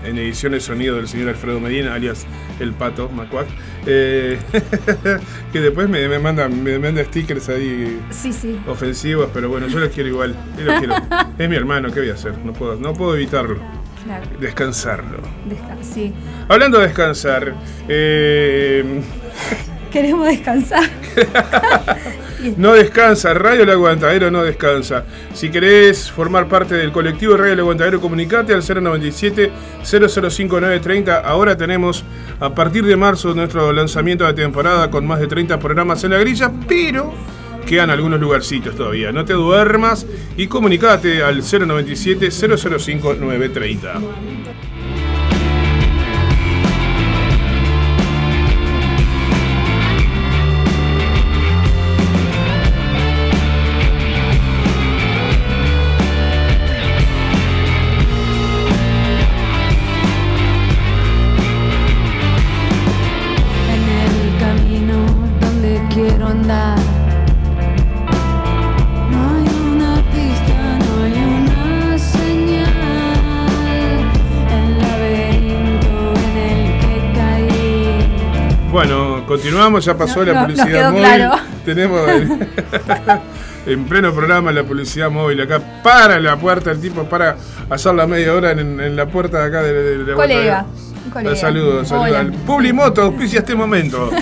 en 0.05 0.19
edición 0.19 0.53
de 0.53 0.61
sonido 0.61 0.97
del 0.97 1.09
señor 1.09 1.31
Alfredo 1.31 1.61
Medina, 1.61 1.95
alias 1.95 2.27
El 2.61 2.73
Pato 2.73 3.09
Macuac, 3.09 3.47
eh, 3.87 4.39
que 5.53 5.61
después 5.61 5.89
me, 5.89 6.07
me 6.09 6.19
manda, 6.19 6.49
me 6.49 6.79
manda 6.79 7.05
stickers 7.05 7.49
ahí 7.49 8.01
Sí, 8.11 8.33
sí. 8.33 8.59
ofensivos, 8.69 9.29
pero 9.35 9.49
bueno, 9.49 9.67
yo 9.69 9.79
los 9.81 9.89
quiero 9.91 10.09
igual. 10.09 10.37
yo 10.59 10.65
los 10.65 10.79
quiero. 10.79 10.95
Es 11.39 11.49
mi 11.49 11.57
hermano, 11.57 11.91
¿qué 11.93 12.01
voy 12.01 12.11
a 12.11 12.15
hacer? 12.15 12.37
No 12.39 12.53
puedo, 12.53 12.77
no 12.77 12.93
puedo 12.95 13.15
evitarlo. 13.17 13.59
Claro. 14.05 14.25
Descansarlo. 14.41 15.19
Desca- 15.49 15.83
sí. 15.83 16.15
Hablando 16.49 16.79
de 16.79 16.87
descansar, 16.87 17.55
eh, 17.89 19.03
Queremos 19.93 20.27
descansar. 20.27 20.85
No 22.57 22.75
descansa, 22.75 23.35
Radio 23.35 23.65
El 23.65 23.71
Aguantadero 23.71 24.31
no 24.31 24.43
descansa. 24.43 25.05
Si 25.35 25.51
querés 25.51 26.11
formar 26.11 26.49
parte 26.49 26.75
del 26.77 26.93
colectivo 26.93 27.37
Radio 27.37 27.55
El 27.55 27.61
Aguantadero, 27.61 28.01
comunicate 28.01 28.55
al 28.55 28.63
097 28.63 29.51
005930. 29.83 31.19
Ahora 31.19 31.57
tenemos 31.57 32.05
a 32.39 32.55
partir 32.55 32.85
de 32.85 32.97
marzo 32.97 33.35
nuestro 33.35 33.73
lanzamiento 33.73 34.25
de 34.25 34.35
temporada 34.35 34.91
con 34.91 35.07
más 35.07 35.21
de 35.21 35.27
30 35.27 35.59
programas 35.59 36.05
en 36.05 36.13
la 36.13 36.19
grilla, 36.19 36.53
pero 36.69 37.13
quedan 37.67 37.91
algunos 37.91 38.21
lugarcitos 38.21 38.77
todavía. 38.77 39.11
No 39.13 39.25
te 39.25 39.33
duermas 39.33 40.07
y 40.37 40.47
comunicate 40.47 41.23
al 41.23 41.43
097 41.43 42.31
005930. 42.31 43.95
Continuamos, 79.39 79.85
ya 79.85 79.97
pasó 79.97 80.21
No, 80.21 80.25
la 80.27 80.33
no, 80.35 80.41
publicidad 80.47 80.67
quedó 80.67 80.91
móvil. 80.91 81.05
claro. 81.05 81.37
Tenemos 81.65 82.09
el- 82.09 82.39
en 83.73 83.85
pleno 83.85 84.13
programa 84.15 84.53
la 84.53 84.65
publicidad 84.65 85.11
móvil 85.11 85.41
acá. 85.43 85.61
Para 85.83 86.19
la 86.21 86.37
puerta, 86.39 86.71
el 86.71 86.81
tipo 86.81 87.05
para 87.05 87.37
hacer 87.71 87.95
la 87.95 88.07
media 88.07 88.35
hora 88.35 88.53
en, 88.53 88.81
en 88.81 88.97
la 88.97 89.07
puerta 89.07 89.41
de 89.41 89.47
acá 89.49 89.63
de, 89.63 89.73
de- 89.73 90.05
de 90.05 90.13
Colega, 90.15 90.67
colega. 91.13 91.37
Saludos, 91.37 91.89
saludos. 91.89 92.17
Al 92.17 92.33
Publimoto 92.33 93.03
auspicia 93.03 93.41
este 93.41 93.55
momento. 93.55 94.11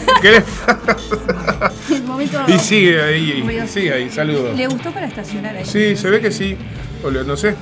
Momento- 2.06 2.40
y 2.48 2.58
sigue 2.58 3.00
ahí, 3.02 3.42
Ruido. 3.44 3.66
sigue 3.66 3.92
ahí, 3.92 4.10
saludos. 4.10 4.56
¿Le 4.56 4.66
gustó 4.66 4.90
para 4.92 5.06
estacionar 5.06 5.56
ahí? 5.56 5.64
Sí, 5.64 5.96
se 5.96 6.10
ve 6.10 6.20
que 6.20 6.30
sí. 6.30 6.56
O 7.04 7.10
no 7.10 7.36
sé. 7.36 7.54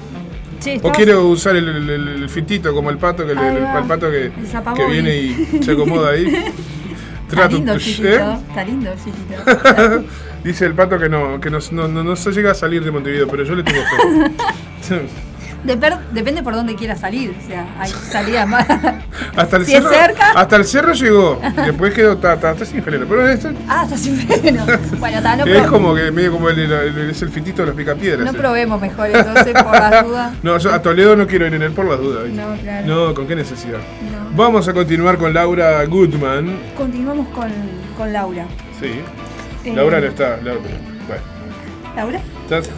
Che, 0.61 0.79
O 0.83 0.91
quiero 0.93 1.27
usar 1.27 1.57
el, 1.57 1.69
el- 1.69 2.09
el- 2.09 2.29
fitito 2.29 2.73
como 2.75 2.91
el 2.91 2.97
pato 2.99 3.27
que, 3.27 3.33
el, 3.33 3.39
el 3.39 3.85
pato 3.87 4.11
que, 4.11 4.31
que 4.77 4.87
viene 4.87 5.17
y 5.17 5.61
se 5.63 5.73
acomoda 5.73 6.11
ahí. 6.11 6.33
Está 7.35 7.49
lindo 7.49 7.73
¿eh? 7.75 7.79
chiquito. 7.79 8.33
Está 8.49 8.65
lindo 8.65 8.91
chiquito. 9.05 10.05
Dice 10.45 10.67
el 10.67 10.75
pato 10.75 10.99
que 10.99 11.09
no, 11.09 11.41
que 11.41 11.51
no, 11.51 11.59
no, 11.73 11.89
no- 11.89 12.05
no 12.05 12.17
se 12.17 12.31
llega 12.33 12.51
a 12.51 12.55
salir 12.55 12.85
de 12.85 12.91
Montevideo, 12.91 13.27
pero 13.29 13.45
yo 13.45 13.55
le 13.55 13.63
tengo 13.63 13.81
fe. 13.83 15.01
Depende 15.65 16.43
por 16.43 16.55
dónde 16.55 16.75
quiera 16.75 16.95
salir. 16.95 17.35
O 17.43 17.47
sea, 17.47 17.67
hay 17.79 17.91
salidas 17.91 18.47
más. 18.47 18.67
hasta 19.37 19.57
el 19.57 19.65
Si 19.67 19.75
es 19.75 19.83
cerro, 19.83 19.95
cerca. 19.95 20.31
hasta 20.33 20.57
el 20.57 20.65
cerro 20.65 20.93
llegó. 20.93 21.41
Después 21.65 21.95
quedó 21.95 22.17
ta, 22.19 22.37
ta, 22.39 22.53
está 22.53 22.65
sin 22.67 22.83
freno. 22.83 23.07
Pero 23.09 23.27
esto 23.29 23.51
Ah, 23.69 23.83
está 23.85 23.97
sin 23.97 24.17
freno. 24.17 24.65
Bueno, 24.99 25.19
está, 25.19 25.37
no, 25.37 25.45
es 25.47 25.67
como 25.67 25.95
que 25.95 26.11
medio 26.11 26.33
como 26.33 26.49
el, 26.51 26.59
el- 26.59 26.73
el- 26.73 27.11
es 27.11 27.23
el 27.23 27.31
fitito 27.31 27.63
de 27.63 27.67
los 27.69 27.77
picapiedras. 27.77 28.25
no 28.25 28.31
eh. 28.31 28.41
probemos 28.41 28.81
mejor 28.81 29.09
entonces 29.13 29.53
por 29.63 29.73
las 29.73 30.05
dudas. 30.07 30.33
No, 30.43 30.59
yo 30.59 30.73
a 30.73 30.83
Toledo 30.83 31.17
no 31.17 31.27
quiero 31.27 31.47
ir 31.47 31.55
en 31.55 31.63
él 31.63 31.73
por 31.73 31.87
las 31.87 31.99
dudas. 31.99 32.25
¿viste? 32.25 32.41
No, 32.43 32.55
claro. 32.57 32.87
No, 32.87 33.15
¿con 33.15 33.27
qué 33.27 33.35
necesidad? 33.37 33.79
No. 33.79 34.37
Vamos 34.37 34.69
a 34.69 34.73
continuar 34.75 35.17
con 35.19 35.33
Laura 35.33 35.85
Goodman. 35.87 36.59
Continuamos 36.77 37.29
con, 37.29 37.51
con 37.97 38.13
Laura. 38.13 38.47
Sí. 38.81 39.01
Eh. 39.65 39.73
Laura 39.75 40.01
no 40.01 40.07
está. 40.07 40.37
Laura, 40.43 40.61
bueno, 41.09 41.23
¿Laura? 41.97 42.21
estás- 42.45 42.71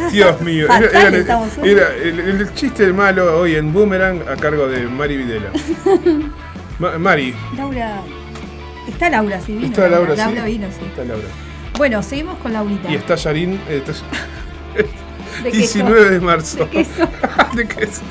Dios 0.12 0.40
mío, 0.40 0.66
era, 0.66 1.06
era- 1.08 1.16
estamos 1.18 1.58
hoy. 1.58 1.70
era 1.70 1.88
el, 1.94 2.18
el 2.20 2.54
chiste 2.54 2.92
malo 2.92 3.38
hoy 3.40 3.54
en 3.56 3.72
Boomerang 3.72 4.22
a 4.28 4.36
cargo 4.36 4.66
de 4.68 4.86
Mari 4.86 5.16
Videla. 5.18 5.50
Ma- 6.78 6.98
Mari, 6.98 7.34
Laura. 7.56 8.00
Está 8.88 9.10
Laura, 9.10 9.40
sí, 9.40 9.52
vino. 9.52 9.66
está 9.66 9.88
Laura, 9.88 10.12
sí. 10.12 10.20
Laura 10.20 10.44
vino, 10.44 10.66
sí. 10.68 10.84
Está 10.86 11.04
Laura. 11.04 11.28
Bueno, 11.76 12.02
seguimos 12.02 12.38
con 12.38 12.52
Laurita. 12.52 12.90
Y 12.90 12.94
está 12.96 13.14
Yarin. 13.14 13.54
eh, 13.68 13.82
está- 13.86 13.92
¿De 15.44 15.50
queso? 15.50 15.58
19 15.58 16.10
de 16.10 16.20
marzo. 16.20 16.58
De 16.58 16.68
queso. 16.70 17.08
¿De 17.54 17.68
queso? 17.68 18.02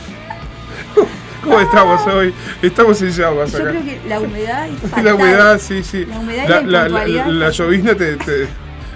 ¿Cómo 1.43 1.59
estamos 1.61 2.05
hoy? 2.07 2.33
Estamos 2.61 3.01
en 3.01 3.11
llamas 3.11 3.51
Yo 3.51 3.59
acá. 3.59 3.69
creo 3.69 3.83
que 3.83 3.99
la 4.07 4.19
humedad 4.19 4.67
es 4.67 4.77
fatal. 4.79 5.05
La 5.05 5.15
humedad, 5.15 5.59
sí, 5.59 5.83
sí. 5.83 6.05
La 6.05 6.19
humedad 6.19 6.43
y 6.45 6.49
la, 6.49 6.61
la 6.61 6.89
la, 6.89 7.07
la- 7.07 7.27
la 7.27 7.49
llovizna 7.49 7.95
te, 7.95 8.17
te- 8.17 8.47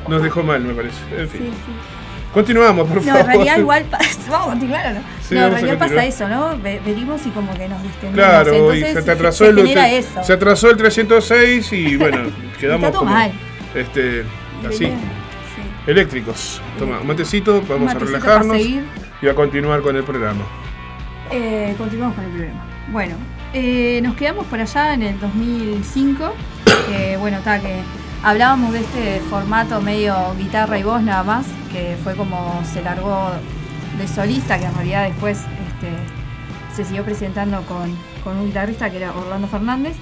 nos 0.08 0.22
dejó 0.22 0.44
mal, 0.44 0.62
me 0.62 0.74
parece. 0.74 0.98
En 1.18 1.30
fin. 1.30 1.42
Sí, 1.42 1.48
sí. 1.50 1.72
Continuamos, 2.34 2.88
por 2.88 2.98
No, 2.98 3.04
favor. 3.04 3.20
en 3.22 3.28
realidad 3.28 3.58
igual 3.60 3.86
vamos 4.30 4.48
a 4.48 4.50
continuar 4.52 4.88
o 4.88 4.94
no. 4.96 5.00
Sí, 5.28 5.36
no, 5.36 5.46
en 5.46 5.52
realidad 5.52 5.78
pasa 5.78 6.06
eso, 6.06 6.28
¿no? 6.28 6.58
Ve- 6.60 6.82
venimos 6.86 7.26
y 7.26 7.30
como 7.30 7.54
que 7.54 7.68
nos 7.70 7.82
distendemos. 7.84 8.16
Claro, 8.16 8.74
y 8.74 8.82
se 8.82 9.02
te 9.04 9.12
atrasó 9.12 9.44
se 9.46 9.50
el 9.52 9.58
genera 9.58 9.84
te- 9.84 9.98
eso. 10.00 10.24
Se 10.24 10.34
atrasó 10.34 10.70
el 10.72 10.78
306 10.78 11.74
y 11.74 11.96
bueno, 11.98 12.18
quedamos 12.60 12.82
Está 12.88 12.92
todo 12.92 13.00
como 13.02 13.12
mal. 13.14 13.32
este 13.76 14.24
así, 14.68 14.86
Sí. 14.86 14.92
eléctricos. 15.88 16.62
Toma, 16.80 17.00
un 17.02 17.08
matecito, 17.08 17.62
vamos 17.62 17.70
Un 17.70 17.90
a 17.90 17.94
matecito 17.94 18.06
relajarnos 18.18 18.58
y 19.22 19.28
a 19.30 19.36
continuar 19.36 19.82
con 19.82 19.96
el 19.96 20.04
programa. 20.04 20.44
Eh, 21.32 21.76
continuamos 21.78 22.16
con 22.16 22.26
el 22.26 22.32
programa. 22.32 22.66
Bueno, 22.92 23.16
eh, 23.54 24.00
nos 24.04 24.16
quedamos 24.16 24.46
por 24.48 24.60
allá 24.60 24.94
en 24.96 25.04
el 25.04 25.20
2005. 25.20 26.34
que, 26.90 27.16
bueno, 27.18 27.38
está 27.38 27.60
que 27.62 27.80
hablábamos 28.24 28.72
de 28.72 28.80
este 28.80 29.20
formato 29.30 29.82
medio 29.82 30.16
guitarra 30.38 30.80
y 30.80 30.84
voz 30.84 31.04
nada 31.04 31.24
más, 31.24 31.46
que 31.72 31.98
fue 32.04 32.16
como 32.16 32.62
se 32.72 32.82
largó 32.82 33.32
de 33.98 34.08
solista, 34.08 34.58
que 34.58 34.66
en 34.66 34.74
realidad 34.74 35.04
después 35.04 35.40
este, 35.40 35.94
se 36.74 36.86
siguió 36.86 37.04
presentando 37.04 37.62
con, 37.64 37.96
con 38.24 38.38
un 38.38 38.48
guitarrista 38.48 38.90
que 38.90 38.98
era 38.98 39.12
Orlando 39.12 39.48
Fernández. 39.48 39.96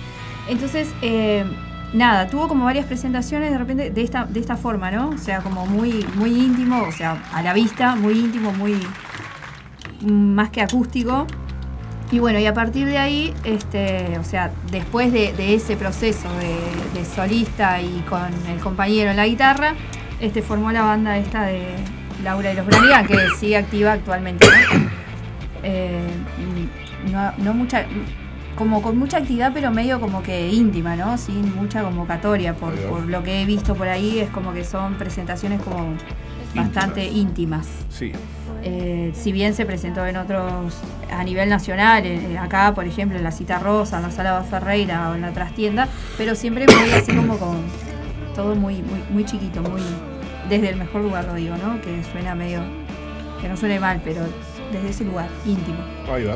Entonces, 0.47 0.89
eh, 1.01 1.45
nada, 1.93 2.28
tuvo 2.28 2.47
como 2.47 2.65
varias 2.65 2.86
presentaciones 2.86 3.51
de 3.51 3.57
repente 3.57 3.89
de 3.89 4.01
esta, 4.03 4.26
de 4.26 4.39
esta 4.39 4.55
forma, 4.55 4.91
¿no? 4.91 5.09
O 5.09 5.17
sea, 5.17 5.41
como 5.41 5.65
muy, 5.65 6.05
muy 6.15 6.32
íntimo, 6.32 6.84
o 6.84 6.91
sea, 6.91 7.22
a 7.34 7.41
la 7.41 7.53
vista, 7.53 7.95
muy 7.95 8.13
íntimo, 8.13 8.53
muy 8.53 8.80
más 10.05 10.49
que 10.51 10.61
acústico. 10.61 11.28
Y 12.12 12.20
bueno, 12.20 12.39
y 12.39 12.45
a 12.45 12.53
partir 12.53 12.88
de 12.88 12.97
ahí, 12.97 13.34
este, 13.45 14.18
o 14.20 14.24
sea, 14.24 14.51
después 14.70 15.14
de, 15.14 15.32
de 15.34 15.55
ese 15.55 15.78
proceso 15.78 16.28
de, 16.39 16.99
de 16.99 17.05
solista 17.05 17.82
y 17.82 18.03
con 18.09 18.34
el 18.49 18.59
compañero 18.59 19.12
en 19.12 19.18
la 19.18 19.28
guitarra, 19.28 19.76
este, 20.20 20.41
formó 20.41 20.72
la 20.72 20.82
banda 20.82 21.18
esta 21.18 21.45
de, 21.45 21.76
Laura 22.24 22.51
y 22.51 22.55
los 22.55 22.66
Branigan, 22.66 23.05
que 23.05 23.18
sigue 23.39 23.57
activa 23.57 23.93
actualmente. 23.93 24.45
¿no? 24.45 24.89
Eh, 25.64 26.09
no, 27.12 27.32
no 27.38 27.53
mucha, 27.53 27.86
como 28.55 28.82
con 28.82 28.97
mucha 28.97 29.18
actividad, 29.18 29.51
pero 29.53 29.72
medio 29.72 29.99
como 29.99 30.22
que 30.24 30.49
íntima, 30.49 30.95
¿no? 30.95 31.18
Sin 31.18 31.55
mucha 31.55 31.84
convocatoria. 31.84 32.53
Por 32.53 32.74
lo 33.07 33.24
que 33.24 33.41
he 33.41 33.45
visto 33.45 33.76
por 33.76 33.88
ahí, 33.88 34.20
es 34.20 34.30
como 34.30 34.53
que 34.53 34.64
son 34.64 34.95
presentaciones 34.95 35.62
como 35.62 35.93
bastante 36.55 37.05
íntimas. 37.05 37.67
Sí. 37.89 38.11
Eh, 38.63 39.11
si 39.15 39.31
bien 39.31 39.53
se 39.53 39.65
presentó 39.65 40.05
en 40.05 40.17
otros, 40.17 40.77
a 41.11 41.23
nivel 41.23 41.49
nacional, 41.49 42.05
eh, 42.05 42.37
acá 42.37 42.73
por 42.73 42.85
ejemplo 42.85 43.17
en 43.17 43.23
la 43.23 43.31
Cita 43.31 43.59
Rosa, 43.59 43.97
en 43.97 44.03
la 44.03 44.11
Sala 44.11 44.43
Ferreira 44.43 45.09
o 45.09 45.15
en 45.15 45.21
la 45.21 45.31
trastienda, 45.31 45.87
pero 46.17 46.35
siempre 46.35 46.65
muy 46.67 46.91
así 46.91 47.15
como 47.15 47.37
con 47.37 47.57
todo 48.35 48.55
muy, 48.55 48.81
muy, 48.81 49.01
muy 49.09 49.25
chiquito, 49.25 49.61
muy 49.61 49.81
desde 50.49 50.69
el 50.69 50.75
mejor 50.75 51.01
lugar 51.01 51.25
lo 51.25 51.35
digo, 51.35 51.55
¿no? 51.57 51.81
Que 51.81 52.03
suena 52.11 52.35
medio, 52.35 52.61
que 53.41 53.47
no 53.47 53.57
suene 53.57 53.79
mal, 53.79 54.01
pero 54.03 54.21
desde 54.71 54.89
ese 54.89 55.05
lugar, 55.05 55.27
íntimo. 55.45 55.79
Ahí 56.11 56.25
va. 56.25 56.35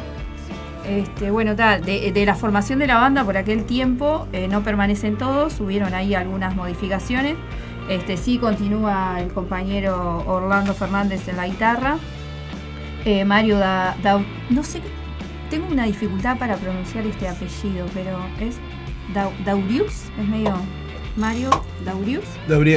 Este, 0.87 1.31
bueno, 1.31 1.55
ta, 1.55 1.79
de, 1.79 2.11
de 2.11 2.25
la 2.25 2.35
formación 2.35 2.79
de 2.79 2.87
la 2.87 2.95
banda 2.95 3.23
por 3.23 3.37
aquel 3.37 3.65
tiempo 3.65 4.27
eh, 4.31 4.47
no 4.47 4.61
permanecen 4.61 5.17
todos, 5.17 5.59
hubieron 5.59 5.93
ahí 5.93 6.13
algunas 6.13 6.55
modificaciones. 6.55 7.35
Este, 7.89 8.17
sí 8.17 8.37
continúa 8.39 9.17
el 9.19 9.31
compañero 9.31 10.23
Orlando 10.25 10.73
Fernández 10.73 11.27
en 11.27 11.37
la 11.37 11.47
guitarra. 11.47 11.97
Eh, 13.05 13.23
Mario 13.25 13.59
da, 13.59 13.95
no 14.49 14.63
sé, 14.63 14.81
tengo 15.51 15.67
una 15.67 15.85
dificultad 15.85 16.37
para 16.39 16.55
pronunciar 16.57 17.05
este 17.05 17.27
apellido, 17.27 17.85
pero 17.93 18.17
es 18.39 18.55
Dau- 19.13 19.31
Daurius, 19.45 20.05
es 20.19 20.27
medio 20.27 20.55
Mario 21.15 21.51
Daurius. 21.85 22.23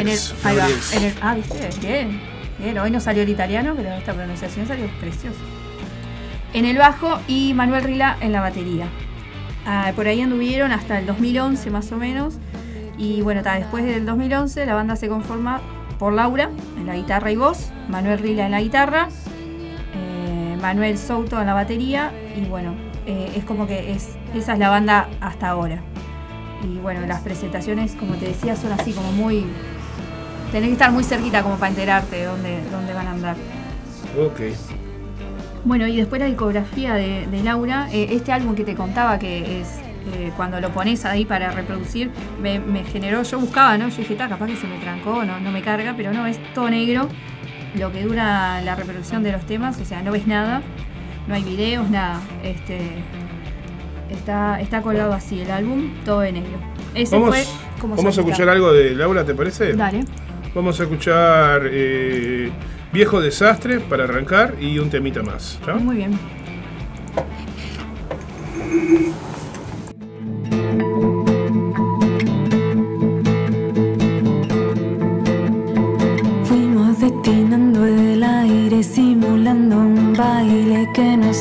El- 0.03 0.09
ahí 0.45 0.57
va, 0.57 0.67
en 0.93 1.05
el- 1.05 1.15
ah, 1.23 1.35
viste, 1.35 1.71
bien, 1.81 2.21
bien, 2.59 2.79
hoy 2.79 2.91
no 2.91 3.01
salió 3.01 3.23
el 3.23 3.31
italiano, 3.31 3.73
pero 3.75 3.89
esta 3.95 4.13
pronunciación 4.13 4.67
salió 4.69 4.87
preciosa 5.01 5.39
en 6.53 6.65
el 6.67 6.77
bajo 6.77 7.19
y 7.27 7.55
Manuel 7.55 7.85
Rila 7.85 8.19
en 8.21 8.33
la 8.33 8.41
batería. 8.43 8.87
Ah, 9.67 9.93
por 9.97 10.07
ahí 10.07 10.21
anduvieron 10.21 10.73
hasta 10.73 10.99
el 10.99 11.07
2011 11.07 11.71
más 11.71 11.91
o 11.93 11.97
menos. 11.97 12.35
Y 12.99 13.23
bueno, 13.23 13.43
ta, 13.43 13.55
después 13.55 13.85
del 13.85 14.05
2011 14.05 14.67
la 14.67 14.75
banda 14.75 14.97
se 14.97 15.09
conforma 15.09 15.61
por 15.99 16.13
Laura 16.13 16.51
en 16.77 16.87
la 16.87 16.97
guitarra 16.97 17.31
y 17.31 17.37
voz, 17.37 17.71
Manuel 17.89 18.19
Rila 18.19 18.47
en 18.47 18.53
la 18.53 18.61
guitarra, 18.61 19.09
eh, 19.95 20.57
Manuel 20.61 20.99
Souto 20.99 21.41
en 21.41 21.47
la 21.47 21.55
batería 21.55 22.13
y 22.37 22.45
bueno, 22.45 22.75
eh, 23.07 23.33
es 23.37 23.45
como 23.45 23.67
que 23.67 23.93
es, 23.93 24.17
esa 24.35 24.53
es 24.55 24.59
la 24.59 24.69
banda 24.69 25.09
hasta 25.21 25.49
ahora. 25.49 25.81
Y 26.63 26.79
bueno, 26.79 27.07
las 27.07 27.21
presentaciones, 27.21 27.95
como 27.95 28.15
te 28.15 28.27
decía, 28.27 28.57
son 28.57 28.73
así 28.73 28.93
como 28.93 29.13
muy... 29.13 29.47
Tenés 30.51 30.69
que 30.69 30.73
estar 30.73 30.91
muy 30.91 31.05
cerquita 31.05 31.43
como 31.43 31.57
para 31.57 31.71
enterarte 31.71 32.17
de 32.17 32.25
dónde, 32.25 32.61
dónde 32.71 32.95
van 32.95 33.07
a 33.07 33.11
andar. 33.13 33.37
Ok. 34.19 34.41
Bueno, 35.65 35.87
y 35.87 35.97
después 35.97 36.21
la 36.21 36.27
discografía 36.27 36.95
de, 36.95 37.27
de 37.27 37.43
Laura, 37.43 37.89
eh, 37.93 38.09
este 38.11 38.33
álbum 38.33 38.55
que 38.55 38.65
te 38.65 38.75
contaba 38.75 39.19
que 39.19 39.61
es 39.61 39.79
eh, 40.15 40.33
cuando 40.37 40.61
lo 40.61 40.71
pones 40.71 41.05
ahí 41.05 41.25
para 41.25 41.51
reproducir, 41.51 42.11
me, 42.41 42.59
me 42.61 42.85
generó, 42.85 43.23
yo 43.23 43.39
buscaba, 43.39 43.77
¿no? 43.79 43.89
Yo 43.89 43.97
dije, 43.99 44.15
"Ta, 44.15 44.29
capaz 44.29 44.47
que 44.47 44.57
se 44.57 44.67
me 44.67 44.79
trancó, 44.79 45.25
no, 45.25 45.41
no 45.41 45.51
me 45.51 45.63
carga, 45.63 45.95
pero 45.97 46.13
no, 46.13 46.27
es 46.27 46.39
todo 46.55 46.71
negro, 46.71 47.09
lo 47.75 47.93
que 47.93 48.03
dura 48.03 48.61
la 48.63 48.75
reproducción 48.75 49.23
de 49.23 49.33
los 49.33 49.45
temas, 49.47 49.79
o 49.81 49.85
sea, 49.85 50.03
no 50.03 50.13
ves 50.13 50.27
nada, 50.27 50.63
no 51.27 51.35
hay 51.35 51.43
videos, 51.45 51.89
nada. 51.91 52.21
Este, 52.43 52.79
está, 54.11 54.61
está 54.61 54.83
colgado 54.83 55.13
así 55.13 55.41
el 55.41 55.51
álbum, 55.51 55.91
todo 56.05 56.21
de 56.21 56.33
negro. 56.33 56.59
Ese 56.95 57.17
Vamos, 57.17 57.31
fue 57.37 57.45
como 57.81 57.97
vamos 57.97 58.17
a 58.17 58.21
escuchar 58.23 58.49
algo 58.49 58.73
de 58.73 58.95
Laura, 58.95 59.25
¿te 59.25 59.35
parece? 59.35 59.75
Dale. 59.75 60.01
Vamos 60.55 60.81
a 60.81 60.85
escuchar 60.85 61.63
eh, 61.71 62.51
Viejo 62.93 63.21
Desastre 63.21 63.81
para 63.81 64.05
arrancar 64.05 64.55
y 64.61 64.79
un 64.79 64.89
temita 64.89 65.23
más. 65.23 65.61
¿ya? 65.67 65.75
Muy 65.75 65.97
bien. 65.97 66.19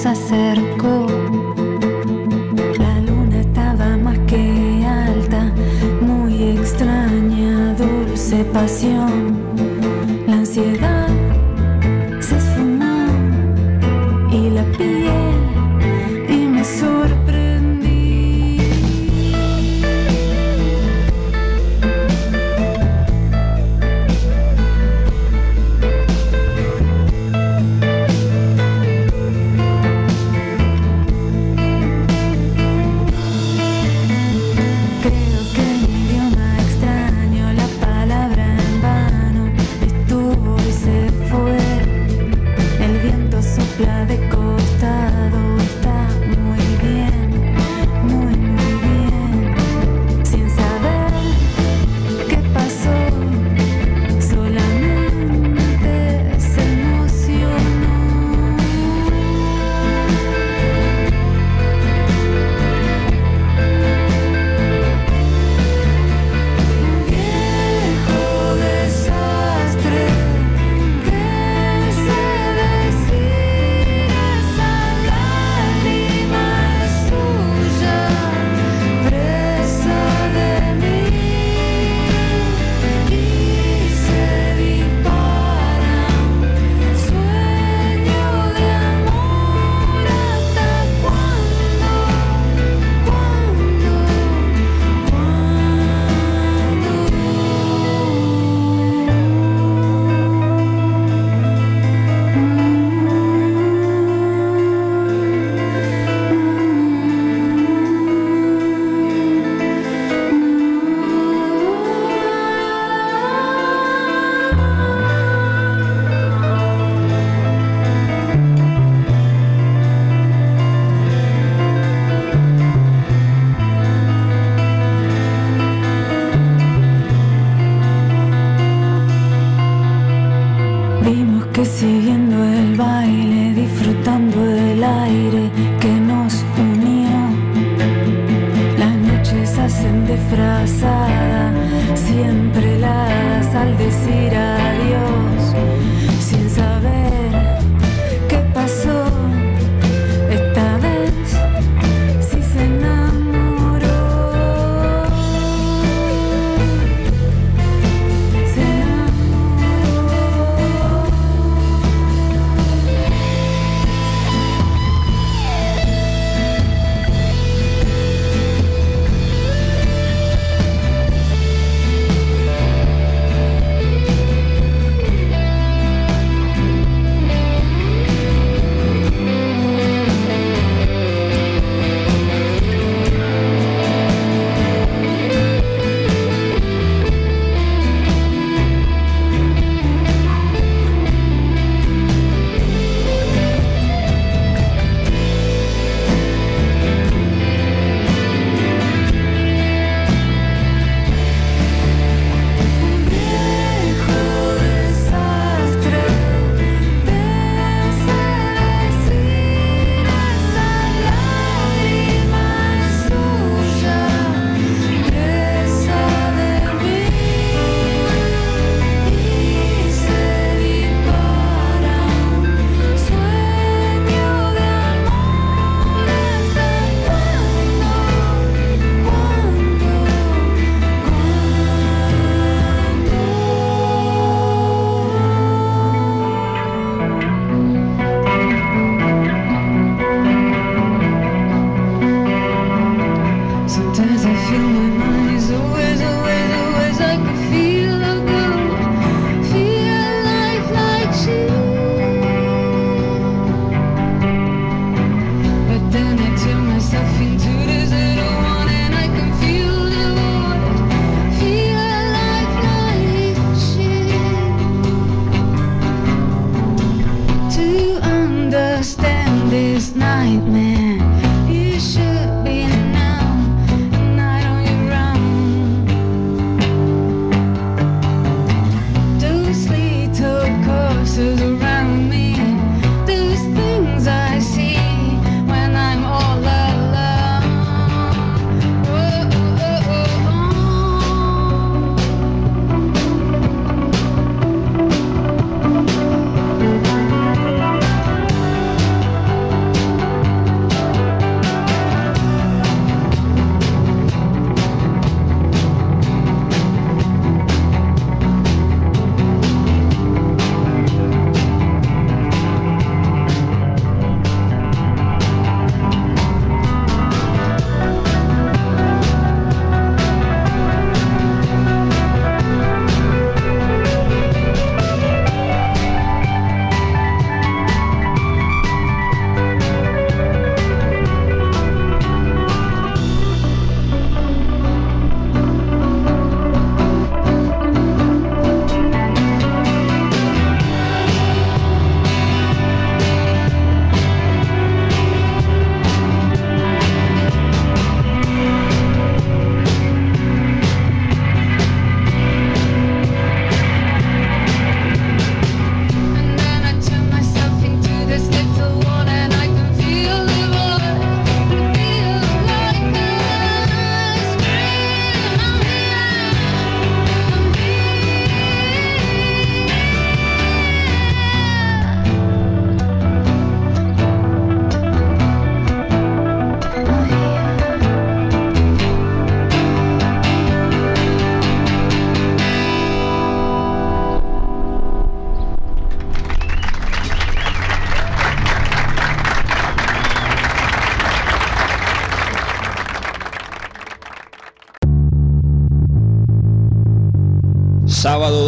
Baile 0.06 0.67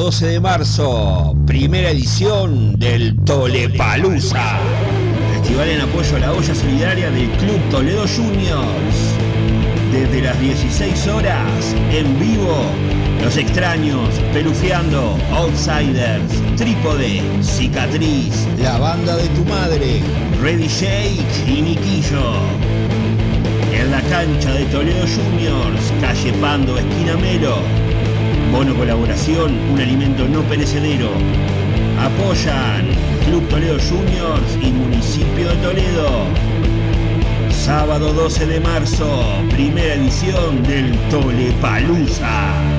12 0.10 0.26
de 0.26 0.40
marzo, 0.40 1.36
primera 1.46 1.92
edición 1.92 2.80
del 2.80 3.16
Tolepalusa. 3.26 4.58
Festival 5.34 5.70
en 5.70 5.82
apoyo 5.82 6.16
a 6.16 6.20
la 6.20 6.34
olla 6.34 6.56
solidaria 6.56 7.12
del 7.12 7.30
Club 7.38 7.60
Toledo 7.70 8.08
Juniors. 8.08 8.96
Desde 9.92 10.24
las 10.24 10.40
16 10.40 11.08
horas, 11.10 11.76
en 11.92 12.20
vivo, 12.20 12.58
Los 13.22 13.38
Extraños, 13.38 14.10
Pelufiando, 14.34 15.16
Outsiders, 15.32 16.34
Trípode, 16.58 17.22
Cicatriz, 17.44 18.48
La 18.64 18.80
Banda 18.80 19.16
de 19.16 19.28
tu 19.28 19.46
Madre, 19.46 20.02
Ready 20.42 20.68
Shake 20.68 21.48
y 21.48 21.62
Miquillo. 21.62 22.34
En 23.72 23.92
la 23.92 24.02
cancha 24.10 24.54
de 24.54 24.66
Toledo 24.66 25.06
Juniors, 25.06 25.94
calle 26.02 26.34
Pando, 26.42 26.80
esquina 26.80 27.16
Melo. 27.16 27.89
Bono 28.52 28.76
colaboración, 28.76 29.58
un 29.72 29.80
alimento 29.80 30.28
no 30.28 30.42
perecedero. 30.44 31.10
Apoyan 32.00 32.88
Club 33.26 33.48
Toledo 33.48 33.78
Juniors 33.80 34.58
y 34.62 34.72
Municipio 34.72 35.50
de 35.50 35.56
Toledo. 35.58 36.10
Sábado 37.52 38.14
12 38.14 38.48
de 38.48 38.60
marzo, 38.60 39.24
primera 39.52 39.94
edición 39.94 40.64
del 40.64 40.98
Tolepalusa. 41.10 42.79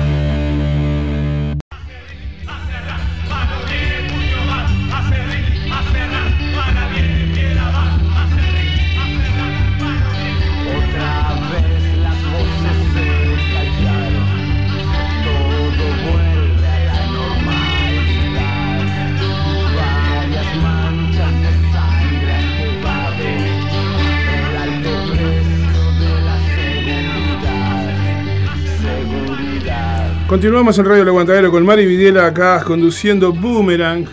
Continuamos 30.31 30.79
en 30.79 30.85
Radio 30.85 31.01
El 31.01 31.09
Aguantadero 31.09 31.51
con 31.51 31.65
Mari 31.65 31.85
Vidiela 31.85 32.25
acá 32.25 32.63
conduciendo 32.63 33.33
Boomerang. 33.33 34.05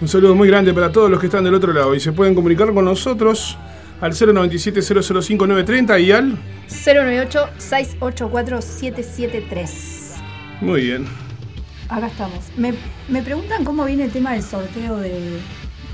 Un 0.00 0.08
saludo 0.08 0.34
muy 0.34 0.48
grande 0.48 0.72
para 0.72 0.90
todos 0.90 1.10
los 1.10 1.20
que 1.20 1.26
están 1.26 1.44
del 1.44 1.52
otro 1.52 1.74
lado 1.74 1.94
y 1.94 2.00
se 2.00 2.12
pueden 2.12 2.34
comunicar 2.34 2.72
con 2.72 2.86
nosotros 2.86 3.58
al 4.00 4.12
097-005-930 4.12 6.02
y 6.02 6.12
al... 6.12 6.38
098-684-773. 6.70 9.68
Muy 10.62 10.84
bien. 10.84 11.04
Acá 11.90 12.06
estamos. 12.06 12.46
Me, 12.56 12.72
me 13.10 13.20
preguntan 13.20 13.66
cómo 13.66 13.84
viene 13.84 14.04
el 14.04 14.10
tema 14.10 14.32
del 14.32 14.42
sorteo 14.42 14.96
de, 14.96 15.40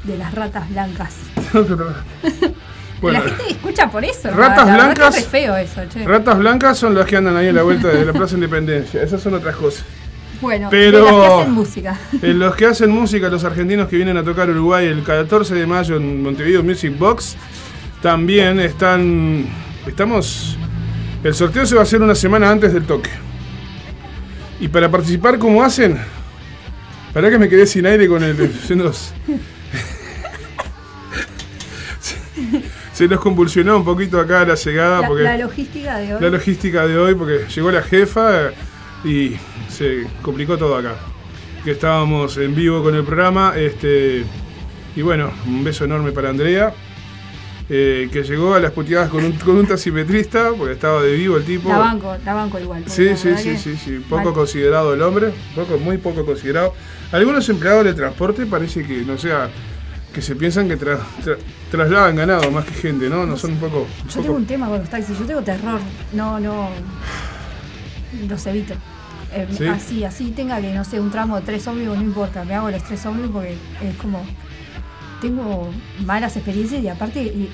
de 0.04 0.16
las 0.16 0.32
ratas 0.32 0.70
blancas. 0.70 1.16
Bueno, 3.02 3.18
la 3.24 3.24
gente 3.30 3.50
escucha 3.52 3.90
por 3.90 4.04
eso. 4.04 4.30
ratas 4.30 4.66
La 4.66 4.74
blancas- 4.74 5.16
Es 5.16 5.24
re 5.24 5.30
feo 5.30 5.56
eso, 5.56 5.80
che. 5.92 6.04
ratas 6.04 6.38
blancas 6.38 6.78
son 6.78 6.94
las 6.94 7.04
que 7.06 7.16
andan 7.16 7.36
ahí 7.36 7.48
a 7.48 7.52
la 7.52 7.62
vuelta 7.62 7.88
de 7.88 8.04
la 8.04 8.12
Plaza 8.12 8.34
Independencia. 8.36 9.02
Esas 9.02 9.20
son 9.22 9.34
otras 9.34 9.56
cosas. 9.56 9.84
bueno, 10.40 10.68
pero- 10.70 11.04
las 11.04 11.12
que 11.14 11.26
hacen 11.40 11.52
música. 11.52 11.98
Eh, 12.22 12.34
los 12.34 12.54
que 12.56 12.66
hacen 12.66 12.90
música, 12.90 13.28
los 13.28 13.44
argentinos 13.44 13.88
que 13.88 13.96
vienen 13.96 14.16
a 14.16 14.24
tocar 14.24 14.48
Uruguay 14.50 14.86
el 14.86 15.02
14 15.02 15.54
de 15.54 15.66
mayo 15.66 15.96
en 15.96 16.22
Montevideo 16.22 16.62
Music 16.62 16.96
Box, 16.98 17.36
también 18.00 18.58
están. 18.60 19.46
Estamos. 19.86 20.56
El 21.24 21.34
sorteo 21.34 21.64
se 21.66 21.74
va 21.76 21.82
a 21.82 21.84
hacer 21.84 22.02
una 22.02 22.14
semana 22.16 22.50
antes 22.50 22.72
del 22.72 22.84
toque. 22.84 23.10
Y 24.60 24.68
para 24.68 24.90
participar, 24.90 25.38
¿cómo 25.38 25.62
hacen? 25.62 25.98
Para 27.12 27.30
que 27.30 27.38
me 27.38 27.48
quedé 27.48 27.66
sin 27.66 27.84
aire 27.86 28.06
con 28.08 28.22
el. 28.24 28.36
Se 33.02 33.08
nos, 33.08 33.20
convulsionó 33.20 33.76
un 33.76 33.84
poquito 33.84 34.20
acá 34.20 34.44
la 34.44 34.54
llegada. 34.54 35.00
La, 35.02 35.08
porque 35.08 35.22
la 35.24 35.36
logística 35.38 35.96
de 35.98 36.14
hoy. 36.14 36.20
la 36.22 36.28
logística 36.30 36.86
de 36.86 36.98
hoy, 36.98 37.14
porque 37.14 37.46
llegó 37.54 37.70
la 37.70 37.82
jefa 37.82 38.50
y 39.04 39.36
se 39.68 40.06
complicó 40.22 40.56
todo 40.58 40.76
acá. 40.76 40.94
Que 41.64 41.72
estábamos 41.72 42.36
en 42.38 42.54
vivo 42.54 42.82
con 42.82 42.94
el 42.94 43.04
programa. 43.04 43.54
Este, 43.56 44.24
y 44.96 45.02
bueno, 45.02 45.30
un 45.46 45.62
beso 45.64 45.84
enorme 45.84 46.12
para 46.12 46.30
Andrea. 46.30 46.72
eh, 47.68 48.08
que 48.12 48.22
llegó 48.22 48.54
a 48.54 48.60
las 48.60 48.72
puteadas 48.72 49.08
con 49.08 49.24
un, 49.24 49.32
con 49.32 49.56
un 49.56 49.66
taximetrista, 49.66 50.50
porque 50.58 50.74
estaba 50.74 51.00
de 51.02 51.12
vivo 51.14 51.36
el 51.38 51.44
tipo. 51.44 51.68
la 51.70 51.78
banco, 51.78 52.14
la 52.24 52.34
banco 52.34 52.58
igual. 52.58 52.82
Sí, 52.86 53.16
sí, 53.16 53.30
sí, 53.38 53.56
sí, 53.56 53.76
sí. 53.76 54.04
Poco 54.10 54.34
considerado 54.34 54.92
el 54.92 55.00
hombre, 55.00 55.32
poco, 55.54 55.78
muy 55.78 55.96
poco 55.96 56.26
considerado. 56.26 56.74
Algunos 57.12 57.48
empleados 57.48 57.84
de 57.84 57.94
transporte 57.94 58.44
parece 58.46 58.84
que, 58.84 59.02
no 59.02 59.16
sea, 59.16 59.48
que 60.12 60.20
se 60.20 60.34
piensan 60.36 60.68
que 60.68 60.78
tra- 60.78 60.98
tra- 61.24 61.38
trasladan 61.72 62.14
ganado 62.14 62.50
más 62.52 62.64
que 62.64 62.74
gente, 62.74 63.08
¿no? 63.08 63.26
No 63.26 63.36
son 63.36 63.52
un 63.52 63.58
poco. 63.58 63.78
un 63.80 63.86
Yo 63.86 64.14
poco- 64.14 64.22
tengo 64.22 64.34
un 64.36 64.46
tema 64.46 64.68
con 64.68 64.78
los 64.78 64.88
taxis, 64.88 65.18
yo 65.18 65.24
tengo 65.24 65.42
terror. 65.42 65.80
No, 66.12 66.38
no. 66.38 66.68
Los 68.28 68.46
evito. 68.46 68.74
Eh, 69.34 69.48
¿Sí? 69.56 69.66
Así, 69.66 70.04
así 70.04 70.30
tenga 70.32 70.60
que, 70.60 70.72
no 70.74 70.84
sé, 70.84 71.00
un 71.00 71.10
tramo 71.10 71.36
de 71.36 71.42
tres 71.42 71.66
ómnibus, 71.66 71.96
no 71.96 72.02
importa. 72.04 72.44
Me 72.44 72.54
hago 72.54 72.70
los 72.70 72.82
tres 72.84 73.04
ómnibus 73.06 73.30
porque 73.32 73.56
es 73.82 73.96
como. 73.96 74.24
tengo 75.22 75.70
malas 76.04 76.36
experiencias 76.36 76.82
y 76.82 76.88
aparte 76.88 77.22
y- 77.22 77.48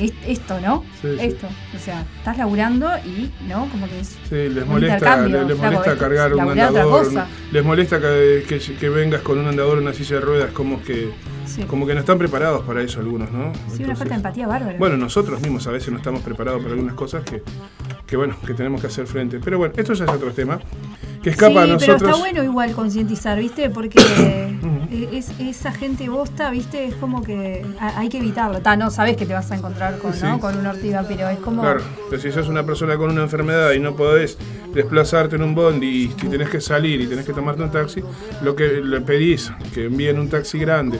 y- 0.00 0.04
es- 0.04 0.12
esto, 0.38 0.60
¿no? 0.60 0.84
Sí, 1.02 1.08
sí. 1.18 1.26
esto. 1.26 1.48
O 1.74 1.78
sea, 1.80 2.04
estás 2.16 2.38
laburando 2.38 2.88
y, 3.04 3.28
¿no? 3.48 3.68
Como 3.70 3.88
que 3.88 3.98
es 4.00 4.16
Sí, 4.28 4.48
les 4.48 4.64
molesta, 4.64 5.26
les, 5.26 5.58
molesta 5.58 5.96
cargar 5.98 6.32
un 6.34 6.48
andador, 6.50 7.08
les 7.50 7.64
molesta 7.64 7.98
que, 8.00 8.44
que- 8.48 8.60
que 8.76 8.88
vengas 8.88 9.20
con 9.22 9.36
un 9.40 9.48
andador 9.48 9.78
o 9.78 9.80
una 9.80 9.92
silla 9.92 10.14
de 10.16 10.20
ruedas, 10.22 10.52
como 10.52 10.80
que, 10.80 11.10
Sí. 11.48 11.62
como 11.64 11.86
que 11.86 11.94
no 11.94 12.00
están 12.00 12.18
preparados 12.18 12.62
para 12.64 12.82
eso 12.82 13.00
algunos, 13.00 13.30
¿no? 13.32 13.52
Sí, 13.74 13.82
una 13.84 13.96
falta 13.96 14.14
de 14.14 14.16
empatía 14.18 14.46
bárbara. 14.46 14.76
Bueno, 14.78 14.96
nosotros 14.96 15.40
mismos 15.40 15.66
a 15.66 15.70
veces 15.70 15.90
no 15.90 15.96
estamos 15.98 16.20
preparados 16.22 16.60
para 16.60 16.74
algunas 16.74 16.94
cosas 16.94 17.24
que, 17.24 17.42
que 18.06 18.16
bueno, 18.16 18.36
que 18.46 18.54
tenemos 18.54 18.80
que 18.80 18.86
hacer 18.88 19.06
frente. 19.06 19.40
Pero 19.42 19.58
bueno, 19.58 19.74
esto 19.76 19.94
ya 19.94 20.04
es 20.04 20.10
otro 20.10 20.30
tema 20.32 20.60
que 21.22 21.30
escapa 21.30 21.52
sí, 21.52 21.58
a 21.58 21.62
pero 21.62 21.92
nosotros. 21.92 22.02
está 22.02 22.16
bueno 22.16 22.44
igual 22.44 22.72
concientizar, 22.72 23.38
¿viste? 23.38 23.70
Porque 23.70 23.98
es, 25.12 25.30
esa 25.40 25.72
gente 25.72 26.08
bosta, 26.08 26.50
¿viste? 26.50 26.84
Es 26.84 26.94
como 26.94 27.22
que 27.22 27.64
hay 27.80 28.08
que 28.08 28.18
evitarlo. 28.18 28.60
Ta, 28.60 28.76
no 28.76 28.90
sabes 28.90 29.16
que 29.16 29.26
te 29.26 29.32
vas 29.34 29.50
a 29.50 29.56
encontrar 29.56 29.98
con, 29.98 30.12
Sí. 30.14 30.24
¿no? 30.24 30.38
con 30.40 30.56
una 30.56 30.70
ortiga, 30.70 31.04
pero 31.08 31.28
es 31.28 31.38
como... 31.38 31.62
Claro, 31.62 31.80
pero 32.10 32.20
si 32.20 32.30
sos 32.30 32.48
una 32.48 32.64
persona 32.64 32.96
con 32.96 33.10
una 33.10 33.22
enfermedad 33.22 33.72
y 33.72 33.80
no 33.80 33.94
podés 33.96 34.38
desplazarte 34.74 35.36
en 35.36 35.42
un 35.42 35.54
bondi 35.54 35.86
y 35.86 36.08
si 36.20 36.28
tenés 36.28 36.50
que 36.50 36.60
salir 36.60 37.00
y 37.00 37.06
tenés 37.06 37.24
que 37.24 37.32
tomarte 37.32 37.62
un 37.62 37.70
taxi, 37.70 38.02
lo 38.42 38.54
que 38.54 38.80
le 38.82 39.00
pedís, 39.00 39.50
que 39.74 39.86
envíen 39.86 40.18
un 40.18 40.28
taxi 40.28 40.58
grande, 40.58 40.98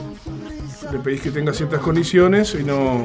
le 0.91 0.99
pedís 0.99 1.21
que 1.21 1.31
tenga 1.31 1.53
ciertas 1.53 1.79
condiciones 1.81 2.55
y 2.59 2.63
no, 2.63 3.03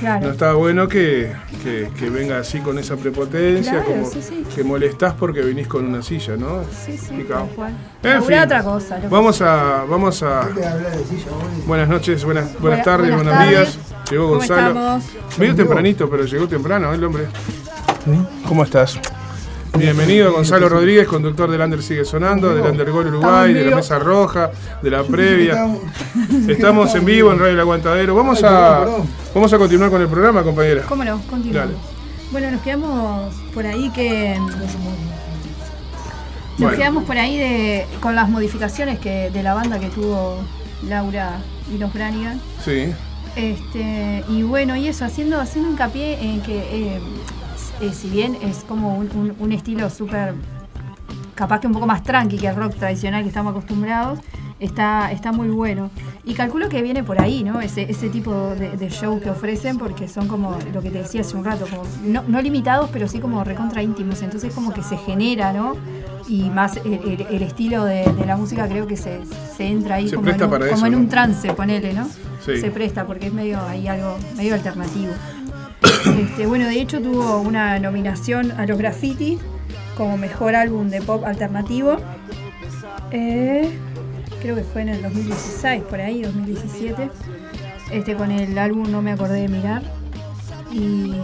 Claro. 0.00 0.26
no 0.26 0.32
está 0.32 0.52
bueno 0.54 0.86
que, 0.88 1.32
que- 1.64 1.90
que 1.98 2.08
venga 2.10 2.38
así 2.38 2.60
con 2.60 2.78
esa 2.78 2.96
prepotencia, 2.96 3.72
Claro, 3.72 3.86
como 3.86 4.10
sí, 4.10 4.20
sí. 4.22 4.44
que 4.54 4.62
molestás 4.62 5.14
porque 5.14 5.40
venís 5.42 5.66
con 5.66 5.84
una 5.86 6.02
silla, 6.02 6.36
¿no? 6.36 6.62
Sí, 6.86 6.96
sí. 6.96 7.26
En 8.04 8.22
fin, 8.22 8.38
otra 8.38 8.62
cosa. 8.62 9.00
Vamos 9.10 9.42
a, 9.42 9.84
vamos 9.88 10.22
a. 10.22 10.48
Buenas 11.66 11.88
noches, 11.88 12.24
buenas, 12.24 12.44
buenas 12.60 12.60
Buena- 12.60 12.82
tardes, 12.84 13.14
buenas 13.14 13.24
buenos 13.34 13.34
tardes. 13.34 13.74
días. 13.76 13.78
Llegó 14.10 14.24
¿Cómo 14.28 14.36
Gonzalo. 14.38 15.00
Medio 15.38 15.54
tempranito, 15.54 16.08
pero 16.08 16.24
llegó 16.24 16.46
temprano 16.48 16.92
¿eh, 16.92 16.94
el 16.94 17.04
hombre. 17.04 17.24
¿Cómo 18.46 18.62
estás? 18.64 18.98
Bienvenido 19.78 20.32
Gonzalo 20.32 20.68
Rodríguez, 20.68 21.06
conductor 21.06 21.50
del 21.50 21.60
Under 21.60 21.82
Sigue 21.82 22.04
Sonando, 22.04 22.52
del 22.54 22.64
Undergol 22.64 23.06
Uruguay, 23.06 23.52
de 23.54 23.70
la 23.70 23.76
Mesa 23.76 23.98
Roja, 23.98 24.50
de 24.82 24.90
la 24.90 25.04
previa. 25.04 25.66
Estamos 26.48 26.94
en 26.94 27.04
vivo 27.04 27.32
en 27.32 27.38
Radio 27.38 27.54
El 27.54 27.60
Aguantadero. 27.60 28.14
Vamos 28.14 28.42
a, 28.42 28.86
vamos 29.34 29.52
a 29.52 29.58
continuar 29.58 29.90
con 29.90 30.02
el 30.02 30.08
programa, 30.08 30.42
compañera. 30.42 30.82
¿Cómo 30.88 31.04
no? 31.04 31.20
Continuamos. 31.30 31.72
Dale. 31.72 31.74
Bueno, 32.32 32.50
nos 32.50 32.60
quedamos 32.62 33.34
por 33.54 33.66
ahí 33.66 33.90
que. 33.90 34.36
Nos 34.38 34.76
Bueno. 36.58 36.76
quedamos 36.76 37.04
por 37.04 37.16
ahí 37.16 37.38
de, 37.38 37.86
con 38.00 38.16
las 38.16 38.28
modificaciones 38.28 38.98
que, 38.98 39.30
de 39.30 39.42
la 39.44 39.54
banda 39.54 39.78
que 39.78 39.88
tuvo 39.88 40.38
Laura 40.88 41.38
y 41.72 41.78
los 41.78 41.92
Branigan. 41.92 42.40
Sí. 42.64 42.92
Este, 43.36 44.24
y 44.28 44.42
bueno, 44.42 44.74
y 44.76 44.88
eso, 44.88 45.04
haciendo, 45.04 45.40
haciendo 45.40 45.70
hincapié 45.70 46.20
en 46.20 46.40
que, 46.42 46.58
eh, 46.58 47.00
eh, 47.80 47.92
si 47.92 48.08
bien 48.10 48.36
es 48.42 48.64
como 48.68 48.96
un, 48.96 49.08
un- 49.14 49.34
un 49.38 49.52
estilo 49.52 49.88
súper, 49.90 50.34
capaz 51.34 51.60
que 51.60 51.66
un 51.66 51.72
poco 51.72 51.86
más 51.86 52.02
tranqui 52.02 52.36
que 52.38 52.48
el 52.48 52.56
rock 52.56 52.74
tradicional 52.74 53.22
que 53.22 53.28
estamos 53.28 53.52
acostumbrados, 53.52 54.18
está, 54.60 55.12
está 55.12 55.30
muy 55.32 55.48
bueno. 55.48 55.90
Y 56.24 56.34
calculo 56.34 56.68
que 56.68 56.82
viene 56.82 57.02
por 57.04 57.20
ahí, 57.20 57.42
¿no? 57.44 57.60
Ese, 57.60 57.82
ese 57.90 58.08
tipo 58.10 58.32
de, 58.34 58.76
de 58.76 58.90
show 58.90 59.18
que 59.20 59.30
ofrecen, 59.30 59.78
porque 59.78 60.08
son 60.08 60.26
como 60.28 60.58
lo 60.74 60.82
que 60.82 60.90
te 60.90 60.98
decía 60.98 61.20
hace 61.22 61.36
un 61.36 61.44
rato, 61.44 61.66
como 61.70 61.84
no, 62.04 62.22
no 62.26 62.42
limitados, 62.42 62.90
pero 62.92 63.08
sí 63.08 63.18
como 63.20 63.44
recontra 63.44 63.82
íntimos. 63.82 64.20
Entonces 64.22 64.52
como 64.52 64.74
que 64.74 64.82
se 64.82 64.96
genera, 64.98 65.52
¿no? 65.52 65.74
Y 66.28 66.50
más 66.50 66.76
el, 66.78 66.92
el- 66.94 67.26
el 67.30 67.42
estilo 67.42 67.84
de, 67.84 68.04
de 68.12 68.26
la 68.26 68.36
música 68.36 68.68
creo 68.68 68.86
que 68.86 68.96
se, 68.96 69.20
se 69.56 69.66
entra 69.68 69.94
ahí 69.96 70.08
Se 70.08 70.16
como, 70.16 70.28
en 70.28 70.34
un, 70.42 70.48
como 70.50 70.64
eso, 70.64 70.86
en 70.86 70.92
¿no? 70.92 70.98
un 70.98 71.08
trance, 71.08 71.54
ponele, 71.54 71.94
¿no? 71.94 72.06
Sí. 72.44 72.60
Se 72.60 72.70
presta 72.70 73.06
porque 73.06 73.28
es 73.28 73.32
medio 73.32 73.60
ahí 73.66 73.86
algo 73.88 74.16
medio 74.36 74.54
alternativo. 74.54 75.12
Este, 75.82 76.46
bueno, 76.46 76.66
de 76.66 76.80
hecho 76.80 77.00
tuvo 77.00 77.40
una 77.40 77.78
nominación 77.78 78.52
a 78.52 78.66
los 78.66 78.78
graffiti 78.78 79.38
como 79.96 80.16
mejor 80.16 80.54
álbum 80.54 80.88
de 80.88 81.02
pop 81.02 81.24
alternativo. 81.24 81.96
Eh, 83.10 83.70
creo 84.40 84.54
que 84.54 84.62
fue 84.62 84.82
en 84.82 84.90
el 84.90 85.02
2016, 85.02 85.82
por 85.84 86.00
ahí, 86.00 86.22
2017. 86.22 87.10
Este, 87.90 88.14
con 88.14 88.30
el 88.30 88.56
álbum 88.58 88.90
No 88.90 89.02
me 89.02 89.12
acordé 89.12 89.42
de 89.42 89.48
mirar. 89.48 89.82
Y 90.70 91.14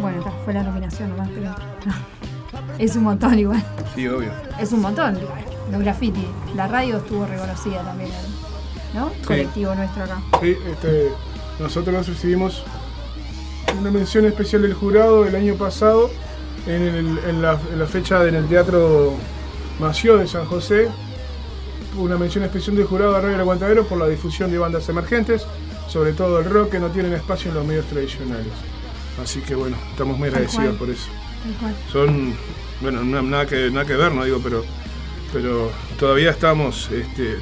bueno, 0.00 0.24
fue 0.44 0.54
la 0.54 0.62
nominación 0.62 1.10
nomás, 1.10 1.28
pero 1.34 1.54
es 2.78 2.96
un 2.96 3.04
montón 3.04 3.38
igual. 3.38 3.62
Sí, 3.94 4.06
obvio. 4.08 4.30
Es 4.60 4.72
un 4.72 4.80
montón. 4.80 5.18
Los 5.70 5.80
graffiti. 5.80 6.26
La 6.54 6.68
radio 6.68 6.98
estuvo 6.98 7.26
reconocida 7.26 7.82
también, 7.82 8.10
¿no? 8.94 9.10
Sí. 9.10 9.26
Colectivo 9.26 9.74
nuestro 9.74 10.04
acá. 10.04 10.22
Sí, 10.40 10.56
este, 10.70 11.10
nosotros 11.58 12.06
recibimos 12.06 12.64
una 13.78 13.90
mención 13.90 14.24
especial 14.26 14.62
del 14.62 14.74
jurado 14.74 15.26
el 15.26 15.34
año 15.34 15.54
pasado 15.56 16.10
en, 16.66 16.82
el- 16.82 17.18
en 17.28 17.42
la, 17.42 17.58
en 17.72 17.78
la 17.78 17.86
fecha 17.86 18.26
en 18.26 18.34
el 18.34 18.46
Teatro 18.46 19.14
Mació 19.78 20.16
de 20.16 20.26
San 20.26 20.44
José. 20.46 20.88
Una 21.96 22.16
mención 22.18 22.44
especial 22.44 22.76
del 22.76 22.84
jurado 22.86 23.16
a 23.16 23.20
Radio 23.20 23.34
El 23.36 23.40
Aguantadero 23.40 23.84
por 23.86 23.98
la 23.98 24.06
difusión 24.06 24.50
de 24.50 24.58
bandas 24.58 24.88
emergentes, 24.88 25.46
sobre 25.88 26.12
todo 26.12 26.38
el 26.40 26.44
rock 26.50 26.70
que 26.72 26.78
no 26.78 26.88
tienen 26.88 27.12
espacio 27.14 27.50
en 27.50 27.56
los 27.56 27.66
medios 27.66 27.86
tradicionales. 27.86 28.46
Así 29.22 29.40
que 29.40 29.54
bueno, 29.54 29.76
estamos 29.90 30.18
muy 30.18 30.28
agradecidos 30.28 30.76
por 30.76 30.90
eso. 30.90 31.08
Son, 31.90 32.34
bueno, 32.82 33.02
na- 33.04 33.22
nada 33.22 33.46
que, 33.46 33.70
nada 33.70 33.86
que 33.86 33.94
ver, 33.96 34.12
no 34.12 34.24
digo, 34.24 34.40
pero, 34.42 34.62
pero 35.32 35.70
todavía 35.98 36.30
estamos 36.30 36.90
este, 36.90 37.36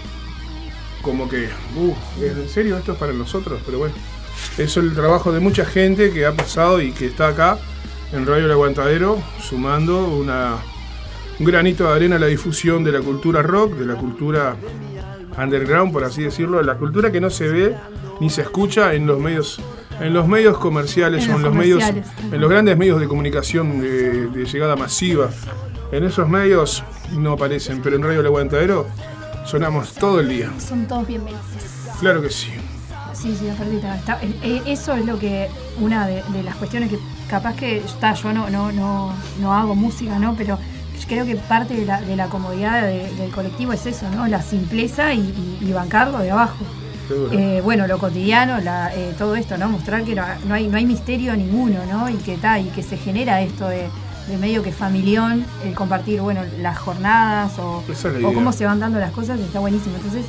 como 1.03 1.29
que, 1.29 1.49
uh, 1.77 1.95
¿en 2.23 2.49
serio 2.49 2.77
esto 2.79 2.93
es 2.93 2.99
para 2.99 3.13
nosotros? 3.13 3.61
Pero 3.67 3.79
bueno, 3.79 3.95
es 4.59 4.77
el 4.77 4.95
trabajo 4.95 5.33
de 5.33 5.41
mucha 5.41 5.65
gente 5.65 6.13
que 6.13 6.27
ha 6.27 6.33
pasado 6.33 6.81
y 6.81 6.93
que 6.93 7.07
está 7.07 7.29
acá 7.29 7.59
en 8.13 8.27
Radio 8.27 8.47
El 8.47 8.53
Aguantadero, 8.53 9.19
sumando 9.41 10.09
una, 10.09 10.57
un 11.39 11.47
granito 11.47 11.89
de 11.89 11.95
arena 11.95 12.17
a 12.17 12.19
la 12.21 12.27
difusión 12.27 12.85
de 12.85 12.93
la 12.93 13.01
cultura 13.01 13.43
rock, 13.43 13.75
de 13.75 13.87
la 13.87 13.95
cultura 13.95 14.57
underground, 15.37 15.93
por 15.93 16.05
así 16.05 16.23
decirlo, 16.23 16.59
de 16.59 16.65
la 16.65 16.77
cultura 16.77 17.11
que 17.11 17.21
no 17.21 17.31
se 17.31 17.49
ve 17.49 17.75
ni 18.21 18.31
se 18.31 18.43
escucha 18.43 18.95
en 18.95 19.07
los 19.07 19.19
medios 19.19 19.61
en 20.01 20.13
los 20.13 20.27
medios 20.27 20.59
comerciales 20.59 21.25
En 21.25 21.33
o 21.33 21.37
en 21.37 21.43
los 21.43 21.55
medios 21.55 21.83
en 21.85 22.41
los 22.41 22.51
grandes 22.51 22.77
medios 22.77 23.01
de 23.01 23.07
comunicación 23.07 23.81
de, 23.81 24.27
de 24.29 24.45
llegada 24.45 24.75
masiva. 24.77 25.31
En 25.93 26.03
esos 26.05 26.29
medios 26.29 26.83
no 27.17 27.33
aparecen 27.33 27.81
pero 27.83 27.97
en 27.97 28.03
Radio 28.03 28.21
El 28.21 28.27
Aguantadero 28.27 28.87
sonamos 29.45 29.95
todo 29.95 30.21
el 30.21 30.29
día. 30.29 30.53
Son 30.59 30.87
todos 30.87 31.07
bienvenidos. 31.07 31.45
claro 32.01 32.23
que 32.23 32.31
sí 32.31 32.53
Sí, 33.25 33.35
sí, 33.41 33.49
aparte 33.49 33.77
está- 33.79 34.19
eh, 34.23 34.35
eh, 34.43 34.63
eso 34.67 34.93
es 34.95 35.05
lo 35.07 35.19
que, 35.19 35.49
una 35.81 36.07
de, 36.07 36.23
de 36.33 36.43
las 36.43 36.57
cuestiones 36.57 36.91
que 36.91 36.99
capaz 37.29 37.55
que 37.57 37.79
está, 37.79 38.13
yo 38.13 38.33
no, 38.35 38.51
no, 38.51 38.71
no, 38.71 39.13
no 39.41 39.55
hago 39.55 39.75
música, 39.75 40.19
¿no? 40.19 40.35
Pero 40.37 40.59
creo 41.09 41.25
que 41.25 41.35
parte 41.37 41.75
de 41.75 41.87
la, 41.87 42.01
de 42.03 42.17
la 42.17 42.27
comodidad 42.27 42.83
de- 42.83 43.11
del 43.15 43.31
colectivo 43.31 43.73
es 43.73 43.87
eso, 43.87 44.11
¿no? 44.11 44.27
La 44.27 44.43
simpleza 44.43 45.15
y, 45.15 45.21
y- 45.21 45.59
y 45.69 45.73
bancarlo 45.73 46.19
de 46.19 46.31
abajo. 46.33 46.57
Eh, 47.33 47.61
bueno, 47.65 47.87
lo 47.87 47.99
cotidiano, 47.99 48.59
la, 48.61 48.95
eh, 48.95 49.15
todo 49.19 49.37
esto, 49.37 49.57
¿no? 49.59 49.69
Mostrar 49.71 50.05
que 50.05 50.15
no, 50.15 50.23
no 50.47 50.55
hay, 50.55 50.69
no 50.69 50.77
hay 50.77 50.85
misterio 50.87 51.35
ninguno, 51.37 51.81
¿no? 51.91 52.09
Y 52.11 52.15
que 52.17 52.37
tal, 52.37 52.67
y 52.67 52.71
que 52.71 52.83
se 52.83 52.97
genera 52.99 53.41
esto 53.43 53.69
de, 53.69 53.89
de 54.29 54.37
medio 54.39 54.63
que 54.63 54.73
familión, 54.73 55.45
el 55.65 55.75
compartir, 55.75 56.21
bueno, 56.21 56.43
las 56.61 56.79
jornadas 56.79 57.59
o, 57.59 57.83
es 57.91 57.99
o 58.27 58.33
cómo 58.35 58.53
se 58.53 58.65
van 58.67 58.81
dando 58.81 58.99
las 59.01 59.13
cosas, 59.13 59.39
está 59.41 59.59
buenísimo. 59.61 59.97
Entonces, 59.97 60.25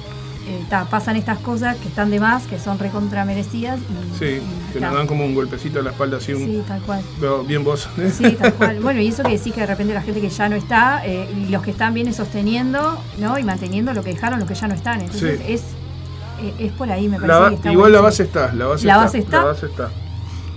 eh, 0.48 0.64
ta, 0.70 0.86
pasan 0.86 1.16
estas 1.16 1.40
cosas 1.40 1.76
que 1.78 1.88
están 1.88 2.12
de 2.12 2.20
más, 2.20 2.46
que 2.48 2.60
son 2.60 2.78
recontra 2.80 3.26
merecidas 3.26 3.80
y, 3.80 4.18
sí 4.20 4.26
y 4.70 4.74
que 4.74 4.80
ta. 4.80 4.88
nos 4.88 4.96
dan 4.98 5.08
como 5.08 5.26
un 5.26 5.34
golpecito 5.34 5.80
en 5.80 5.86
la 5.86 5.92
espalda 5.92 6.18
así 6.18 6.34
un 6.34 6.46
Sí, 6.46 6.64
tal 6.68 6.82
cual. 6.82 7.02
Veo 7.20 7.44
bien 7.44 7.64
vos 7.64 7.90
Sí, 8.14 8.32
tal 8.40 8.54
cual. 8.54 8.80
Bueno, 8.80 9.02
y 9.02 9.08
eso 9.08 9.24
que 9.24 9.32
decís 9.38 9.54
que 9.54 9.62
de 9.62 9.68
repente 9.68 9.94
la 9.94 10.02
gente 10.02 10.22
que 10.22 10.30
ya 10.30 10.48
no 10.50 10.56
está, 10.56 11.06
eh, 11.06 11.28
y 11.36 11.50
los 11.50 11.62
que 11.64 11.72
están 11.72 11.94
vienen 11.94 12.14
sosteniendo, 12.14 12.98
¿no? 13.20 13.40
Y 13.40 13.44
manteniendo 13.44 13.94
lo 13.94 14.04
que 14.04 14.12
dejaron, 14.12 14.40
los 14.40 14.48
que 14.48 14.56
ya 14.56 14.68
no 14.68 14.76
están. 14.76 15.02
Entonces 15.02 15.40
Sí. 15.46 15.54
es, 15.54 15.62
eh, 16.42 16.54
es 16.60 16.72
por 16.74 16.92
ahí, 16.92 17.08
me 17.08 17.20
parece 17.20 17.40
La 17.40 17.50
que 17.50 17.56
está 17.56 17.72
igual 17.72 17.92
la 17.92 18.02
base 18.02 18.24
está 18.24 18.54
la 18.54 18.66
base 18.68 18.86
La 18.86 18.94
está, 18.94 19.04
base 19.06 19.18
está. 19.20 19.38
la 19.40 19.44
base 19.46 19.66
está 19.66 19.90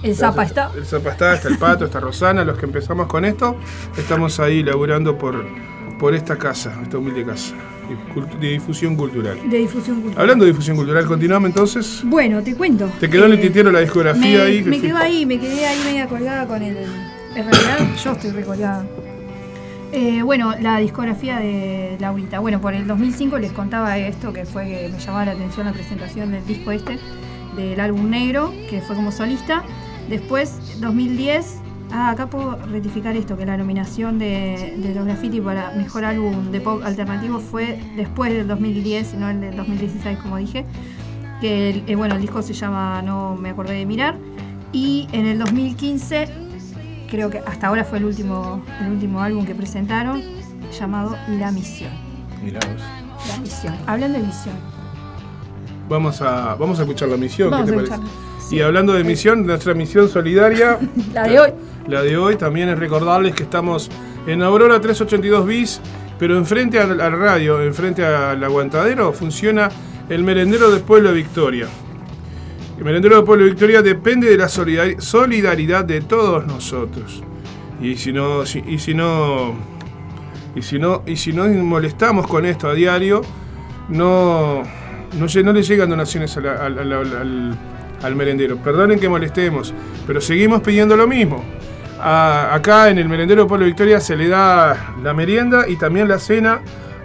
El 0.03 0.14
zapa 0.16 0.43
está. 0.45 0.70
El 0.76 0.84
Zapa 0.86 1.11
está, 1.11 1.34
está 1.34 1.49
el 1.49 1.59
Pato, 1.59 1.84
está 1.84 1.99
Rosana, 2.01 2.45
los 2.45 2.59
que 2.59 2.66
empezamos 2.66 3.07
con 3.07 3.24
esto, 3.24 3.57
estamos 3.97 4.39
ahí 4.41 4.62
laburando 4.62 5.16
por, 5.18 5.45
por 5.99 6.14
esta 6.14 6.36
casa, 6.36 6.72
esta 6.82 6.99
humilde 6.99 7.24
casa 7.24 7.55
de 8.41 8.49
difusión 8.49 8.97
cultural. 8.97 9.39
De 9.49 9.59
difusión 9.59 10.01
cultural. 10.01 10.20
Hablando 10.20 10.45
de 10.45 10.51
difusión 10.53 10.76
cultural, 10.76 11.07
continuamos 11.07 11.49
entonces. 11.51 12.03
Bueno, 12.05 12.43
te 12.43 12.55
cuento. 12.55 12.91
¿Te 13.01 13.09
quedó 13.09 13.26
en 13.26 13.32
el 13.32 13.39
Eh, 13.39 13.43
tintero 13.43 13.70
la 13.70 13.80
discografía 13.80 14.39
me, 14.39 14.45
ahí? 14.45 14.62
Me 14.62 14.80
quedó 14.80 14.97
ahí, 14.97 15.26
me 15.26 15.39
quedé 15.39 15.66
ahí 15.66 15.78
media 15.84 16.07
colgada 16.07 16.47
con 16.47 16.62
el. 16.62 16.76
En 16.76 17.45
realidad, 17.51 17.78
yo 18.03 18.12
estoy 18.12 18.30
recolgada. 18.30 18.84
Eh, 19.93 20.22
bueno, 20.22 20.55
la 20.61 20.78
discografía 20.78 21.39
de 21.39 21.97
Laurita. 21.99 22.41
Bueno, 22.41 22.61
por 22.61 22.74
el 22.74 22.86
2005 22.86 23.39
les 23.39 23.53
contaba 23.53 23.97
esto 23.97 24.32
que 24.32 24.45
fue 24.45 24.66
que 24.66 24.91
me 24.93 24.99
llamaba 24.99 25.24
la 25.24 25.32
atención 25.32 25.66
la 25.66 25.72
presentación 25.72 26.32
del 26.32 26.47
disco 26.47 26.72
este, 26.72 26.99
del 27.57 27.80
álbum 27.80 28.11
negro, 28.11 28.53
que 28.68 28.82
fue 28.82 28.95
como 28.97 29.12
solista. 29.12 29.62
Después, 30.11 30.80
2010, 30.80 31.57
ah, 31.93 32.11
acá 32.11 32.26
puedo 32.28 32.57
rectificar 32.70 33.16
esto, 33.16 33.36
que 33.36 33.47
la 33.47 33.57
nominación 33.57 34.18
de, 34.18 34.74
de 34.78 34.95
los 34.95 35.05
graffiti 35.05 35.41
para 35.41 35.70
mejor 35.72 36.05
álbum 36.05 36.51
de 36.51 36.61
pop 36.61 36.82
alternativo 36.84 37.39
fue 37.41 37.78
después 37.97 38.32
del 38.32 38.47
2010, 38.49 39.14
no 39.14 39.28
el 39.30 39.41
del 39.41 39.57
2016, 39.57 40.18
como 40.18 40.36
dije. 40.36 40.64
que 41.41 41.70
el- 41.70 41.84
eh, 41.86 41.95
bueno, 41.95 42.16
el 42.16 42.20
disco 42.20 42.43
se 42.43 42.53
llama 42.53 43.01
No 43.03 43.36
me 43.36 43.51
acordé 43.51 43.74
de 43.74 43.86
mirar. 43.86 44.16
Y 44.72 45.07
en 45.12 45.24
el 45.26 45.39
2015, 45.39 46.28
creo 47.09 47.30
que 47.30 47.39
hasta 47.39 47.68
ahora 47.68 47.84
fue 47.84 47.99
el 47.99 48.05
último, 48.07 48.61
el 48.80 48.91
último 48.91 49.20
álbum 49.22 49.47
que 49.47 49.55
presentaron, 49.55 50.20
llamado 50.78 51.16
La 51.39 51.53
Misión. 51.53 51.91
Mirá 52.43 52.59
vos. 52.61 52.82
La 53.28 53.39
Misión. 53.41 53.74
Hablando 53.86 54.18
de 54.18 54.24
misión. 54.26 54.55
Vamos 55.89 56.20
a, 56.20 56.55
vamos 56.57 56.78
a 56.78 56.82
escuchar 56.82 57.09
la 57.09 57.16
misión, 57.16 57.51
Vamos 57.51 57.70
¿qué 57.70 57.76
te 57.76 57.95
a 57.95 57.97
parece? 57.97 58.55
Y 58.57 58.61
hablando 58.61 58.93
de 58.93 59.05
misión, 59.05 59.47
nuestra 59.47 59.74
misión 59.74 60.09
solidaria, 60.09 60.78
La 61.14 61.22
de 61.24 61.39
hoy. 61.41 61.51
La 61.89 62.03
de 62.03 62.16
hoy 62.16 62.36
también 62.36 62.68
es 62.68 62.78
recordarles 62.78 63.34
que 63.34 63.43
estamos 63.45 63.91
en 64.26 64.43
Aurora 64.43 64.80
382 64.80 65.47
bis, 65.47 65.80
pero 66.18 66.36
enfrente 66.36 66.78
al, 66.78 67.01
al 67.01 67.18
radio, 67.18 67.62
enfrente 67.62 68.05
al 68.05 68.43
aguantadero, 68.45 69.12
funciona 69.12 69.68
el 70.09 70.22
merendero 70.22 70.70
del 70.70 70.82
pueblo 70.82 71.09
de 71.11 71.14
Victoria. 71.16 71.66
El 72.78 72.84
merendero 72.84 73.16
del 73.16 73.24
pueblo 73.24 73.45
de 73.45 73.51
Victoria 73.51 73.82
depende 73.82 74.28
de 74.28 74.36
la 74.36 74.49
solidar- 74.49 75.01
solidaridad 75.01 75.84
de 75.84 76.01
todos 76.01 76.47
nosotros. 76.47 77.22
Y 77.80 77.97
si 77.97 78.12
no, 78.12 78.45
si- 78.47 78.62
y 78.66 78.78
si 78.78 78.95
no, 78.95 79.55
y 80.55 80.62
si 80.62 80.78
no, 80.78 81.03
y 81.07 81.16
si 81.16 81.32
no 81.32 81.47
molestamos 81.49 82.26
con 82.26 82.45
esto 82.45 82.68
a 82.68 82.74
diario, 82.74 83.22
no, 83.89 84.62
no, 85.18 85.43
no 85.45 85.53
le 85.53 85.62
llegan 85.62 85.89
donaciones 85.91 86.36
al- 86.36 87.57
al 88.03 88.16
merendero. 88.16 88.57
Perdonen 88.59 88.99
que 89.01 89.09
molestemos, 89.09 89.72
pero 90.07 90.20
seguimos 90.20 90.61
pidiendo 90.62 90.97
lo 90.97 91.07
mismo. 91.07 91.45
Acá 92.01 92.90
en 92.90 92.99
el 92.99 93.09
merendero 93.09 93.46
Pueblo 93.46 93.66
Victoria 93.66 94.01
se 94.01 94.16
le 94.16 94.28
da 94.28 94.94
la 95.03 95.14
merienda 95.14 95.68
y 95.68 95.76
también 95.76 96.07
la 96.09 96.18
cena 96.18 96.61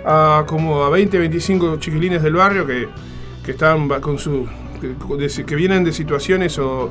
a 0.06 0.44
como 0.46 0.84
a 0.84 0.89
20, 0.89 1.18
25 1.18 1.78
chiquilines 1.80 2.22
del 2.22 2.34
barrio 2.34 2.68
que, 2.68 2.88
que 3.44 3.52
están 3.52 3.88
con 4.02 4.20
su 4.20 4.48
que, 4.80 4.89
de- 5.18 5.46
que 5.46 5.56
vienen 5.56 5.84
de 5.84 5.94
situaciones 5.94 6.60
o 6.60 6.89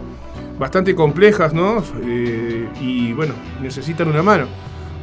bastante 0.58 0.94
complejas, 0.94 1.52
¿no? 1.54 1.82
Eh, 2.04 2.66
y 2.80 3.12
bueno, 3.12 3.34
necesitan 3.60 4.08
una 4.08 4.22
mano. 4.22 4.46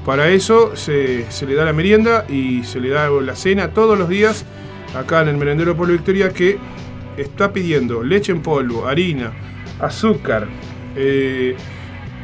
Para 0.06 0.30
eso 0.30 0.76
se, 0.76 1.30
se 1.32 1.46
le 1.46 1.56
da 1.56 1.66
la 1.66 1.74
merienda 1.74 2.26
y 2.28 2.64
se 2.64 2.80
le 2.80 2.90
da 2.90 3.10
la 3.10 3.36
cena 3.36 3.70
todos 3.70 3.98
los 3.98 4.10
días 4.10 4.46
acá 4.98 5.22
en 5.22 5.28
el 5.30 5.38
merendero 5.38 5.76
Pueblo 5.76 5.94
Victoria 5.94 6.30
que 6.30 6.58
está 7.18 7.54
pidiendo 7.54 8.02
leche 8.04 8.32
en 8.32 8.42
polvo, 8.42 8.88
harina, 8.88 9.32
azúcar, 9.80 10.48
eh, 10.96 11.56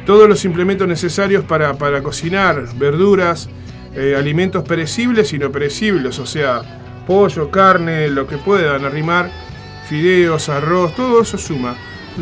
todos 0.06 0.28
los 0.28 0.44
implementos 0.44 0.86
necesarios 0.86 1.44
para, 1.44 1.74
para 1.74 2.02
cocinar, 2.02 2.64
verduras, 2.76 3.50
eh, 3.94 4.14
alimentos 4.16 4.62
perecibles 4.62 5.32
y 5.32 5.38
no 5.38 5.50
perecibles, 5.50 6.18
o 6.20 6.26
sea, 6.26 6.62
pollo, 7.06 7.50
carne, 7.50 8.08
lo 8.08 8.26
que 8.26 8.38
puedan 8.38 8.84
arrimar, 8.84 9.30
fideos, 9.88 10.48
arroz, 10.48 10.94
todo 10.94 11.22
eso 11.22 11.36
suma. 11.36 11.76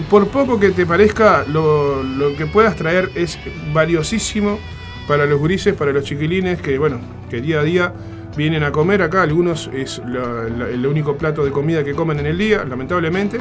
Por 0.09 0.29
poco 0.29 0.59
que 0.59 0.71
te 0.71 0.87
parezca, 0.87 1.45
lo, 1.47 2.03
lo 2.03 2.35
que 2.35 2.47
puedas 2.47 2.75
traer 2.75 3.11
es 3.15 3.39
valiosísimo 3.73 4.59
para 5.07 5.27
los 5.27 5.39
gurises, 5.39 5.75
para 5.75 5.93
los 5.93 6.05
chiquilines 6.05 6.61
que, 6.61 6.79
bueno, 6.79 7.01
que 7.29 7.41
día 7.43 7.61
a 7.61 7.65
día 7.65 7.93
vienen 8.37 8.63
a 8.63 8.71
comer 8.73 9.03
acá. 9.03 9.23
Algunos 9.23 9.71
es 9.73 10.03
el 10.05 10.87
único 10.87 11.17
plato 11.17 11.43
de 11.45 11.51
comida 11.51 11.83
que 11.85 11.95
comen 11.95 12.21
en 12.21 12.27
el 12.27 12.37
día, 12.39 12.65
lamentablemente. 12.65 13.39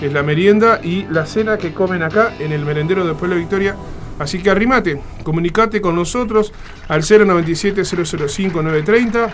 Es 0.00 0.12
la 0.12 0.22
merienda 0.22 0.80
y 0.82 1.06
la 1.10 1.26
cena 1.26 1.56
que 1.56 1.72
comen 1.72 2.02
acá 2.02 2.34
en 2.38 2.52
el 2.52 2.64
merendero 2.64 3.04
del 3.06 3.16
Pueblo 3.16 3.36
de 3.36 3.42
Victoria. 3.42 3.76
Así 4.18 4.42
que 4.42 4.50
arrimate, 4.50 5.00
comunicate 5.22 5.80
con 5.80 5.94
nosotros 5.96 6.52
al 6.88 7.02
097-005-930. 7.02 9.30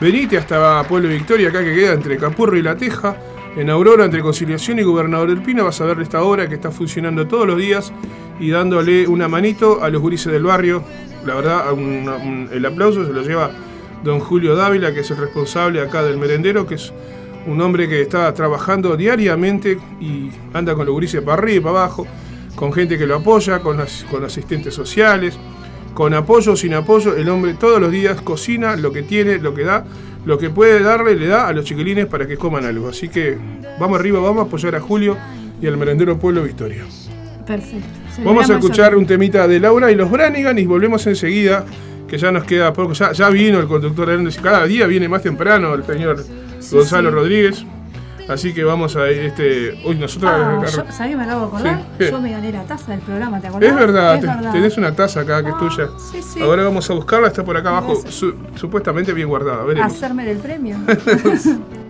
Venite 0.00 0.38
hasta 0.38 0.84
Pueblo 0.84 1.08
Victoria, 1.08 1.48
acá 1.48 1.64
que 1.64 1.74
queda 1.74 1.94
entre 1.94 2.16
Capurro 2.16 2.56
y 2.56 2.62
La 2.62 2.76
Teja. 2.76 3.16
En 3.56 3.70
Aurora, 3.70 4.04
entre 4.04 4.20
Conciliación 4.20 4.78
y 4.78 4.82
Gobernador 4.82 5.30
del 5.30 5.40
Pino, 5.40 5.64
vas 5.64 5.80
a 5.80 5.86
ver 5.86 5.98
esta 6.00 6.22
obra 6.22 6.46
que 6.46 6.56
está 6.56 6.70
funcionando 6.70 7.26
todos 7.26 7.46
los 7.46 7.56
días 7.56 7.90
y 8.38 8.50
dándole 8.50 9.08
una 9.08 9.28
manito 9.28 9.82
a 9.82 9.88
los 9.88 10.02
gurises 10.02 10.30
del 10.30 10.42
barrio. 10.42 10.84
La 11.24 11.34
verdad, 11.34 11.64
el 12.52 12.66
aplauso 12.66 13.06
se 13.06 13.14
lo 13.14 13.22
lleva 13.22 13.50
don 14.04 14.20
Julio 14.20 14.54
Dávila, 14.54 14.92
que 14.92 15.00
es 15.00 15.10
el 15.10 15.16
responsable 15.16 15.80
acá 15.80 16.02
del 16.02 16.16
merendero, 16.16 16.66
que 16.66 16.76
es 16.76 16.92
un 17.46 17.60
hombre 17.60 17.88
que 17.88 18.02
está 18.02 18.32
trabajando 18.34 18.96
diariamente 18.96 19.78
y 20.00 20.30
anda 20.52 20.74
con 20.74 20.86
los 20.86 20.92
gurises 20.94 21.22
para 21.22 21.34
arriba 21.42 21.56
y 21.56 21.60
para 21.60 21.78
abajo, 21.78 22.06
con 22.54 22.72
gente 22.72 22.98
que 22.98 23.06
lo 23.06 23.16
apoya, 23.16 23.60
con, 23.60 23.80
as- 23.80 24.04
con 24.10 24.24
asistentes 24.24 24.74
sociales, 24.74 25.38
con 25.94 26.12
apoyo 26.14 26.52
o 26.52 26.56
sin 26.56 26.74
apoyo, 26.74 27.16
el 27.16 27.28
hombre 27.28 27.54
todos 27.54 27.80
los 27.80 27.90
días 27.90 28.20
cocina 28.20 28.76
lo 28.76 28.92
que 28.92 29.02
tiene, 29.02 29.38
lo 29.38 29.54
que 29.54 29.62
da, 29.64 29.84
lo 30.24 30.38
que 30.38 30.50
puede 30.50 30.80
darle, 30.82 31.14
le 31.16 31.26
da 31.28 31.46
a 31.48 31.52
los 31.52 31.64
chiquilines 31.64 32.06
para 32.06 32.26
que 32.26 32.36
coman 32.36 32.64
algo. 32.64 32.88
Así 32.88 33.08
que 33.08 33.38
vamos 33.78 33.98
arriba, 34.00 34.18
vamos 34.20 34.44
a 34.44 34.46
apoyar 34.48 34.74
a 34.74 34.80
Julio 34.80 35.16
y 35.62 35.66
al 35.66 35.76
merendero 35.76 36.18
Pueblo 36.18 36.42
Victoria. 36.42 36.82
Perfecto. 37.46 37.86
Vamos 38.24 38.50
a 38.50 38.54
escuchar 38.54 38.96
un 38.96 39.06
temita 39.06 39.46
de 39.46 39.60
Laura 39.60 39.90
y 39.92 39.94
los 39.94 40.10
Branigan 40.10 40.58
y 40.58 40.66
volvemos 40.66 41.06
enseguida, 41.06 41.64
que 42.08 42.18
ya 42.18 42.30
nos 42.32 42.44
queda 42.44 42.72
poco. 42.72 42.92
Ya, 42.92 43.12
ya 43.12 43.28
vino 43.30 43.58
el 43.58 43.66
conductor 43.66 44.08
y 44.20 44.32
cada 44.36 44.64
día 44.66 44.86
viene 44.86 45.08
más 45.08 45.22
temprano 45.22 45.74
el 45.74 45.84
señor 45.84 46.24
Gonzalo 46.72 47.10
sí. 47.10 47.14
Rodríguez. 47.14 47.64
Así 48.28 48.52
que 48.52 48.64
vamos 48.64 48.96
a 48.96 49.08
ir, 49.10 49.20
este. 49.26 49.80
Uy, 49.86 49.94
nosotros. 49.94 50.32
Ah, 50.34 50.60
yo, 50.66 50.84
¿sabés 50.90 51.16
me 51.16 51.22
acabo 51.22 51.42
de 51.42 51.46
acordar? 51.46 51.82
Yo 52.00 52.20
me 52.20 52.32
gané 52.32 52.50
la 52.50 52.64
taza 52.64 52.90
del 52.90 53.00
programa, 53.00 53.40
¿te 53.40 53.46
acordás? 53.46 53.70
Es 53.70 53.76
verdad, 53.76 54.14
Es 54.16 54.20
te- 54.20 54.26
verdad. 54.26 54.52
tenés 54.52 54.76
una 54.78 54.92
taza 54.96 55.20
acá 55.20 55.44
que 55.44 55.50
es 55.50 55.58
tuya. 55.58 55.88
sí, 56.10 56.20
sí. 56.22 56.42
Ahora 56.42 56.64
vamos 56.64 56.90
a 56.90 56.94
buscarla, 56.94 57.28
está 57.28 57.44
por 57.44 57.56
acá 57.56 57.68
abajo, 57.68 57.94
su- 58.08 58.34
supuestamente 58.56 59.12
bien 59.12 59.28
guardada. 59.28 59.62
Veremos. 59.62 59.92
Hacerme 59.92 60.24
del 60.24 60.38
premio. 60.38 60.76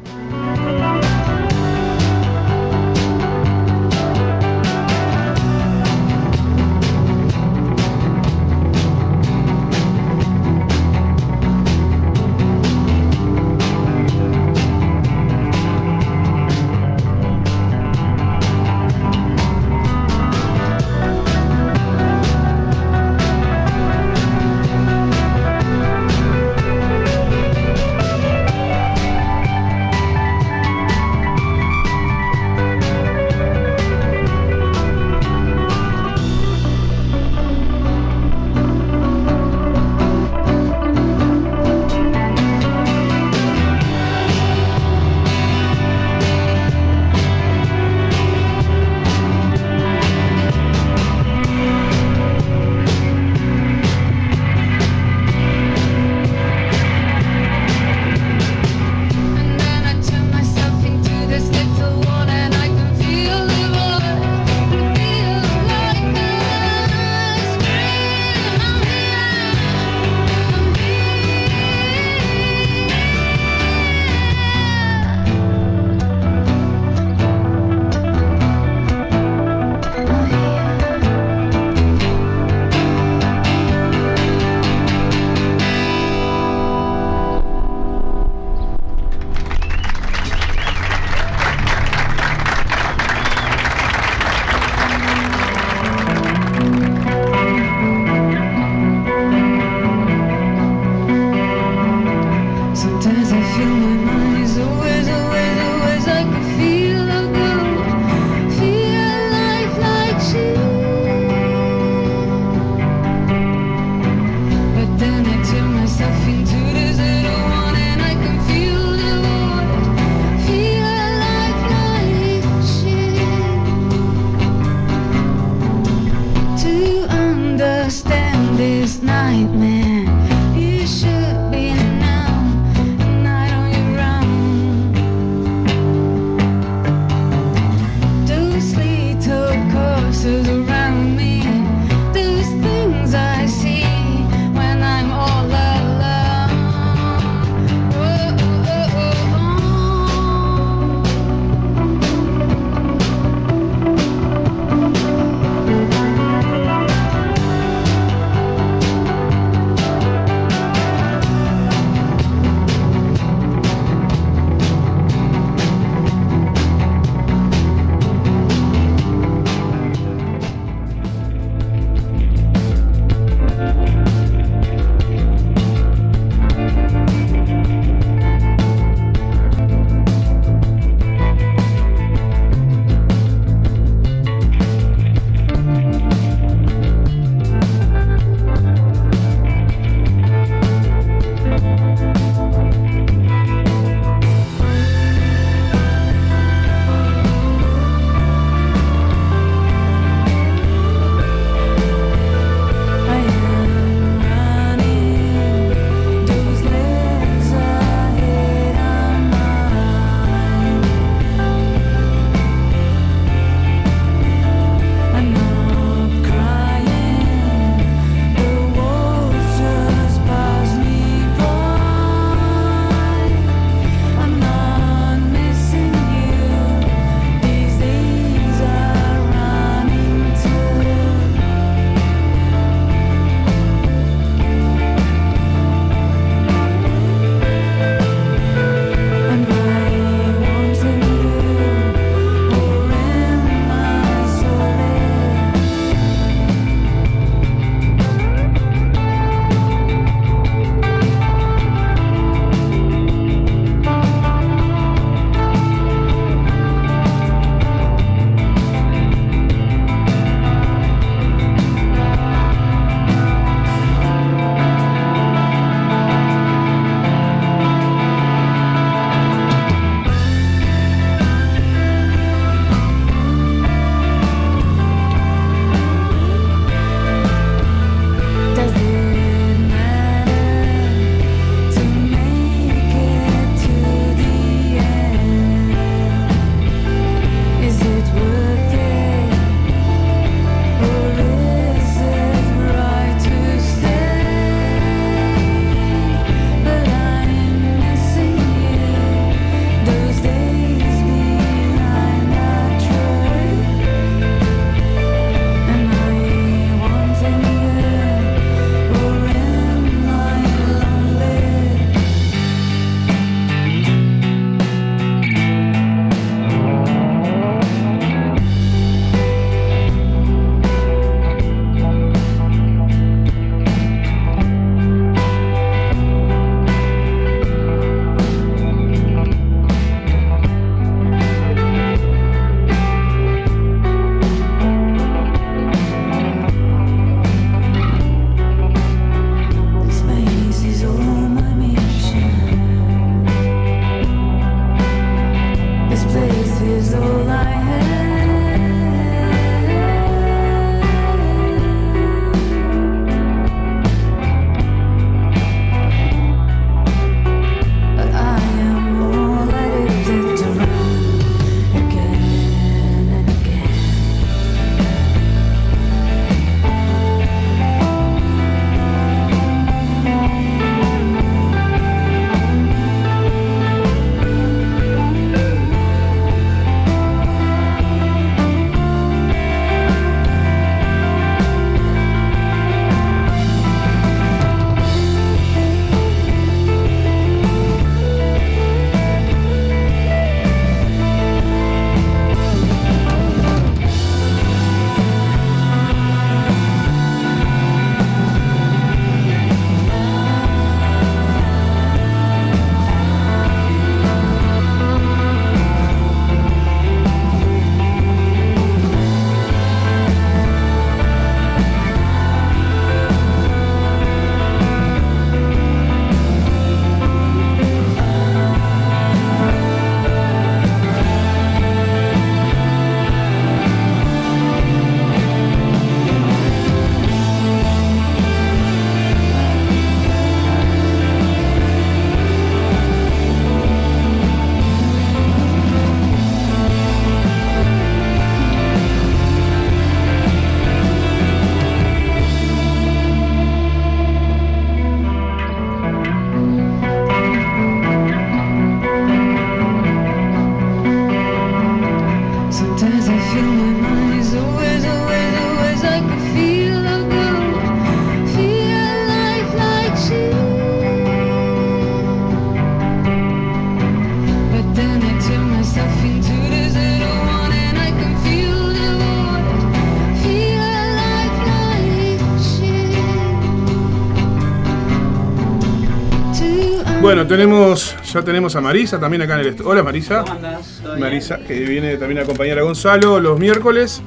Bueno, 477.27 477.43
tenemos, 477.43 477.97
ya 478.13 478.23
tenemos 478.23 478.55
a 478.55 478.61
Marisa 478.61 479.01
también 479.01 479.21
acá 479.23 479.35
en 479.35 479.41
el 479.41 479.47
estudio. 479.49 479.71
Hola 479.71 479.83
Marisa. 479.83 480.23
¿Cómo 480.25 480.39
bien? 480.39 481.01
Marisa, 481.01 481.39
que 481.39 481.55
viene 481.65 481.97
también 481.97 482.21
a 482.21 482.23
acompañar 482.23 482.57
a 482.61 482.63
Gonzalo 482.63 483.19
los 483.19 483.37
miércoles. 483.41 484.01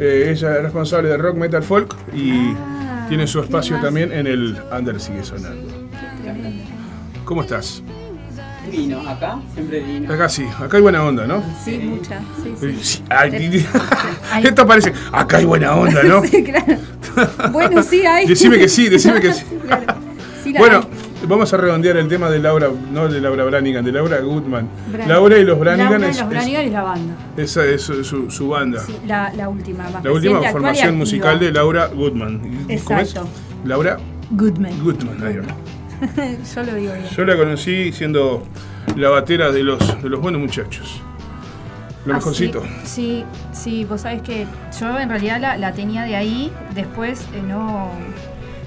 Eh, 0.00 0.32
ella 0.34 0.56
es 0.56 0.62
responsable 0.64 1.08
de 1.08 1.16
rock, 1.16 1.36
metal, 1.36 1.62
folk 1.62 1.94
y 2.12 2.52
Ah, 2.56 3.06
tiene 3.08 3.28
su 3.28 3.38
espacio 3.40 3.78
también 3.80 4.10
en 4.10 4.26
el 4.26 4.56
Under 4.76 4.98
Sigue 4.98 5.22
Sonando. 5.22 5.72
¿Cómo 7.24 7.42
estás? 7.42 7.80
Vino, 8.72 9.08
acá, 9.08 9.38
siempre 9.54 9.78
vino. 9.80 10.12
Acá 10.12 10.28
sí, 10.28 10.44
acá 10.58 10.76
hay 10.76 10.82
buena 10.82 11.04
onda, 11.04 11.28
¿no? 11.28 11.44
Sí, 11.64 11.78
mucha. 11.78 12.18
Sí, 12.42 12.54
Eh, 12.66 12.76
sí. 12.82 13.04
ay, 13.08 13.64
Ay. 14.32 14.44
Esto 14.46 14.66
parece, 14.66 14.92
acá 15.12 15.36
hay 15.36 15.44
buena 15.44 15.76
onda, 15.76 16.02
¿no? 16.02 16.22
sí, 16.26 16.42
claro. 16.42 16.76
Bueno, 17.52 17.84
sí, 17.84 18.04
hay. 18.04 18.26
Decime 18.26 18.58
que 18.58 18.68
sí, 18.68 18.88
decime 18.88 19.20
que 19.20 19.32
sí. 19.32 19.44
Claro. 19.64 19.94
Sí, 20.42 20.52
Bueno. 20.58 20.80
Vamos 21.26 21.52
a 21.52 21.56
redondear 21.56 21.96
el 21.96 22.08
tema 22.08 22.28
de 22.30 22.38
Laura, 22.38 22.68
no 22.92 23.08
de 23.08 23.20
Laura 23.20 23.44
Branigan, 23.44 23.84
de 23.84 23.92
Laura 23.92 24.20
Goodman. 24.20 24.68
Branigan. 24.88 25.08
Laura 25.08 25.38
y 25.38 25.44
los 25.44 25.58
Branigan 25.58 25.90
Laura 25.92 26.06
y 26.06 26.10
es, 26.10 26.16
los 26.16 26.24
es- 26.24 26.30
Branigan 26.30 26.64
es 26.66 26.72
la 26.72 26.82
banda. 26.82 27.14
esa 27.36 27.64
es 27.66 27.82
su, 27.82 28.48
banda. 28.48 28.80
Sí, 28.80 28.96
la, 29.06 29.32
la 29.34 29.48
última, 29.48 29.88
más 29.90 30.04
La 30.04 30.12
última 30.12 30.40
y 30.46 30.52
formación 30.52 30.96
musical 30.96 31.38
de 31.38 31.52
Laura 31.52 31.86
Goodman. 31.88 32.66
Exacto. 32.68 33.28
Laura 33.64 33.98
Goodman. 34.30 34.82
Goodman. 34.82 35.22
ahí 35.26 35.36
va. 35.38 35.44
Yo 36.54 36.62
lo 36.62 36.74
digo 36.74 36.92
bien. 36.92 37.04
Yo 37.16 37.24
la 37.24 37.36
conocí 37.36 37.92
siendo 37.92 38.42
la 38.96 39.08
batera 39.10 39.50
de 39.52 39.62
los, 39.62 40.02
de 40.02 40.08
los 40.08 40.20
buenos 40.20 40.40
muchachos. 40.40 41.00
Lo 42.04 42.12
Ah, 42.12 42.16
mejorcito. 42.16 42.62
Sí, 42.84 43.24
sí, 43.24 43.24
sí, 43.52 43.84
vos 43.86 44.02
sabés 44.02 44.20
que 44.20 44.46
yo 44.78 44.98
en 45.00 45.08
realidad 45.08 45.40
la, 45.40 45.56
la 45.56 45.72
tenía 45.72 46.02
de 46.02 46.16
ahí, 46.16 46.52
después 46.74 47.26
eh, 47.34 47.42
no... 47.46 47.88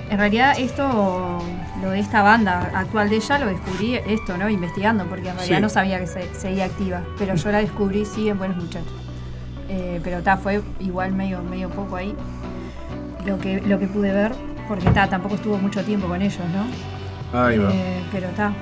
En 0.09 0.17
realidad 0.17 0.55
esto, 0.57 1.43
lo 1.81 1.91
de 1.91 1.99
esta 1.99 2.21
banda 2.23 2.71
actual 2.73 3.09
de 3.09 3.17
ella, 3.17 3.39
lo 3.39 3.47
descubrí 3.47 3.95
esto, 3.95 4.37
¿no? 4.37 4.49
Investigando, 4.49 5.05
porque 5.05 5.29
en 5.29 5.35
realidad 5.35 5.57
Sí. 5.57 5.61
no 5.61 5.69
sabía 5.69 5.99
que 5.99 6.07
se- 6.07 6.33
seguía 6.33 6.65
activa, 6.65 7.01
pero 7.17 7.35
yo 7.35 7.51
la 7.51 7.59
descubrí 7.59 8.05
sí 8.05 8.29
en 8.29 8.37
Buenos 8.37 8.57
Muchachos. 8.57 8.91
Eh, 9.69 9.99
pero 10.03 10.21
ta, 10.23 10.37
fue 10.37 10.61
igual 10.79 11.11
medio, 11.13 11.41
medio 11.43 11.69
poco 11.69 11.97
ahí 11.97 12.15
lo 13.25 13.37
que, 13.37 13.61
lo 13.61 13.77
que 13.79 13.87
pude 13.87 14.11
ver, 14.13 14.31
porque 14.67 14.89
ta, 14.91 15.07
tampoco 15.09 15.35
estuvo 15.35 15.57
mucho 15.57 15.83
tiempo 15.83 16.07
con 16.07 16.21
ellos, 16.21 16.39
¿no? 16.53 17.37
Ahí 17.39 17.57
va. 17.57 17.69
Eh, 17.73 18.01
pero 18.11 18.27
está, 18.27 18.53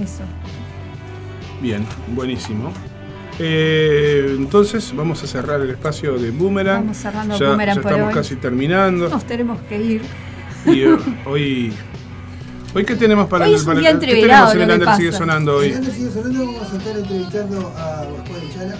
eso. 0.00 0.22
Bien, 1.60 1.84
buenísimo. 2.14 2.70
Eh, 3.40 4.36
entonces 4.38 4.94
vamos 4.94 5.22
a 5.24 5.26
cerrar 5.26 5.60
el 5.60 5.70
espacio 5.70 6.16
de 6.18 6.30
Boomerang. 6.30 6.82
Vamos 6.82 6.96
cerrando 6.98 7.36
ya, 7.36 7.48
Boomerang 7.48 7.76
ya 7.76 7.82
por 7.82 7.90
estamos 7.92 8.08
hoy. 8.10 8.14
casi 8.14 8.36
terminando. 8.36 9.08
Nos 9.08 9.24
tenemos 9.24 9.58
que 9.68 9.82
ir. 9.82 10.02
Y 10.66 10.84
hoy. 11.28 11.72
¿Hoy 12.74 12.84
qué 12.84 12.96
tenemos 12.96 13.28
para 13.28 13.46
Hoy 13.46 13.54
el 13.54 13.64
para 13.64 13.80
¿Qué 13.80 13.94
tenemos 13.94 14.54
en 14.54 14.60
el 14.60 14.66
que 14.66 14.72
Under 14.74 14.84
pasa. 14.86 14.96
sigue 14.98 15.12
sonando 15.12 15.52
En 15.52 15.58
hoy? 15.58 15.70
el 15.86 15.92
sigue 15.92 16.10
sonando, 16.10 16.46
vamos 16.46 16.72
a 16.72 16.76
estar 16.76 16.96
entrevistando 16.96 17.68
a 17.76 18.02
Pascual 18.02 18.40
de 18.40 18.50
Chala 18.54 18.74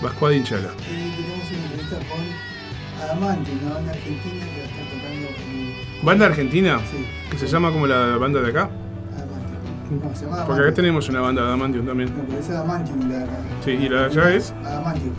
Vascuada 0.00 0.34
Inchala. 0.34 0.68
y 0.80 1.10
tenemos 1.16 1.50
una 1.50 1.62
entrevista 1.64 1.96
con 2.08 3.02
Adamante, 3.04 3.50
una 3.64 3.74
banda 3.74 3.90
argentina 3.92 4.44
que 4.44 4.58
va 4.58 4.62
a 4.62 4.68
estar 4.68 4.84
tocando 4.84 5.28
en 5.28 6.06
¿Banda 6.06 6.26
argentina? 6.26 6.78
Sí. 6.90 7.06
Que 7.30 7.38
se 7.38 7.46
llama 7.48 7.72
como 7.72 7.86
la 7.86 8.16
banda 8.16 8.40
de 8.40 8.48
acá. 8.50 8.70
Adamante. 9.16 10.06
No, 10.08 10.16
se 10.16 10.24
llama 10.24 10.44
Porque 10.46 10.62
acá 10.62 10.74
tenemos 10.74 11.08
una 11.08 11.20
banda 11.20 11.42
de 11.42 11.48
Adamantium 11.48 11.86
también. 11.86 12.16
No, 12.16 12.24
pero 12.28 12.38
es 12.40 12.48
Adamantium 12.50 13.08
la 13.10 13.18
de 13.18 13.24
acá. 13.24 13.32
Sí, 13.64 13.70
y 13.72 13.88
la 13.88 14.00
de 14.02 14.06
allá 14.06 14.34
es. 14.34 14.54
Adamantium. 14.64 15.14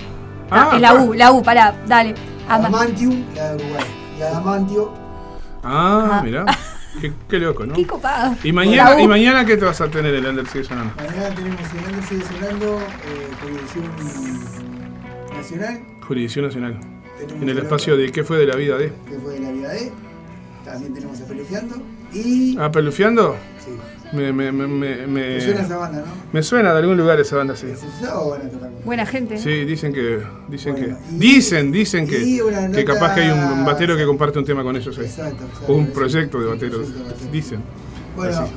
Ah, 0.51 0.71
es 0.75 0.81
la 0.81 0.93
U, 0.95 1.13
la 1.13 1.31
U, 1.31 1.43
pará, 1.43 1.75
dale. 1.87 2.13
Ama- 2.47 2.67
Adamantium, 2.67 3.23
la 3.35 3.53
de 3.53 3.55
Uruguay. 3.63 3.83
Y 4.17 4.21
Adamantio, 4.21 4.93
Ah, 5.63 6.21
mirá. 6.23 6.45
Qué, 7.01 7.11
qué 7.29 7.39
loco, 7.39 7.65
¿no? 7.65 7.73
Qué 7.73 7.85
copado. 7.87 8.35
¿Y 8.43 8.51
mañana. 8.51 9.01
¿Y 9.01 9.07
mañana 9.07 9.45
qué 9.45 9.57
te 9.57 9.65
vas 9.65 9.81
a 9.81 9.89
tener 9.89 10.13
el 10.13 10.25
Under 10.25 10.47
sigue 10.47 10.63
sonando? 10.63 10.93
mañana 10.95 11.35
tenemos 11.35 11.59
el 11.73 11.85
Under 11.89 12.03
sigue 12.03 12.23
sonando, 12.23 12.79
eh, 12.79 13.27
jurisdicción 13.41 13.85
nacional, 15.35 15.81
Jurisdicción 16.07 16.45
Nacional. 16.45 16.79
Tenemos 17.17 17.43
En 17.43 17.49
el 17.49 17.57
espacio 17.59 17.97
de 17.97 18.11
¿Qué 18.11 18.23
fue 18.23 18.37
de 18.37 18.47
la 18.47 18.55
vida 18.55 18.77
de? 18.77 18.91
que 19.09 19.19
fue 19.19 19.33
de 19.33 19.39
la 19.39 19.51
vida 19.51 19.69
de. 19.69 19.91
También 20.65 20.93
tenemos 20.93 21.19
a 21.21 21.25
Pelufiando. 21.25 21.75
Y. 22.13 22.57
¿Ah, 22.59 22.71
Pelufiando? 22.71 23.35
Me, 24.13 24.31
me, 24.31 24.51
me, 24.51 24.67
me, 24.67 25.07
me- 25.07 25.21
¿Te 25.37 25.41
suena 25.41 25.61
esa 25.61 25.77
banda, 25.77 25.99
no? 25.99 26.05
me 26.31 26.43
suena 26.43 26.71
de 26.73 26.79
algún 26.79 26.97
lugar 26.97 27.19
esa 27.19 27.35
banda, 27.37 27.55
sí. 27.55 27.67
¿Es 27.67 27.81
esa 27.83 28.19
o 28.19 28.29
van 28.31 28.41
a 28.45 28.49
tocar? 28.49 28.69
Buena 28.85 29.05
gente. 29.07 29.37
Sí, 29.39 29.65
dicen 29.65 29.91
que. 29.93 30.21
Dicen 30.49 30.73
Bueno, 30.73 30.97
que. 31.09 31.15
y- 31.15 31.17
Dicen, 31.19 31.71
dicen 31.71 32.07
que. 32.07 32.43
una 32.43 32.69
Que 32.71 32.85
capaz 32.85 33.15
que 33.15 33.21
hay 33.21 33.31
un 33.31 33.39
nota- 33.41 33.63
batero 33.71 33.97
que 33.97 34.05
comparte 34.05 34.37
un 34.39 34.45
tema 34.45 34.61
con 34.63 34.75
ellos 34.75 34.95
ahí. 34.99 35.05
Exacto, 35.05 35.43
exacto. 35.45 35.73
O 35.73 35.77
un 35.77 35.85
Sí, 35.87 35.91
proyecto 35.93 36.39
de 36.39 36.45
bateros. 36.47 36.75
proyecto 36.77 36.99
de 37.03 37.09
bateros. 37.11 37.31
Dicen. 37.31 37.59
Bueno, 38.15 38.37
Así. 38.39 38.53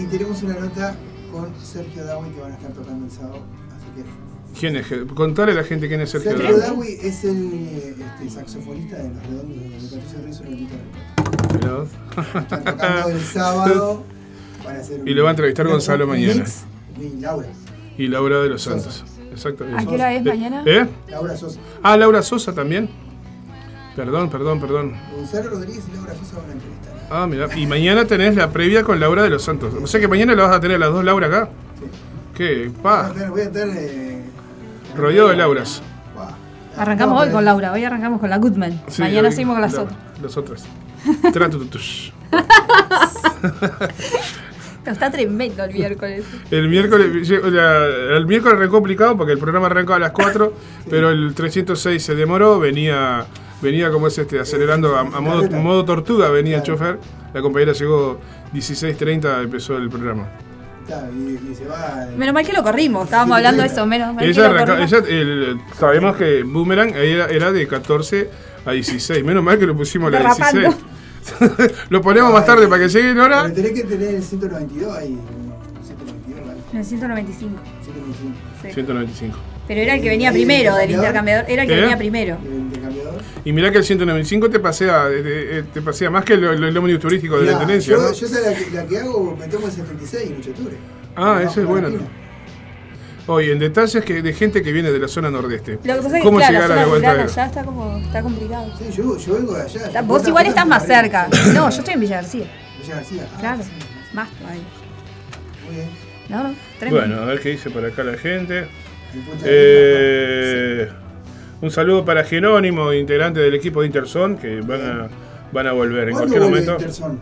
y 0.00 0.04
tenemos 0.06 0.42
una 0.42 0.54
nota 0.54 0.94
con 1.32 1.48
Sergio 1.64 2.04
Dawi 2.04 2.28
que 2.30 2.40
van 2.40 2.52
a 2.52 2.54
estar 2.56 2.72
tocando 2.72 3.06
el 3.06 3.10
sábado. 3.12 3.42
Así 3.76 4.02
que. 4.02 4.58
¿Quién 4.60 4.76
es? 4.76 4.86
Contale 5.14 5.52
a 5.52 5.54
la 5.54 5.64
gente 5.64 5.88
quién 5.88 6.00
es 6.02 6.10
Sergio 6.10 6.32
Sergio 6.32 6.58
Dawi. 6.58 6.66
Dawi 6.76 6.88
es 7.02 7.24
el 7.24 7.86
este, 7.88 8.30
saxofonista 8.30 8.96
de 8.96 9.08
los 9.10 9.22
redondos 9.26 9.58
de 9.90 9.96
Patricio 9.96 10.18
Rizzo 10.26 10.42
y 10.44 10.50
Lolita 10.50 10.74
Records. 11.52 11.90
Mirá. 12.34 12.40
Están 12.40 12.64
tocando 12.64 13.08
el 13.08 13.20
sábado. 13.22 14.02
Hacer 14.76 15.00
Y 15.06 15.14
lo 15.14 15.22
va 15.24 15.30
a 15.30 15.32
entrevistar 15.32 15.66
un- 15.66 15.72
Gonzalo 15.72 16.04
un 16.04 16.10
mañana. 16.10 16.34
mix. 16.34 16.64
Y 17.00 17.20
Laura. 17.20 17.48
Y 17.96 18.06
Laura 18.08 18.38
de 18.40 18.48
los 18.48 18.62
Santos. 18.62 19.04
Exacto. 19.30 19.64
¿A 19.76 19.84
qué 19.84 19.94
hora 19.94 20.14
es 20.14 20.24
mañana? 20.24 20.62
¿Eh? 20.66 20.86
Laura 21.08 21.36
Sosa. 21.36 21.60
Ah, 21.82 21.96
Laura 21.96 22.22
Sosa 22.22 22.52
también. 22.52 22.88
Perdón, 23.96 24.30
perdón, 24.30 24.60
perdón. 24.60 24.94
Gonzalo 25.16 25.50
Rodríguez 25.50 25.84
y 25.92 25.96
Laura 25.96 26.14
Sosa 26.14 26.36
van 26.38 26.50
a 26.50 26.52
entrevistar. 26.52 26.94
Ah, 27.10 27.26
mira. 27.26 27.48
Y 27.56 27.66
mañana 27.66 28.04
tenés 28.04 28.36
la 28.36 28.50
previa 28.50 28.82
con 28.84 29.00
Laura 29.00 29.22
de 29.22 29.30
los 29.30 29.42
Santos. 29.42 29.74
O 29.82 29.86
sea 29.86 29.98
que 30.00 30.08
mañana 30.08 30.34
la 30.34 30.44
vas 30.46 30.56
a 30.56 30.60
tener 30.60 30.76
a 30.76 30.78
las 30.80 30.90
dos 30.92 31.04
Laura 31.04 31.26
acá. 31.26 31.48
¿Qué? 32.34 32.68
Voy 32.68 32.78
a 32.78 32.82
Pa. 32.82 33.10
tener- 33.12 33.30
Voy 33.30 33.40
a 33.40 33.44
estar. 33.44 33.68
eh, 33.68 34.22
Rodeado 34.96 35.28
de 35.28 35.36
Lauras. 35.36 35.82
Arrancamos 36.76 37.16
No, 37.16 37.20
hoy 37.22 37.30
con 37.32 37.44
Laura, 37.44 37.72
hoy 37.72 37.82
arrancamos 37.84 38.20
con 38.20 38.30
la 38.30 38.38
Goodman. 38.38 38.80
Sí, 38.86 39.02
Mañana 39.02 39.28
hoy- 39.28 39.34
seguimos 39.34 39.54
con 39.54 39.62
las 39.62 39.72
la- 39.72 39.82
otras. 39.82 39.98
Las 40.22 40.36
otras. 40.36 40.64
Tratututush. 41.32 42.10
No, 44.88 44.92
está 44.92 45.10
tremendo 45.10 45.64
el 45.64 45.72
miércoles. 45.72 46.24
El 46.50 46.68
miércoles, 46.68 47.28
la- 47.52 47.86
el 48.16 48.26
miércoles 48.26 48.56
arrancó 48.58 48.76
complicado 48.76 49.16
porque 49.16 49.32
el 49.32 49.38
programa 49.38 49.66
arrancó 49.66 49.94
a 49.94 49.98
las 49.98 50.12
4, 50.12 50.52
pero 50.90 51.10
el 51.10 51.34
306 51.34 52.02
se 52.02 52.14
demoró, 52.14 52.58
venía 52.58 53.26
venía 53.60 53.90
como 53.90 54.06
es 54.06 54.16
este, 54.16 54.38
acelerando 54.38 54.96
a, 54.96 55.00
a 55.00 55.04
modo, 55.20 55.50
modo 55.50 55.84
tortuga, 55.84 56.28
venía 56.30 56.58
el 56.58 56.62
chofer, 56.62 56.98
la 57.34 57.40
compañera 57.42 57.72
llegó 57.72 58.20
16.30, 58.54 59.42
empezó 59.42 59.76
el 59.76 59.88
programa. 59.88 60.28
Claro, 60.86 61.08
y, 61.12 61.50
y 61.50 61.54
se 61.54 61.66
va. 61.66 62.06
eh, 62.08 62.14
Menos 62.16 62.32
mal 62.34 62.46
que 62.46 62.52
lo 62.52 62.62
corrimos, 62.62 63.04
estábamos 63.04 63.36
hablando 63.36 63.62
de 63.62 63.68
eso, 63.68 63.84
menos 63.84 64.14
mal 64.14 64.24
que 64.24 64.30
Ella 64.30 64.42
lo 64.48 64.54
arranca- 64.54 64.76
corrimos. 64.76 64.92
ella, 64.92 65.04
el- 65.08 65.58
sabemos 65.78 66.16
que 66.16 66.44
Boomerang 66.44 66.94
era, 66.94 67.26
era 67.26 67.52
de 67.52 67.66
14 67.66 68.30
a 68.64 68.70
16, 68.72 69.24
menos 69.24 69.42
mal 69.42 69.58
que 69.58 69.66
lo 69.66 69.76
pusimos 69.76 70.08
a 70.08 70.10
la 70.12 70.18
Derrapando. 70.18 70.60
16. 70.60 70.84
lo 71.90 72.00
ponemos 72.02 72.32
más 72.32 72.44
tarde 72.46 72.66
para 72.68 72.82
que 72.82 72.88
lleguen 72.88 73.18
ahora. 73.18 73.42
Pero 73.42 73.54
tenés 73.54 73.72
que 73.72 73.84
tener 73.84 74.14
el 74.14 74.22
192 74.22 74.96
ahí. 74.96 75.18
192, 75.84 76.46
¿vale? 76.46 76.60
En 76.72 76.78
el 76.78 76.84
195. 76.84 77.60
195. 77.82 78.36
Sí. 78.62 78.72
195. 78.72 79.38
Pero 79.68 79.80
era 79.80 79.94
el 79.94 80.02
que 80.02 80.08
venía 80.08 80.32
primero 80.32 80.74
del 80.76 80.90
intercambiador. 80.90 81.44
Era 81.48 81.62
el 81.62 81.68
que 81.68 81.74
¿Eh? 81.74 81.80
venía 81.80 81.98
primero. 81.98 82.38
El 82.44 82.58
intercambiador. 82.58 83.14
Y 83.44 83.52
mirá 83.52 83.70
que 83.70 83.78
el 83.78 83.84
195 83.84 84.50
te 84.50 84.60
pasea, 84.60 85.08
eh, 85.10 85.22
eh, 85.24 85.64
te 85.72 85.82
pasea 85.82 86.10
más 86.10 86.24
que 86.24 86.34
el, 86.34 86.44
el, 86.44 86.64
el 86.64 86.76
ómnibus 86.76 87.00
turístico 87.00 87.38
de 87.38 87.46
la 87.46 87.52
Intendencia, 87.52 87.94
yo, 87.94 88.02
¿no? 88.02 88.12
yo 88.12 88.26
sé 88.26 88.40
la 88.40 88.54
que, 88.56 88.70
la 88.70 88.86
que 88.86 88.98
hago, 88.98 89.36
me 89.38 89.46
tomo 89.48 89.66
el 89.66 89.72
76 89.72 90.30
en 90.30 90.36
8 90.38 90.42
de 90.42 90.50
octubre. 90.50 90.76
Ah, 91.16 91.42
ese 91.44 91.60
es 91.60 91.66
bueno. 91.66 91.88
Oye, 93.28 93.52
en 93.52 93.58
detalles 93.58 94.02
que 94.04 94.22
de 94.22 94.32
gente 94.32 94.62
que 94.62 94.72
viene 94.72 94.90
de 94.90 94.98
la 94.98 95.06
zona 95.06 95.30
nordeste. 95.30 95.72
Lo 95.72 95.78
que 95.80 95.88
pasa 95.94 96.06
es 96.08 96.12
que, 96.14 96.20
¿Cómo 96.22 96.38
claro, 96.38 96.52
llegar 96.54 96.72
a 96.72 96.76
la 96.76 96.84
zona 96.86 97.10
allá 97.24 97.46
está 97.46 97.62
como, 97.62 97.96
está 97.98 98.22
complicado. 98.22 98.72
Sí, 98.78 98.84
yo, 98.96 99.16
yo 99.18 99.34
vengo 99.34 99.52
de 99.54 99.62
allá. 99.62 99.86
Está- 99.86 100.02
Vos 100.02 100.26
igual 100.26 100.46
estás 100.46 100.66
más 100.66 100.82
arriba. 100.84 101.02
cerca. 101.02 101.28
No, 101.54 101.68
yo 101.70 101.78
estoy 101.78 101.94
en 101.94 102.00
Villa 102.00 102.16
García. 102.16 102.46
Villa 102.82 102.94
García. 102.96 103.22
Ah, 103.32 103.36
Claro, 103.38 103.62
sí, 103.62 103.70
más 104.14 104.30
todavía. 104.30 104.62
Muy 105.66 105.74
bien. 105.76 105.88
No, 106.30 106.42
no, 106.42 106.54
tremendo. 106.78 107.06
Bueno, 107.06 107.22
a 107.22 107.26
ver 107.26 107.40
qué 107.40 107.50
dice 107.50 107.70
por 107.70 107.84
acá 107.84 108.02
la 108.02 108.16
gente. 108.16 108.66
Eh, 109.44 110.88
un 111.60 111.70
saludo 111.70 112.04
para 112.04 112.24
Jerónimo, 112.24 112.92
integrante 112.92 113.40
del 113.40 113.54
equipo 113.54 113.80
de 113.80 113.86
Interson, 113.88 114.36
que 114.38 114.60
van 114.60 114.80
a, 114.82 115.08
van 115.52 115.66
a 115.66 115.72
volver 115.72 116.08
en 116.08 116.14
¿Cuándo 116.14 116.28
cualquier 116.34 116.42
momento. 116.50 116.72
Interson? 116.72 117.18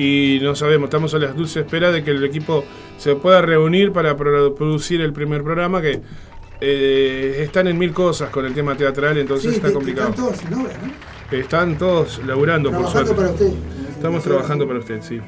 Y 0.00 0.38
no 0.42 0.54
sabemos, 0.54 0.86
estamos 0.86 1.12
a 1.12 1.18
las 1.18 1.36
dulces 1.36 1.58
esperas 1.64 1.92
de 1.92 2.02
que 2.02 2.12
el 2.12 2.24
equipo 2.24 2.64
se 2.96 3.16
pueda 3.16 3.42
reunir 3.42 3.92
para 3.92 4.16
pro- 4.16 4.54
producir 4.54 5.02
el 5.02 5.12
primer 5.12 5.42
programa, 5.42 5.82
que 5.82 6.00
eh, 6.62 7.36
están 7.42 7.68
en 7.68 7.76
mil 7.78 7.92
cosas 7.92 8.30
con 8.30 8.46
el 8.46 8.54
tema 8.54 8.74
teatral, 8.76 9.18
entonces 9.18 9.50
Sí, 9.50 9.56
está 9.56 9.68
que- 9.68 9.72
que 9.72 9.74
complicado. 9.74 10.08
Están 10.10 10.24
todos 10.24 10.42
en 10.44 10.54
obra, 10.54 10.78
¿no? 10.82 11.36
Están 11.38 11.78
todos 11.78 12.20
laburando, 12.26 12.70
por 12.72 12.86
suerte. 12.88 13.14
para 13.14 13.30
usted. 13.30 13.52
Estamos 13.90 14.22
trabajando 14.24 14.66
para 14.66 14.78
usted, 14.78 15.02
sí. 15.02 15.20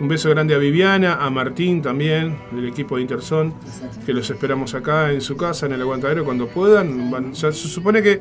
Un 0.00 0.08
beso 0.08 0.28
grande 0.30 0.54
a 0.54 0.58
Viviana, 0.58 1.14
a 1.20 1.30
Martín 1.30 1.80
también, 1.82 2.36
del 2.52 2.66
equipo 2.68 2.96
de 2.96 3.02
Interson, 3.02 3.54
que 4.06 4.12
los 4.12 4.28
esperamos 4.30 4.74
acá 4.74 5.12
en 5.12 5.20
su 5.20 5.36
casa, 5.36 5.66
en 5.66 5.72
el 5.72 5.82
aguantadero, 5.82 6.24
cuando 6.24 6.48
puedan. 6.48 7.10
Van- 7.10 7.34
se 7.36 7.52
supone 7.52 8.02
que 8.02 8.20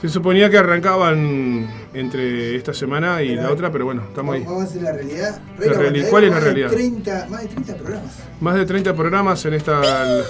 Se 0.00 0.08
suponía 0.08 0.48
que 0.48 0.56
arrancaban 0.58 1.68
entre 1.92 2.54
esta 2.56 2.72
semana 2.72 3.20
y 3.22 3.34
la 3.34 3.50
otra, 3.50 3.72
pero 3.72 3.84
bueno, 3.84 4.02
estamos 4.08 4.34
ahí. 4.36 4.44
Vamos 4.44 4.62
a 4.62 4.64
hacer 4.66 4.82
la 4.82 4.92
realidad. 4.92 5.40
La 5.58 5.72
reali- 5.72 6.08
¿cuál 6.08 6.24
es 6.24 6.30
la 6.30 6.36
de 6.36 6.44
realidad? 6.44 6.70
30, 6.70 7.26
más 7.28 7.42
de 7.42 7.48
30 7.48 7.74
programas. 7.74 8.12
Más 8.40 8.54
de 8.54 8.66
30 8.66 8.94
programas 8.94 9.44
en 9.46 9.54
esta, 9.54 10.22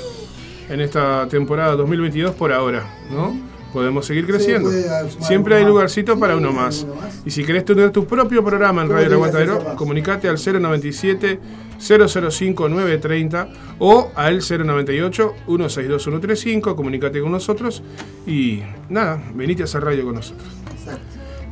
en 0.70 0.80
esta 0.80 1.28
temporada 1.28 1.76
2022 1.76 2.34
por 2.34 2.50
ahora, 2.52 2.86
¿no? 3.10 3.36
Podemos 3.72 4.06
seguir 4.06 4.26
creciendo. 4.26 4.70
sumar 4.70 5.06
Siempre 5.20 5.52
uno 5.54 5.58
hay 5.58 5.62
más. 5.64 5.70
lugarcito 5.72 6.18
para 6.18 6.36
uno 6.36 6.52
más. 6.52 6.86
Y 7.26 7.30
si 7.30 7.44
querés 7.44 7.64
tener 7.64 7.90
tu 7.90 8.06
propio 8.06 8.42
programa 8.44 8.80
en 8.82 8.88
¿Cómo 8.88 8.94
Radio 8.96 9.08
El 9.08 9.12
Aguantadero, 9.14 9.76
comunicate 9.76 10.28
al 10.28 10.36
097 10.38 11.38
005 11.78 12.68
930 12.68 13.48
o 13.78 14.10
al 14.14 14.38
098 14.40 15.34
162 15.46 16.02
135, 16.02 16.74
comunicate 16.76 17.20
con 17.20 17.30
nosotros 17.30 17.82
y 18.26 18.62
nada, 18.88 19.22
venite 19.34 19.62
a 19.62 19.64
hacer 19.66 19.84
radio 19.84 20.04
con 20.04 20.14
nosotros. 20.14 20.48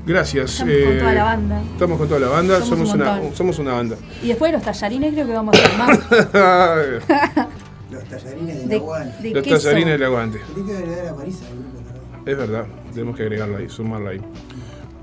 Gracias. 0.06 0.60
Estamos 0.60 0.72
con 0.84 0.92
eh, 0.92 0.98
toda 1.00 1.12
la 1.12 1.24
banda. 1.24 1.62
Estamos 1.72 1.98
con 1.98 2.08
toda 2.08 2.20
la 2.20 2.28
banda, 2.28 2.60
Somos 2.60 2.88
somos, 2.88 2.94
un 2.94 3.00
una, 3.02 3.34
somos 3.36 3.58
una 3.58 3.72
banda. 3.72 3.96
Y 4.22 4.28
después 4.28 4.52
de 4.52 4.56
los 4.58 4.64
tallarines 4.64 5.12
creo 5.12 5.26
que 5.26 5.32
vamos 5.32 5.54
a 5.54 5.64
hacer 5.64 5.78
más. 5.78 7.48
Los 7.90 8.04
tallarines 8.04 8.58
del 8.58 8.68
De- 8.68 8.76
aguante. 8.76 9.22
de 9.22 9.30
Los 9.34 9.42
queso. 9.44 9.58
tallarines 9.58 9.92
del 9.94 10.02
aguante. 10.04 10.38
Tenés 10.54 10.70
que 10.70 10.76
agregar 10.76 11.06
a 11.08 11.14
Marisa 11.14 11.44
también. 11.46 11.75
Es 12.26 12.36
verdad, 12.36 12.66
tenemos 12.92 13.16
que 13.16 13.22
agregarla 13.22 13.58
ahí, 13.58 13.68
sumarla 13.68 14.10
ahí. 14.10 14.20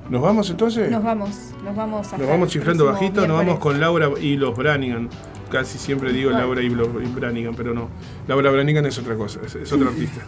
¿Nos 0.10 0.22
vamos 0.22 0.50
entonces? 0.50 0.92
Nos 0.92 1.04
vamos, 1.04 1.30
nos 1.64 1.76
vamos 1.76 2.12
a 2.14 2.18
Nos 2.18 2.28
vamos 2.28 2.50
chiflando 2.50 2.86
bajito, 2.86 3.26
nos 3.26 3.38
vamos 3.38 3.60
con 3.60 3.80
Laura 3.80 4.10
y 4.22 4.36
los 4.36 4.56
Branigan. 4.56 5.10
Casi 5.50 5.78
siempre 5.78 6.12
digo. 6.12 6.32
Laura 6.32 6.62
y 6.62 6.70
los 6.70 6.90
Branigan, 7.16 7.56
pero 7.56 7.74
no. 7.74 7.90
Laura 8.28 8.52
Branigan 8.52 8.86
es 8.86 8.98
otra 8.98 9.16
cosa, 9.16 9.40
es, 9.46 9.56
es 9.56 9.72
otra 9.72 9.88
artista. 9.88 10.22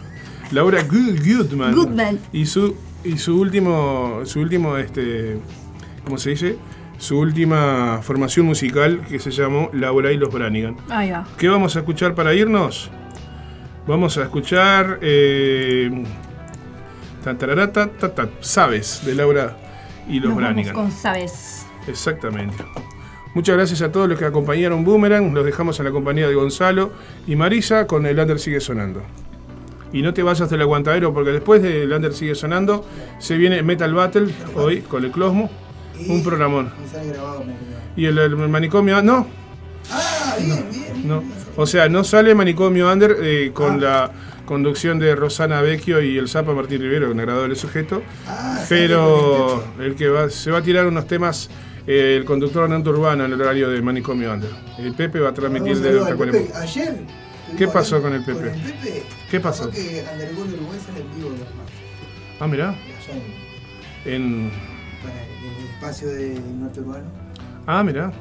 Laura 0.52 0.82
Good- 0.82 1.20
Goodman. 1.22 1.74
Goodman. 1.74 2.18
Y 2.32 2.46
su 2.46 2.74
y 3.04 3.18
su 3.18 3.38
último 3.38 4.20
su 4.24 4.40
último 4.40 4.76
este 4.78 5.38
¿cómo 6.04 6.16
se 6.18 6.30
dice? 6.30 6.56
Su 6.98 7.18
última 7.18 7.98
formación 8.02 8.46
musical 8.46 9.02
que 9.06 9.18
se 9.18 9.30
llamó 9.30 9.68
Laura 9.74 10.12
y 10.12 10.16
los 10.16 10.32
Branigan. 10.32 10.76
Ahí 10.88 11.10
va. 11.10 11.26
¿Qué 11.36 11.48
vamos 11.48 11.76
a 11.76 11.80
escuchar 11.80 12.14
para 12.14 12.32
irnos? 12.32 12.90
Vamos 13.86 14.16
a 14.16 14.22
escuchar 14.22 14.98
eh, 15.02 16.04
ta, 17.32 17.36
tarara, 17.38 17.72
ta, 17.72 17.88
ta, 17.88 18.14
ta, 18.14 18.28
Sabes 18.40 19.02
de 19.04 19.14
Laura 19.14 19.56
y 20.08 20.20
los 20.20 20.30
Nos 20.30 20.36
vamos 20.36 20.36
Branigan. 20.54 20.74
con 20.74 20.92
Sabes. 20.92 21.66
Exactamente. 21.88 22.64
Muchas 23.34 23.56
gracias 23.56 23.82
a 23.82 23.90
todos 23.90 24.08
los 24.08 24.16
que 24.18 24.24
acompañaron 24.24 24.84
Boomerang. 24.84 25.34
Los 25.34 25.44
dejamos 25.44 25.78
en 25.80 25.86
la 25.86 25.90
compañía 25.90 26.28
de 26.28 26.34
Gonzalo 26.34 26.92
y 27.26 27.34
Marisa 27.36 27.86
con 27.88 28.06
El 28.06 28.18
Under 28.18 28.38
Sigue 28.38 28.60
Sonando. 28.60 29.02
Y 29.92 30.02
no 30.02 30.14
te 30.14 30.22
vayas 30.22 30.48
del 30.50 30.62
aguantadero 30.62 31.12
porque 31.12 31.30
después 31.32 31.62
de 31.62 31.82
El 31.82 31.92
Under 31.92 32.12
Sigue 32.14 32.34
Sonando 32.36 32.86
se 33.18 33.36
viene 33.36 33.62
Metal 33.62 33.92
Battle 33.92 34.32
hoy 34.54 34.82
con 34.82 35.04
el 35.04 35.10
Closmo. 35.10 35.50
Un 36.08 36.22
programón. 36.22 36.70
Y 36.84 36.88
sale 36.88 37.08
grabado. 37.08 37.42
me- 37.44 37.54
Y 38.00 38.06
el, 38.06 38.18
el 38.18 38.36
manicomio... 38.36 39.02
No, 39.02 39.26
Ah, 39.90 40.34
bien, 40.40 40.66
bien. 40.70 41.08
no. 41.08 41.22
O 41.56 41.66
sea, 41.66 41.88
no 41.88 42.04
sale 42.04 42.34
Manicomio 42.34 42.92
Under 42.92 43.16
eh, 43.22 43.50
con 43.54 43.80
la 43.80 44.10
conducción 44.46 44.98
de 44.98 45.14
Rosana 45.14 45.60
Vecchio 45.60 46.00
y 46.00 46.16
el 46.16 46.28
Zapa 46.28 46.54
Martín 46.54 46.80
Rivero, 46.80 47.10
un 47.10 47.20
agradable 47.20 47.54
sujeto. 47.56 48.02
pero 48.68 49.62
el 49.78 49.94
que 49.94 50.08
va, 50.08 50.30
se 50.30 50.50
va 50.50 50.58
a 50.58 50.62
tirar 50.62 50.86
unos 50.86 51.06
temas, 51.06 51.50
eh, 51.86 52.16
el 52.16 52.24
conductor 52.24 52.68
Nanto 52.68 52.90
Urbano 52.90 53.24
en 53.26 53.32
el 53.32 53.40
horario 53.40 53.68
de 53.68 53.82
Manicomio 53.82 54.32
Under. 54.32 54.50
El 54.78 54.94
Pepe 54.94 55.20
va 55.20 55.30
a 55.30 55.34
transmitir 55.34 55.76
de. 55.78 56.14
Pepe. 56.14 56.50
Ayer. 56.54 56.96
¿Qué 57.58 57.68
pasó 57.68 58.00
con 58.02 58.12
el 58.12 58.24
Con 58.24 58.36
Pepe? 58.36 58.54
el 58.54 58.72
Pepe. 58.72 59.02
¿Qué 59.30 59.40
pasó? 59.40 59.70
que 59.70 59.78
Uruguay 59.78 60.78
sale 60.84 61.00
en 61.00 61.14
vivo. 61.16 61.30
Ah, 62.40 62.46
mirá. 62.46 62.74
En, 64.04 64.12
En... 64.12 64.50
para 65.02 65.22
el 65.22 65.66
espacio 65.74 66.08
de 66.08 66.40
Norte 66.58 66.80
Urbano. 66.80 67.04
Ah, 67.66 67.82
mirá. 67.82 68.12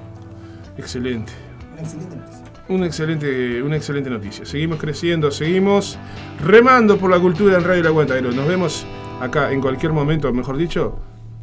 Excelente. 0.78 1.34
Una 1.74 1.82
excelente 1.82 2.16
noticia. 2.16 2.44
Una 2.68 2.88
excelente, 2.88 3.62
una 3.62 3.76
excelente 3.76 4.10
noticia. 4.10 4.44
Seguimos 4.44 4.80
creciendo, 4.80 5.30
seguimos 5.30 6.00
remando 6.44 6.98
por 6.98 7.12
la 7.12 7.20
cultura 7.20 7.58
en 7.58 7.64
Radio 7.64 7.82
El 7.82 7.88
Aguantadero. 7.88 8.32
Nos 8.32 8.48
vemos 8.48 8.88
acá 9.22 9.52
en 9.52 9.62
cualquier 9.62 9.94
momento, 9.94 10.34
mejor 10.34 10.58
dicho, 10.58 11.00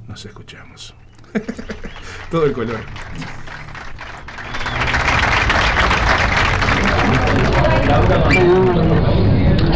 nos 0.08 0.24
escuchamos. 0.24 0.94
Todo 2.30 2.46
el 2.46 2.52
color. 2.52 2.80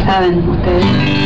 Saben 0.05 0.49
ustedes. 0.49 1.16